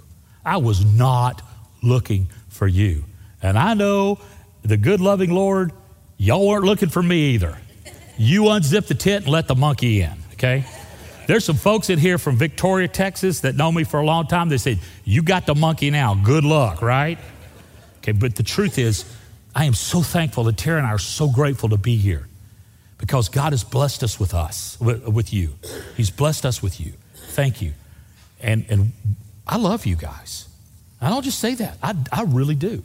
I 0.45 0.57
was 0.57 0.83
not 0.83 1.41
looking 1.81 2.27
for 2.49 2.67
you. 2.67 3.03
And 3.41 3.57
I 3.57 3.73
know 3.73 4.19
the 4.63 4.77
good, 4.77 5.01
loving 5.01 5.31
Lord, 5.31 5.71
y'all 6.17 6.47
weren't 6.47 6.63
looking 6.63 6.89
for 6.89 7.03
me 7.03 7.33
either. 7.33 7.57
You 8.17 8.43
unzip 8.43 8.87
the 8.87 8.95
tent 8.95 9.25
and 9.25 9.33
let 9.33 9.47
the 9.47 9.55
monkey 9.55 10.01
in, 10.01 10.13
okay? 10.33 10.65
There's 11.27 11.45
some 11.45 11.55
folks 11.55 11.89
in 11.89 11.99
here 11.99 12.17
from 12.17 12.37
Victoria, 12.37 12.87
Texas 12.87 13.41
that 13.41 13.55
know 13.55 13.71
me 13.71 13.83
for 13.83 13.99
a 13.99 14.05
long 14.05 14.27
time. 14.27 14.49
They 14.49 14.57
said, 14.57 14.79
You 15.03 15.21
got 15.21 15.45
the 15.45 15.55
monkey 15.55 15.89
now. 15.89 16.15
Good 16.15 16.43
luck, 16.43 16.81
right? 16.81 17.17
Okay, 17.97 18.11
but 18.11 18.35
the 18.35 18.43
truth 18.43 18.77
is, 18.77 19.05
I 19.55 19.65
am 19.65 19.73
so 19.73 20.01
thankful 20.01 20.45
that 20.45 20.57
Tara 20.57 20.79
and 20.79 20.87
I 20.87 20.91
are 20.91 20.99
so 20.99 21.29
grateful 21.29 21.69
to 21.69 21.77
be 21.77 21.97
here 21.97 22.27
because 22.97 23.29
God 23.29 23.53
has 23.53 23.63
blessed 23.63 24.03
us 24.03 24.19
with 24.19 24.33
us, 24.33 24.79
with, 24.79 25.33
you. 25.33 25.55
He's 25.95 26.09
blessed 26.09 26.45
us 26.45 26.61
with 26.61 26.79
you. 26.79 26.93
Thank 27.15 27.61
you. 27.61 27.73
And, 28.39 28.65
and 28.69 28.93
I 29.45 29.57
love 29.57 29.85
you 29.85 29.95
guys. 29.95 30.47
I 31.01 31.09
don't 31.09 31.23
just 31.23 31.39
say 31.39 31.53
that, 31.55 31.77
I, 31.83 31.95
I 32.11 32.23
really 32.23 32.55
do. 32.55 32.81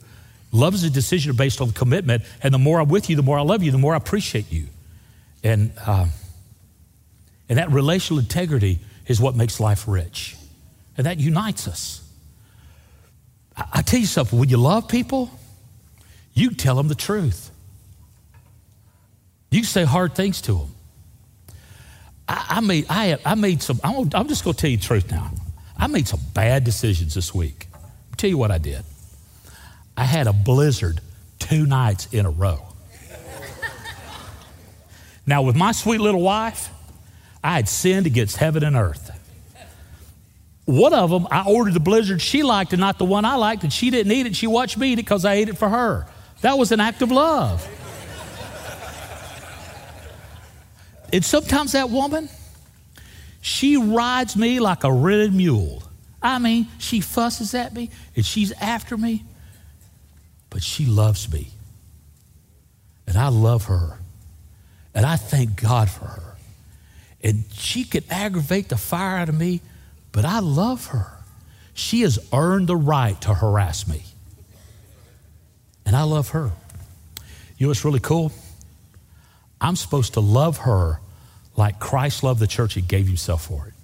Love 0.51 0.75
is 0.75 0.83
a 0.83 0.91
decision 0.91 1.37
based 1.37 1.61
on 1.61 1.71
commitment, 1.71 2.25
and 2.43 2.53
the 2.53 2.59
more 2.59 2.81
I'm 2.81 2.89
with 2.89 3.09
you, 3.09 3.17
the 3.17 3.23
more 3.23 3.39
I 3.39 3.43
love 3.43 3.63
you, 3.63 3.71
the 3.71 3.79
more 3.79 3.95
I 3.95 3.97
appreciate 3.97 4.51
you. 4.51 4.67
And, 5.45 5.73
um, 5.87 6.11
and 7.49 7.59
that 7.59 7.71
relational 7.71 8.19
integrity 8.19 8.81
is 9.07 9.21
what 9.21 9.37
makes 9.37 9.61
life 9.61 9.87
rich, 9.87 10.37
and 10.97 11.07
that 11.07 11.19
unites 11.19 11.69
us. 11.69 12.03
I, 13.57 13.65
I 13.75 13.83
tell 13.83 14.01
you 14.01 14.07
something 14.07 14.39
when 14.39 14.49
you 14.49 14.57
love 14.57 14.89
people, 14.89 15.31
you 16.39 16.51
tell 16.51 16.77
them 16.77 16.89
the 16.89 16.95
truth. 16.95 17.51
You 19.51 19.65
say 19.65 19.85
hard 19.85 20.15
things 20.15 20.41
to 20.43 20.55
them. 20.55 20.75
I, 22.29 22.47
I 22.49 22.61
made, 22.61 22.87
I, 22.89 23.19
I 23.25 23.35
made 23.35 23.63
some, 23.63 23.81
I'm, 23.83 24.11
I'm 24.15 24.29
just 24.29 24.45
going 24.45 24.55
to 24.55 24.61
tell 24.61 24.71
you 24.71 24.77
the 24.77 24.83
truth 24.83 25.11
now. 25.11 25.31
I 25.77 25.87
made 25.87 26.07
some 26.07 26.21
bad 26.35 26.65
decisions 26.65 27.15
this 27.15 27.35
week. 27.35 27.69
I'll 27.75 28.17
tell 28.17 28.29
you 28.29 28.39
what 28.39 28.51
I 28.51 28.59
did. 28.59 28.85
I 29.97 30.05
had 30.05 30.27
a 30.27 30.33
blizzard 30.33 31.01
two 31.39 31.67
nights 31.67 32.09
in 32.13 32.27
a 32.27 32.31
row. 32.31 32.63
now, 35.27 35.43
with 35.43 35.57
my 35.57 35.73
sweet 35.73 36.01
little 36.01 36.21
wife, 36.21 36.71
I 37.43 37.55
had 37.55 37.69
sinned 37.69 38.07
against 38.07 38.37
heaven 38.37 38.65
and 38.65 38.77
earth. 38.77 39.11
One 40.67 40.93
of 40.93 41.09
them, 41.09 41.27
I 41.31 41.45
ordered 41.47 41.73
the 41.73 41.81
blizzard 41.81 42.21
she 42.21 42.43
liked 42.43 42.75
and 42.75 42.81
not 42.81 42.99
the 42.99 43.07
one 43.07 43.25
I 43.25 43.37
liked, 43.37 43.63
and 43.63 43.73
she 43.73 43.89
didn't 43.89 44.13
eat 44.13 44.27
it. 44.27 44.37
She 44.37 44.47
watched 44.47 44.77
me 44.77 44.93
eat 44.93 44.93
it 44.95 44.97
because 44.97 45.25
I 45.25 45.35
ate 45.35 45.49
it 45.49 45.57
for 45.57 45.69
her. 45.69 46.07
That 46.41 46.57
was 46.57 46.73
an 46.73 46.81
act 46.81 47.03
of 47.03 47.11
love. 47.11 47.67
And 51.13 51.25
sometimes 51.25 51.73
that 51.73 51.91
woman, 51.91 52.29
she 53.41 53.77
rides 53.77 54.37
me 54.37 54.61
like 54.61 54.85
a 54.85 54.93
rented 54.93 55.35
mule. 55.35 55.83
I 56.21 56.39
mean, 56.39 56.69
she 56.79 57.01
fusses 57.01 57.55
at 57.55 57.75
me 57.75 57.91
and 58.15 58.25
she's 58.25 58.53
after 58.53 58.97
me, 58.97 59.25
but 60.51 60.63
she 60.63 60.85
loves 60.85 61.33
me. 61.33 61.49
And 63.07 63.17
I 63.17 63.29
love 63.29 63.67
her. 63.67 63.99
And 64.95 65.07
I 65.07 65.17
thank 65.17 65.61
God 65.61 65.89
for 65.89 66.05
her. 66.05 66.37
And 67.23 67.45
she 67.53 67.85
could 67.85 68.05
aggravate 68.11 68.69
the 68.69 68.77
fire 68.77 69.17
out 69.17 69.29
of 69.29 69.35
me, 69.35 69.61
but 70.13 70.25
I 70.25 70.41
love 70.41 70.87
her. 70.87 71.13
She 71.73 72.03
has 72.03 72.19
earned 72.33 72.67
the 72.67 72.77
right 72.77 73.19
to 73.23 73.35
harass 73.35 73.89
me. 73.89 74.03
And 75.89 75.97
I 75.97 76.03
love 76.03 76.29
her. 76.31 76.51
You 77.57 77.65
know 77.65 77.69
what's 77.69 77.83
really 77.83 77.99
cool? 77.99 78.31
I'm 79.59 79.75
supposed 79.75 80.13
to 80.15 80.21
love 80.21 80.59
her 80.59 81.01
like 81.57 81.81
Christ 81.81 82.23
loved 82.23 82.41
the 82.41 82.47
church, 82.47 82.75
he 82.75 82.83
gave 82.83 83.07
himself 83.07 83.47
for 83.47 83.69
it. 83.69 83.75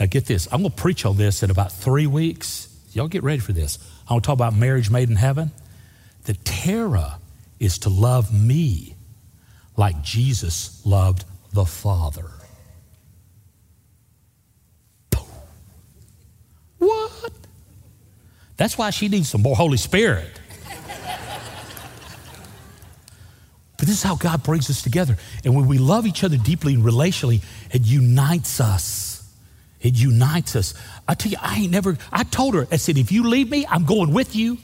Now, 0.00 0.06
get 0.06 0.26
this. 0.26 0.48
I'm 0.50 0.62
going 0.62 0.72
to 0.72 0.76
preach 0.76 1.06
on 1.06 1.16
this 1.16 1.44
in 1.44 1.52
about 1.52 1.70
three 1.70 2.08
weeks. 2.08 2.76
Y'all 2.92 3.06
get 3.06 3.22
ready 3.22 3.38
for 3.38 3.52
this. 3.52 3.78
I'm 4.02 4.14
going 4.14 4.20
to 4.20 4.26
talk 4.26 4.34
about 4.34 4.52
marriage 4.52 4.90
made 4.90 5.08
in 5.08 5.14
heaven. 5.14 5.52
The 6.24 6.34
Tara 6.34 7.20
is 7.60 7.78
to 7.80 7.88
love 7.88 8.34
me 8.34 8.96
like 9.76 10.02
Jesus 10.02 10.84
loved 10.84 11.24
the 11.52 11.66
Father. 11.66 12.30
What? 16.78 17.32
That's 18.56 18.76
why 18.76 18.90
she 18.90 19.08
needs 19.08 19.28
some 19.28 19.42
more 19.42 19.54
Holy 19.54 19.78
Spirit. 19.78 20.40
But 23.78 23.86
this 23.86 23.96
is 23.96 24.02
how 24.02 24.16
God 24.16 24.42
brings 24.42 24.68
us 24.68 24.82
together. 24.82 25.16
And 25.44 25.54
when 25.54 25.68
we 25.68 25.78
love 25.78 26.04
each 26.04 26.24
other 26.24 26.36
deeply 26.36 26.74
and 26.74 26.84
relationally, 26.84 27.42
it 27.72 27.86
unites 27.86 28.60
us. 28.60 29.32
It 29.80 29.94
unites 29.94 30.56
us. 30.56 30.74
I 31.06 31.14
tell 31.14 31.30
you, 31.30 31.38
I 31.40 31.60
ain't 31.60 31.70
never, 31.70 31.96
I 32.12 32.24
told 32.24 32.54
her, 32.54 32.66
I 32.72 32.76
said, 32.76 32.98
if 32.98 33.12
you 33.12 33.28
leave 33.28 33.48
me, 33.48 33.64
I'm 33.70 33.84
going 33.84 34.12
with 34.12 34.34
you. 34.34 34.58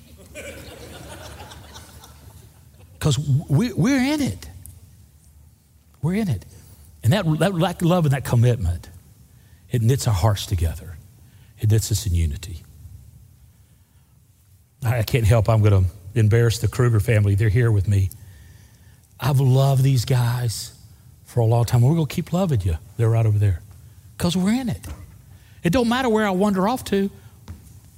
Because 2.95 3.17
we, 3.49 3.73
we're 3.73 4.01
in 4.01 4.21
it. 4.21 4.51
We're 6.03 6.15
in 6.15 6.29
it. 6.29 6.45
And 7.05 7.13
that, 7.13 7.25
that 7.39 7.83
love 7.83 8.07
and 8.07 8.15
that 8.15 8.25
commitment, 8.25 8.89
it 9.71 9.81
knits 9.81 10.09
our 10.09 10.15
hearts 10.15 10.47
together. 10.47 10.97
It 11.61 11.71
knits 11.71 11.93
us 11.93 12.07
in 12.07 12.15
unity. 12.15 12.65
I 14.85 15.03
can't 15.05 15.25
help, 15.25 15.49
I'm 15.49 15.63
going 15.63 15.85
to 15.85 15.91
embarrass 16.19 16.59
the 16.59 16.69
Kruger 16.69 16.99
family. 16.99 17.37
They're 17.37 17.49
here 17.49 17.71
with 17.71 17.87
me. 17.87 18.11
I've 19.25 19.41
loved 19.41 19.83
these 19.83 20.05
guys 20.05 20.77
for 21.25 21.41
a 21.41 21.47
long 21.47 21.65
time. 21.65 21.81
We're 21.81 21.95
going 21.95 22.07
to 22.07 22.15
keep 22.15 22.35
loving 22.35 22.61
you. 22.61 22.77
They're 22.99 23.09
right 23.09 23.25
over 23.25 23.39
there 23.39 23.63
because 24.19 24.37
we're 24.37 24.53
in 24.53 24.69
it. 24.69 24.87
It 25.63 25.73
don't 25.73 25.89
matter 25.89 26.11
where 26.11 26.27
I 26.27 26.31
wander 26.31 26.69
off 26.69 26.85
to. 26.85 27.11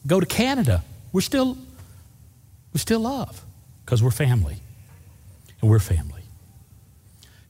Go 0.07 0.21
to 0.21 0.27
Canada. 0.27 0.85
We're 1.13 1.23
still, 1.23 1.59
we 2.73 2.79
still 2.79 3.01
love 3.01 3.45
because 3.85 4.05
we're 4.05 4.13
family, 4.13 4.59
and 5.61 5.69
we're 5.69 5.81
family. 5.81 6.23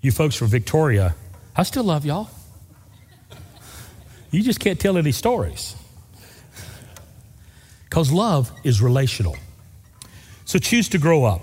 You 0.01 0.11
folks 0.11 0.37
from 0.37 0.49
Victoria, 0.49 1.14
I 1.55 1.62
still 1.64 1.85
love 1.85 2.07
y'all. 2.07 2.31
You 4.31 4.43
just 4.43 4.59
can't 4.59 4.81
tell 4.81 4.97
any 4.97 5.12
stories 5.12 5.77
because 7.85 8.11
love 8.11 8.51
is 8.64 8.81
relational. 8.81 9.37
So 10.47 10.59
choose 10.59 10.89
to 10.91 10.99
grow 10.99 11.24
up. 11.24 11.43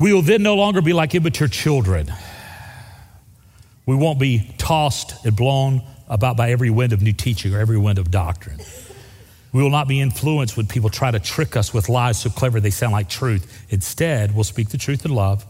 We 0.00 0.14
will 0.14 0.22
then 0.22 0.42
no 0.42 0.56
longer 0.56 0.80
be 0.80 0.94
like 0.94 1.14
immature 1.14 1.46
children. 1.46 2.12
We 3.84 3.94
won't 3.94 4.18
be 4.18 4.50
tossed 4.56 5.26
and 5.26 5.36
blown 5.36 5.82
about 6.08 6.36
by 6.36 6.50
every 6.50 6.70
wind 6.70 6.94
of 6.94 7.02
new 7.02 7.12
teaching 7.12 7.54
or 7.54 7.60
every 7.60 7.76
wind 7.76 7.98
of 7.98 8.10
doctrine. 8.10 8.58
We 9.52 9.62
will 9.62 9.70
not 9.70 9.88
be 9.88 10.00
influenced 10.00 10.56
when 10.56 10.66
people 10.66 10.88
try 10.88 11.10
to 11.10 11.18
trick 11.18 11.54
us 11.54 11.74
with 11.74 11.88
lies 11.88 12.18
so 12.18 12.30
clever 12.30 12.60
they 12.60 12.70
sound 12.70 12.92
like 12.92 13.08
truth. 13.08 13.66
Instead, 13.68 14.34
we'll 14.34 14.44
speak 14.44 14.70
the 14.70 14.78
truth 14.78 15.04
in 15.04 15.14
love, 15.14 15.44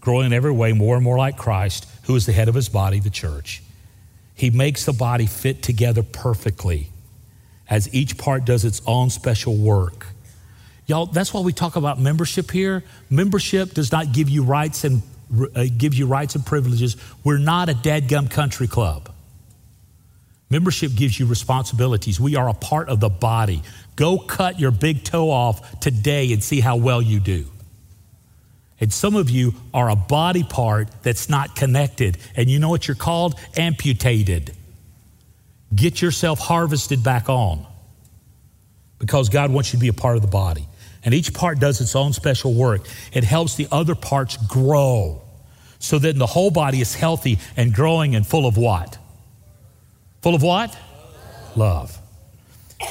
growing 0.00 0.26
in 0.26 0.32
every 0.32 0.52
way 0.52 0.72
more 0.72 0.94
and 0.94 1.02
more 1.02 1.18
like 1.18 1.36
Christ, 1.36 1.88
who 2.04 2.14
is 2.14 2.26
the 2.26 2.32
head 2.32 2.48
of 2.48 2.54
his 2.54 2.68
body, 2.68 3.00
the 3.00 3.10
church. 3.10 3.62
He 4.34 4.50
makes 4.50 4.84
the 4.84 4.92
body 4.92 5.26
fit 5.26 5.62
together 5.62 6.02
perfectly 6.02 6.90
as 7.68 7.92
each 7.94 8.18
part 8.18 8.44
does 8.44 8.64
its 8.64 8.82
own 8.86 9.10
special 9.10 9.56
work. 9.56 10.06
Y'all, 10.90 11.06
that's 11.06 11.32
why 11.32 11.40
we 11.40 11.52
talk 11.52 11.76
about 11.76 12.00
membership 12.00 12.50
here. 12.50 12.82
Membership 13.08 13.74
does 13.74 13.92
not 13.92 14.10
give 14.10 14.28
you 14.28 14.42
rights 14.42 14.82
and 14.82 15.02
uh, 15.54 15.66
give 15.78 15.94
you 15.94 16.08
rights 16.08 16.34
and 16.34 16.44
privileges. 16.44 16.96
We're 17.22 17.38
not 17.38 17.68
a 17.68 17.74
dadgum 17.74 18.28
country 18.28 18.66
club. 18.66 19.08
Membership 20.50 20.92
gives 20.96 21.16
you 21.16 21.26
responsibilities. 21.26 22.18
We 22.18 22.34
are 22.34 22.48
a 22.48 22.54
part 22.54 22.88
of 22.88 22.98
the 22.98 23.08
body. 23.08 23.62
Go 23.94 24.18
cut 24.18 24.58
your 24.58 24.72
big 24.72 25.04
toe 25.04 25.30
off 25.30 25.78
today 25.78 26.32
and 26.32 26.42
see 26.42 26.58
how 26.58 26.74
well 26.74 27.00
you 27.00 27.20
do. 27.20 27.46
And 28.80 28.92
some 28.92 29.14
of 29.14 29.30
you 29.30 29.54
are 29.72 29.90
a 29.90 29.94
body 29.94 30.42
part 30.42 30.88
that's 31.04 31.28
not 31.28 31.54
connected. 31.54 32.18
And 32.34 32.50
you 32.50 32.58
know 32.58 32.68
what 32.68 32.88
you're 32.88 32.96
called? 32.96 33.38
Amputated. 33.56 34.56
Get 35.72 36.02
yourself 36.02 36.40
harvested 36.40 37.04
back 37.04 37.28
on 37.28 37.64
because 38.98 39.28
God 39.28 39.52
wants 39.52 39.72
you 39.72 39.78
to 39.78 39.80
be 39.80 39.86
a 39.86 39.92
part 39.92 40.16
of 40.16 40.22
the 40.22 40.28
body. 40.28 40.66
And 41.04 41.14
each 41.14 41.32
part 41.32 41.58
does 41.58 41.80
its 41.80 41.96
own 41.96 42.12
special 42.12 42.54
work. 42.54 42.86
It 43.12 43.24
helps 43.24 43.54
the 43.56 43.68
other 43.72 43.94
parts 43.94 44.36
grow 44.36 45.22
so 45.78 45.98
that 45.98 46.16
the 46.16 46.26
whole 46.26 46.50
body 46.50 46.80
is 46.80 46.94
healthy 46.94 47.38
and 47.56 47.72
growing 47.72 48.14
and 48.14 48.26
full 48.26 48.46
of 48.46 48.56
what? 48.56 48.98
Full 50.22 50.34
of 50.34 50.42
what? 50.42 50.76
Love. 51.56 51.98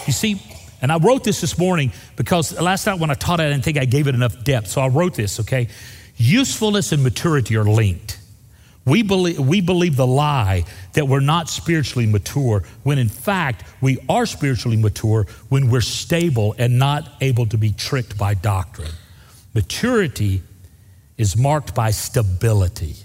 You 0.07 0.13
see, 0.13 0.41
and 0.81 0.91
I 0.91 0.97
wrote 0.97 1.23
this 1.23 1.41
this 1.41 1.57
morning 1.57 1.91
because 2.15 2.59
last 2.59 2.85
night 2.85 2.99
when 2.99 3.11
I 3.11 3.13
taught 3.13 3.39
it, 3.39 3.43
I 3.43 3.49
didn't 3.49 3.63
think 3.63 3.77
I 3.77 3.85
gave 3.85 4.07
it 4.07 4.15
enough 4.15 4.43
depth. 4.43 4.67
So 4.67 4.81
I 4.81 4.87
wrote 4.87 5.13
this, 5.13 5.39
okay? 5.41 5.67
Usefulness 6.17 6.91
and 6.91 7.03
maturity 7.03 7.55
are 7.55 7.63
linked. 7.63 8.18
We 8.85 9.03
believe, 9.03 9.39
we 9.39 9.61
believe 9.61 9.95
the 9.95 10.07
lie 10.07 10.65
that 10.93 11.07
we're 11.07 11.19
not 11.19 11.49
spiritually 11.49 12.07
mature, 12.07 12.63
when 12.83 12.97
in 12.97 13.09
fact 13.09 13.63
we 13.81 13.99
are 14.07 14.25
spiritually 14.25 14.77
mature 14.77 15.27
when 15.49 15.69
we're 15.69 15.81
stable 15.81 16.55
and 16.57 16.79
not 16.79 17.07
able 17.21 17.45
to 17.47 17.57
be 17.57 17.71
tricked 17.71 18.17
by 18.17 18.33
doctrine. 18.33 18.91
Maturity 19.53 20.41
is 21.17 21.35
marked 21.37 21.75
by 21.75 21.91
stability. 21.91 22.95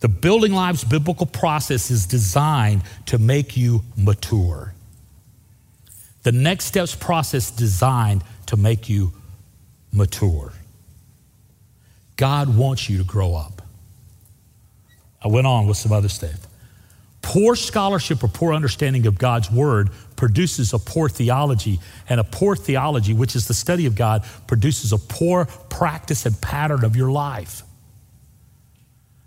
The 0.00 0.08
Building 0.08 0.52
Lives 0.52 0.84
biblical 0.84 1.26
process 1.26 1.90
is 1.90 2.06
designed 2.06 2.82
to 3.06 3.18
make 3.18 3.56
you 3.56 3.82
mature. 3.96 4.72
The 6.22 6.32
next 6.32 6.66
steps 6.66 6.94
process 6.94 7.50
designed 7.50 8.22
to 8.46 8.56
make 8.56 8.88
you 8.88 9.12
mature. 9.92 10.52
God 12.16 12.56
wants 12.56 12.88
you 12.88 12.98
to 12.98 13.04
grow 13.04 13.34
up. 13.34 13.55
I 15.26 15.28
went 15.28 15.46
on 15.46 15.66
with 15.66 15.76
some 15.76 15.90
other 15.90 16.08
stuff. 16.08 16.46
Poor 17.20 17.56
scholarship 17.56 18.22
or 18.22 18.28
poor 18.28 18.54
understanding 18.54 19.08
of 19.08 19.18
God's 19.18 19.50
word 19.50 19.90
produces 20.14 20.72
a 20.72 20.78
poor 20.78 21.08
theology, 21.08 21.80
and 22.08 22.20
a 22.20 22.24
poor 22.24 22.54
theology, 22.54 23.12
which 23.12 23.34
is 23.34 23.48
the 23.48 23.54
study 23.54 23.86
of 23.86 23.96
God, 23.96 24.24
produces 24.46 24.92
a 24.92 24.98
poor 24.98 25.46
practice 25.68 26.26
and 26.26 26.40
pattern 26.40 26.84
of 26.84 26.94
your 26.94 27.10
life. 27.10 27.64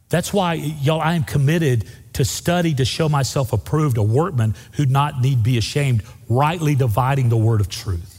That's 0.08 0.32
why, 0.32 0.54
y'all, 0.54 1.02
I 1.02 1.16
am 1.16 1.26
committed 1.26 1.86
to 2.14 2.24
study 2.24 2.74
to 2.76 2.86
show 2.86 3.10
myself 3.10 3.52
approved, 3.52 3.98
a 3.98 4.04
workman 4.04 4.56
who 4.76 4.86
not 4.86 5.20
need 5.20 5.44
be 5.44 5.58
ashamed, 5.58 6.04
rightly 6.30 6.76
dividing 6.76 7.28
the 7.28 7.38
word 7.38 7.60
of 7.60 7.68
truth. 7.68 8.19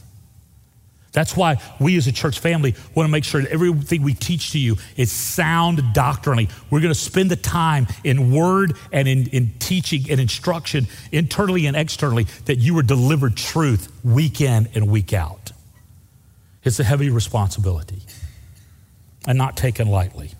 That's 1.11 1.35
why 1.35 1.57
we 1.79 1.97
as 1.97 2.07
a 2.07 2.11
church 2.11 2.39
family 2.39 2.73
want 2.95 3.07
to 3.07 3.11
make 3.11 3.25
sure 3.25 3.41
that 3.41 3.51
everything 3.51 4.01
we 4.01 4.13
teach 4.13 4.51
to 4.51 4.59
you 4.59 4.77
is 4.95 5.11
sound 5.11 5.81
doctrinally. 5.93 6.47
We're 6.69 6.79
going 6.79 6.93
to 6.93 6.99
spend 6.99 7.29
the 7.29 7.35
time 7.35 7.87
in 8.03 8.31
word 8.31 8.77
and 8.93 9.07
in, 9.07 9.27
in 9.27 9.51
teaching 9.59 10.09
and 10.09 10.21
instruction, 10.21 10.87
internally 11.11 11.65
and 11.65 11.75
externally, 11.75 12.27
that 12.45 12.59
you 12.59 12.77
are 12.77 12.83
delivered 12.83 13.35
truth 13.35 13.91
week 14.05 14.39
in 14.39 14.69
and 14.73 14.89
week 14.89 15.11
out. 15.11 15.51
It's 16.63 16.79
a 16.79 16.83
heavy 16.83 17.09
responsibility 17.09 18.01
and 19.27 19.37
not 19.37 19.57
taken 19.57 19.87
lightly. 19.89 20.31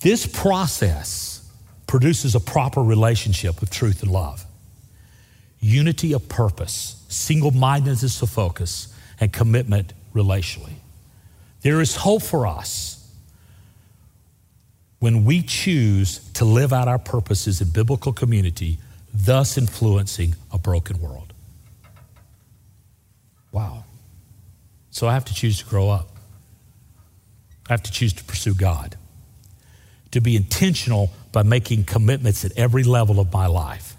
This 0.00 0.26
process 0.26 1.46
produces 1.86 2.34
a 2.34 2.40
proper 2.40 2.82
relationship 2.82 3.60
of 3.60 3.68
truth 3.68 4.02
and 4.02 4.10
love, 4.10 4.44
unity 5.60 6.12
of 6.12 6.28
purpose, 6.28 6.97
single 7.08 7.50
mindedness 7.50 8.22
of 8.22 8.30
focus, 8.30 8.94
and 9.20 9.32
commitment 9.32 9.92
relationally. 10.14 10.74
There 11.62 11.80
is 11.80 11.96
hope 11.96 12.22
for 12.22 12.46
us 12.46 12.94
when 15.00 15.24
we 15.24 15.42
choose 15.42 16.18
to 16.34 16.44
live 16.44 16.72
out 16.72 16.88
our 16.88 16.98
purposes 16.98 17.60
in 17.60 17.70
biblical 17.70 18.12
community, 18.12 18.78
thus 19.12 19.58
influencing 19.58 20.34
a 20.52 20.58
broken 20.58 21.00
world. 21.00 21.32
Wow. 23.50 23.84
So 24.90 25.08
I 25.08 25.14
have 25.14 25.24
to 25.26 25.34
choose 25.34 25.58
to 25.58 25.64
grow 25.64 25.88
up. 25.88 26.08
I 27.68 27.72
have 27.72 27.82
to 27.82 27.92
choose 27.92 28.12
to 28.14 28.24
pursue 28.24 28.54
God 28.54 28.96
to 30.10 30.20
be 30.20 30.36
intentional 30.36 31.10
by 31.32 31.42
making 31.42 31.84
commitments 31.84 32.44
at 32.44 32.52
every 32.56 32.82
level 32.82 33.20
of 33.20 33.32
my 33.32 33.46
life. 33.46 33.96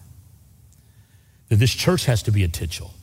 That 1.50 1.58
this 1.58 1.74
church 1.74 2.06
has 2.06 2.24
to 2.24 2.32
be 2.32 2.44
intentional, 2.44 2.94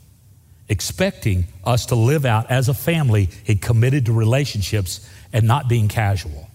expecting 0.69 1.47
us 1.65 1.87
to 1.87 1.95
live 1.95 2.25
out 2.25 2.51
as 2.51 2.69
a 2.69 2.75
family 2.75 3.29
and 3.47 3.61
committed 3.61 4.07
to 4.07 4.13
relationships 4.13 5.09
and 5.33 5.47
not 5.47 5.69
being 5.69 5.89
casual. 5.89 6.49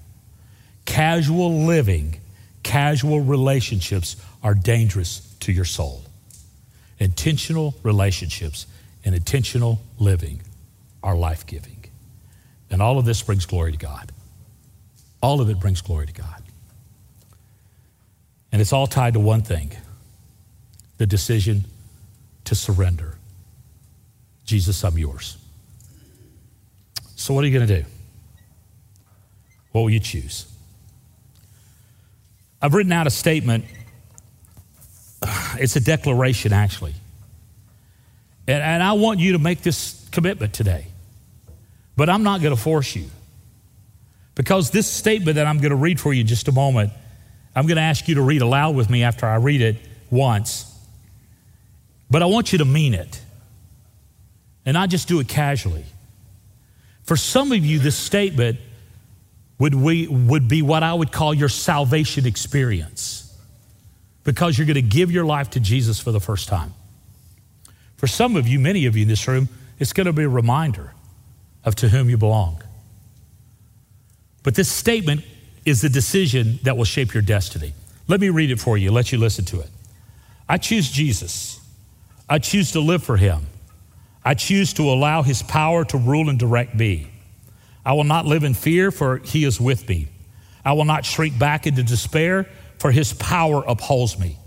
Casual 0.85 1.65
living, 1.65 2.19
casual 2.63 3.21
relationships 3.21 4.17
are 4.43 4.53
dangerous 4.53 5.35
to 5.41 5.51
your 5.51 5.65
soul. 5.65 6.03
Intentional 6.99 7.75
relationships 7.83 8.67
and 9.05 9.15
intentional 9.15 9.81
living 9.97 10.41
are 11.03 11.15
life 11.15 11.45
giving. 11.45 11.85
And 12.69 12.81
all 12.81 12.97
of 12.97 13.05
this 13.05 13.21
brings 13.21 13.45
glory 13.45 13.71
to 13.71 13.77
God. 13.77 14.11
All 15.21 15.41
of 15.41 15.49
it 15.49 15.59
brings 15.59 15.81
glory 15.81 16.07
to 16.07 16.13
God. 16.13 16.43
And 18.51 18.61
it's 18.61 18.73
all 18.73 18.87
tied 18.87 19.13
to 19.13 19.19
one 19.19 19.41
thing 19.41 19.71
the 20.97 21.07
decision 21.07 21.65
to 22.45 22.53
surrender. 22.53 23.17
Jesus, 24.45 24.83
I'm 24.83 24.97
yours. 24.97 25.37
So, 27.15 27.33
what 27.33 27.43
are 27.43 27.47
you 27.47 27.57
going 27.57 27.67
to 27.67 27.81
do? 27.81 27.85
What 29.71 29.81
will 29.81 29.89
you 29.89 29.99
choose? 29.99 30.51
I've 32.61 32.73
written 32.73 32.91
out 32.91 33.07
a 33.07 33.11
statement. 33.11 33.65
It's 35.59 35.75
a 35.75 35.81
declaration, 35.81 36.53
actually. 36.53 36.93
And, 38.47 38.63
and 38.63 38.81
I 38.81 38.93
want 38.93 39.19
you 39.19 39.33
to 39.33 39.39
make 39.39 39.61
this 39.61 40.07
commitment 40.11 40.53
today. 40.53 40.87
But 41.97 42.09
I'm 42.09 42.23
not 42.23 42.41
going 42.41 42.55
to 42.55 42.61
force 42.61 42.95
you. 42.95 43.05
Because 44.33 44.71
this 44.71 44.87
statement 44.87 45.35
that 45.35 45.45
I'm 45.45 45.57
going 45.57 45.71
to 45.71 45.75
read 45.75 45.99
for 45.99 46.13
you 46.13 46.21
in 46.21 46.27
just 46.27 46.47
a 46.47 46.51
moment 46.51 46.93
I'm 47.55 47.67
going 47.67 47.75
to 47.75 47.81
ask 47.81 48.07
you 48.07 48.15
to 48.15 48.21
read 48.21 48.41
aloud 48.41 48.75
with 48.75 48.89
me 48.89 49.03
after 49.03 49.25
I 49.25 49.35
read 49.35 49.61
it 49.61 49.77
once. 50.09 50.67
But 52.09 52.21
I 52.21 52.25
want 52.25 52.51
you 52.51 52.59
to 52.59 52.65
mean 52.65 52.93
it 52.93 53.21
and 54.65 54.73
not 54.73 54.89
just 54.89 55.07
do 55.07 55.19
it 55.19 55.27
casually. 55.27 55.85
For 57.03 57.17
some 57.17 57.51
of 57.51 57.65
you, 57.65 57.79
this 57.79 57.95
statement 57.95 58.59
would, 59.59 59.75
we, 59.75 60.07
would 60.07 60.47
be 60.47 60.61
what 60.61 60.83
I 60.83 60.93
would 60.93 61.11
call 61.11 61.33
your 61.33 61.49
salvation 61.49 62.25
experience 62.25 63.35
because 64.23 64.57
you're 64.57 64.67
going 64.67 64.75
to 64.75 64.81
give 64.81 65.11
your 65.11 65.25
life 65.25 65.51
to 65.51 65.59
Jesus 65.59 65.99
for 65.99 66.11
the 66.11 66.19
first 66.19 66.47
time. 66.47 66.73
For 67.97 68.07
some 68.07 68.35
of 68.35 68.47
you, 68.47 68.59
many 68.59 68.85
of 68.85 68.95
you 68.95 69.03
in 69.03 69.07
this 69.07 69.27
room, 69.27 69.49
it's 69.79 69.93
going 69.93 70.05
to 70.05 70.13
be 70.13 70.23
a 70.23 70.29
reminder 70.29 70.93
of 71.63 71.75
to 71.75 71.89
whom 71.89 72.09
you 72.09 72.17
belong. 72.17 72.61
But 74.43 74.55
this 74.55 74.71
statement 74.71 75.21
is 75.65 75.81
the 75.81 75.89
decision 75.89 76.59
that 76.63 76.77
will 76.77 76.85
shape 76.85 77.13
your 77.13 77.21
destiny. 77.21 77.73
Let 78.07 78.19
me 78.19 78.29
read 78.29 78.51
it 78.51 78.59
for 78.59 78.77
you, 78.77 78.91
let 78.91 79.11
you 79.11 79.17
listen 79.17 79.45
to 79.45 79.59
it. 79.59 79.69
I 80.49 80.57
choose 80.57 80.89
Jesus. 80.89 81.59
I 82.27 82.39
choose 82.39 82.71
to 82.71 82.79
live 82.79 83.03
for 83.03 83.17
him. 83.17 83.45
I 84.23 84.33
choose 84.35 84.73
to 84.73 84.83
allow 84.83 85.23
his 85.23 85.41
power 85.41 85.83
to 85.85 85.97
rule 85.97 86.29
and 86.29 86.37
direct 86.37 86.75
me. 86.75 87.11
I 87.85 87.93
will 87.93 88.03
not 88.03 88.25
live 88.25 88.43
in 88.43 88.53
fear, 88.53 88.91
for 88.91 89.17
he 89.17 89.43
is 89.43 89.59
with 89.59 89.87
me. 89.89 90.07
I 90.63 90.73
will 90.73 90.85
not 90.85 91.05
shrink 91.05 91.39
back 91.39 91.65
into 91.65 91.83
despair, 91.83 92.47
for 92.77 92.91
his 92.91 93.13
power 93.13 93.63
upholds 93.67 94.19
me. 94.19 94.37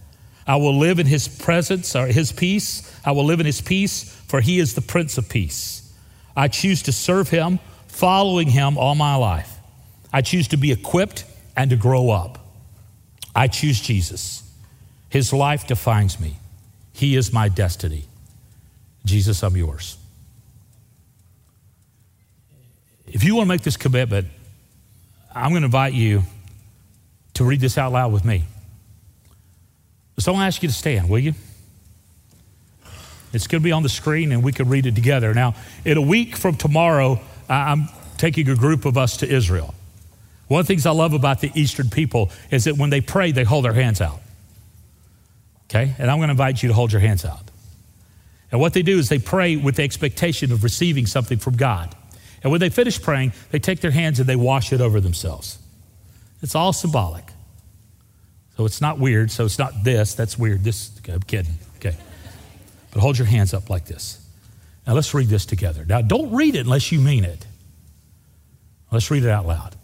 I 0.46 0.56
will 0.56 0.78
live 0.78 0.98
in 0.98 1.06
his 1.06 1.26
presence 1.26 1.96
or 1.96 2.06
his 2.06 2.30
peace. 2.30 2.94
I 3.04 3.12
will 3.12 3.24
live 3.24 3.40
in 3.40 3.46
his 3.46 3.60
peace, 3.60 4.04
for 4.28 4.40
he 4.40 4.60
is 4.60 4.74
the 4.74 4.80
Prince 4.80 5.18
of 5.18 5.28
Peace. 5.28 5.92
I 6.36 6.48
choose 6.48 6.82
to 6.82 6.92
serve 6.92 7.30
him, 7.30 7.58
following 7.88 8.48
him 8.48 8.76
all 8.76 8.94
my 8.94 9.16
life. 9.16 9.58
I 10.12 10.20
choose 10.20 10.48
to 10.48 10.56
be 10.56 10.70
equipped 10.70 11.24
and 11.56 11.70
to 11.70 11.76
grow 11.76 12.10
up. 12.10 12.38
I 13.34 13.48
choose 13.48 13.80
Jesus. 13.80 14.42
His 15.08 15.32
life 15.32 15.66
defines 15.66 16.20
me. 16.20 16.36
He 16.92 17.16
is 17.16 17.32
my 17.32 17.48
destiny. 17.48 18.04
Jesus, 19.04 19.42
I'm 19.42 19.56
yours. 19.56 19.98
If 23.06 23.22
you 23.22 23.36
want 23.36 23.46
to 23.46 23.48
make 23.48 23.62
this 23.62 23.76
commitment, 23.76 24.28
I'm 25.34 25.50
going 25.50 25.62
to 25.62 25.66
invite 25.66 25.92
you 25.92 26.22
to 27.34 27.44
read 27.44 27.60
this 27.60 27.76
out 27.76 27.92
loud 27.92 28.12
with 28.12 28.24
me. 28.24 28.44
So 30.18 30.32
I'm 30.32 30.36
going 30.36 30.42
to 30.44 30.46
ask 30.46 30.62
you 30.62 30.68
to 30.68 30.74
stand, 30.74 31.08
will 31.08 31.18
you? 31.18 31.34
It's 33.32 33.48
going 33.48 33.60
to 33.60 33.64
be 33.64 33.72
on 33.72 33.82
the 33.82 33.88
screen 33.88 34.30
and 34.30 34.44
we 34.44 34.52
can 34.52 34.68
read 34.68 34.86
it 34.86 34.94
together. 34.94 35.34
Now, 35.34 35.54
in 35.84 35.96
a 35.96 36.02
week 36.02 36.36
from 36.36 36.56
tomorrow, 36.56 37.20
I'm 37.48 37.88
taking 38.16 38.48
a 38.48 38.54
group 38.54 38.84
of 38.84 38.96
us 38.96 39.16
to 39.18 39.28
Israel. 39.28 39.74
One 40.46 40.60
of 40.60 40.66
the 40.66 40.72
things 40.72 40.86
I 40.86 40.92
love 40.92 41.14
about 41.14 41.40
the 41.40 41.50
Eastern 41.54 41.90
people 41.90 42.30
is 42.50 42.64
that 42.64 42.76
when 42.76 42.90
they 42.90 43.00
pray, 43.00 43.32
they 43.32 43.44
hold 43.44 43.64
their 43.64 43.72
hands 43.72 44.00
out. 44.00 44.20
Okay? 45.64 45.94
And 45.98 46.10
I'm 46.10 46.18
going 46.18 46.28
to 46.28 46.32
invite 46.32 46.62
you 46.62 46.68
to 46.68 46.74
hold 46.74 46.92
your 46.92 47.00
hands 47.00 47.24
out. 47.24 47.50
And 48.50 48.60
what 48.60 48.72
they 48.72 48.82
do 48.82 48.98
is 48.98 49.08
they 49.08 49.18
pray 49.18 49.56
with 49.56 49.76
the 49.76 49.82
expectation 49.82 50.52
of 50.52 50.62
receiving 50.62 51.06
something 51.06 51.38
from 51.38 51.56
God. 51.56 51.94
And 52.42 52.50
when 52.50 52.60
they 52.60 52.68
finish 52.68 53.00
praying, 53.00 53.32
they 53.50 53.58
take 53.58 53.80
their 53.80 53.90
hands 53.90 54.20
and 54.20 54.28
they 54.28 54.36
wash 54.36 54.72
it 54.72 54.80
over 54.80 55.00
themselves. 55.00 55.58
It's 56.42 56.54
all 56.54 56.72
symbolic. 56.72 57.24
So 58.56 58.66
it's 58.66 58.80
not 58.80 58.98
weird. 58.98 59.30
So 59.30 59.44
it's 59.44 59.58
not 59.58 59.82
this. 59.82 60.14
That's 60.14 60.38
weird. 60.38 60.62
This, 60.62 60.90
I'm 61.08 61.22
kidding. 61.22 61.54
Okay. 61.76 61.96
But 62.92 63.00
hold 63.00 63.18
your 63.18 63.26
hands 63.26 63.54
up 63.54 63.70
like 63.70 63.86
this. 63.86 64.20
Now 64.86 64.92
let's 64.92 65.14
read 65.14 65.28
this 65.28 65.46
together. 65.46 65.84
Now 65.84 66.02
don't 66.02 66.32
read 66.32 66.54
it 66.54 66.60
unless 66.60 66.92
you 66.92 67.00
mean 67.00 67.24
it. 67.24 67.46
Let's 68.92 69.10
read 69.10 69.24
it 69.24 69.30
out 69.30 69.46
loud. 69.46 69.74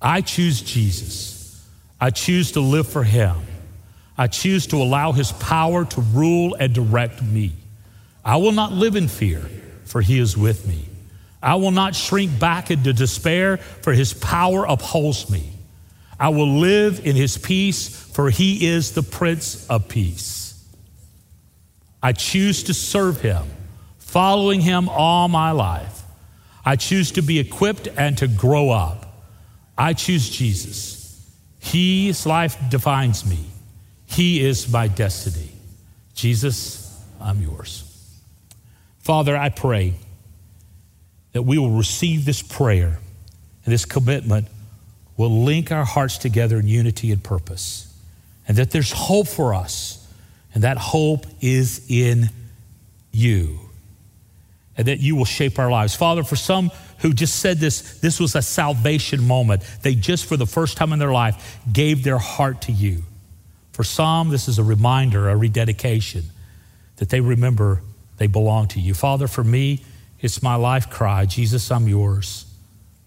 I 0.00 0.22
choose 0.22 0.62
Jesus. 0.62 1.68
I 2.00 2.10
choose 2.10 2.52
to 2.52 2.60
live 2.60 2.88
for 2.88 3.02
Him. 3.02 3.36
I 4.16 4.28
choose 4.28 4.66
to 4.68 4.76
allow 4.76 5.12
His 5.12 5.32
power 5.32 5.84
to 5.84 6.00
rule 6.00 6.54
and 6.54 6.72
direct 6.72 7.22
me. 7.22 7.52
I 8.30 8.36
will 8.36 8.52
not 8.52 8.70
live 8.70 8.94
in 8.94 9.08
fear, 9.08 9.40
for 9.86 10.00
He 10.00 10.20
is 10.20 10.36
with 10.36 10.64
me. 10.64 10.84
I 11.42 11.56
will 11.56 11.72
not 11.72 11.96
shrink 11.96 12.38
back 12.38 12.70
into 12.70 12.92
despair, 12.92 13.56
for 13.56 13.92
His 13.92 14.14
power 14.14 14.64
upholds 14.66 15.28
me. 15.28 15.52
I 16.16 16.28
will 16.28 16.60
live 16.60 17.04
in 17.04 17.16
His 17.16 17.36
peace, 17.36 17.88
for 17.88 18.30
He 18.30 18.68
is 18.68 18.92
the 18.92 19.02
Prince 19.02 19.66
of 19.68 19.88
Peace. 19.88 20.64
I 22.00 22.12
choose 22.12 22.62
to 22.64 22.72
serve 22.72 23.20
Him, 23.20 23.42
following 23.98 24.60
Him 24.60 24.88
all 24.88 25.26
my 25.26 25.50
life. 25.50 26.04
I 26.64 26.76
choose 26.76 27.10
to 27.12 27.22
be 27.22 27.40
equipped 27.40 27.88
and 27.96 28.16
to 28.18 28.28
grow 28.28 28.70
up. 28.70 29.24
I 29.76 29.92
choose 29.92 30.30
Jesus. 30.30 31.20
His 31.58 32.24
life 32.26 32.56
defines 32.68 33.26
me. 33.26 33.44
He 34.06 34.46
is 34.46 34.70
my 34.70 34.86
destiny. 34.86 35.50
Jesus, 36.14 36.96
I'm 37.20 37.42
yours. 37.42 37.89
Father, 39.10 39.36
I 39.36 39.48
pray 39.48 39.94
that 41.32 41.42
we 41.42 41.58
will 41.58 41.72
receive 41.72 42.24
this 42.24 42.42
prayer 42.42 43.00
and 43.64 43.74
this 43.74 43.84
commitment 43.84 44.46
will 45.16 45.42
link 45.42 45.72
our 45.72 45.84
hearts 45.84 46.16
together 46.16 46.60
in 46.60 46.68
unity 46.68 47.10
and 47.10 47.20
purpose, 47.20 47.92
and 48.46 48.56
that 48.58 48.70
there's 48.70 48.92
hope 48.92 49.26
for 49.26 49.52
us, 49.52 50.06
and 50.54 50.62
that 50.62 50.78
hope 50.78 51.26
is 51.40 51.84
in 51.90 52.30
you. 53.10 53.58
and 54.76 54.86
that 54.86 55.00
you 55.00 55.16
will 55.16 55.24
shape 55.24 55.58
our 55.58 55.72
lives. 55.72 55.96
Father, 55.96 56.22
for 56.22 56.36
some 56.36 56.70
who 56.98 57.12
just 57.12 57.40
said 57.40 57.58
this, 57.58 57.98
this 57.98 58.20
was 58.20 58.36
a 58.36 58.42
salvation 58.42 59.26
moment. 59.26 59.62
They 59.82 59.96
just, 59.96 60.24
for 60.24 60.36
the 60.36 60.46
first 60.46 60.76
time 60.76 60.92
in 60.92 61.00
their 61.00 61.10
life, 61.10 61.58
gave 61.72 62.04
their 62.04 62.18
heart 62.18 62.62
to 62.62 62.72
you. 62.72 63.02
For 63.72 63.82
some, 63.82 64.28
this 64.28 64.46
is 64.46 64.60
a 64.60 64.62
reminder, 64.62 65.28
a 65.28 65.36
rededication, 65.36 66.26
that 66.98 67.08
they 67.08 67.20
remember 67.20 67.82
they 68.20 68.26
belong 68.26 68.68
to 68.68 68.80
you. 68.80 68.92
Father, 68.92 69.26
for 69.26 69.42
me, 69.42 69.82
it's 70.20 70.42
my 70.42 70.54
life 70.54 70.90
cry 70.90 71.24
Jesus, 71.24 71.70
I'm 71.70 71.88
yours. 71.88 72.44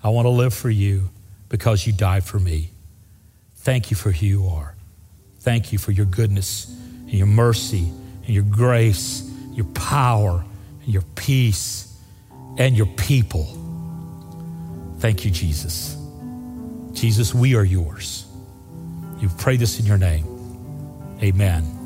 I 0.04 0.10
want 0.10 0.26
to 0.26 0.32
live 0.32 0.56
for 0.56 0.72
you 0.72 1.12
because 1.50 1.86
you 1.86 1.94
died 1.94 2.24
for 2.24 2.40
me. 2.40 2.72
Thank 3.58 3.92
you 3.92 3.96
for 3.96 4.12
who 4.12 4.26
you 4.26 4.48
are. 4.48 4.76
Thank 5.40 5.72
you 5.72 5.78
for 5.78 5.92
your 5.92 6.08
goodness 6.08 6.68
and 7.02 7.14
your 7.14 7.28
mercy 7.28 7.92
and 8.26 8.30
your 8.30 8.44
grace, 8.44 9.30
your 9.52 9.68
power 9.68 10.44
and 10.84 10.92
your 10.92 11.04
peace 11.14 11.96
and 12.58 12.76
your 12.76 12.88
people. 12.88 13.46
Thank 14.98 15.26
you, 15.26 15.30
Jesus. 15.32 15.96
Jesus, 16.94 17.36
we 17.36 17.56
are 17.56 17.64
yours. 17.64 18.26
You 19.20 19.30
pray 19.38 19.58
this 19.58 19.80
in 19.80 19.86
your 19.86 20.00
name. 20.00 20.26
Amen. 21.22 21.83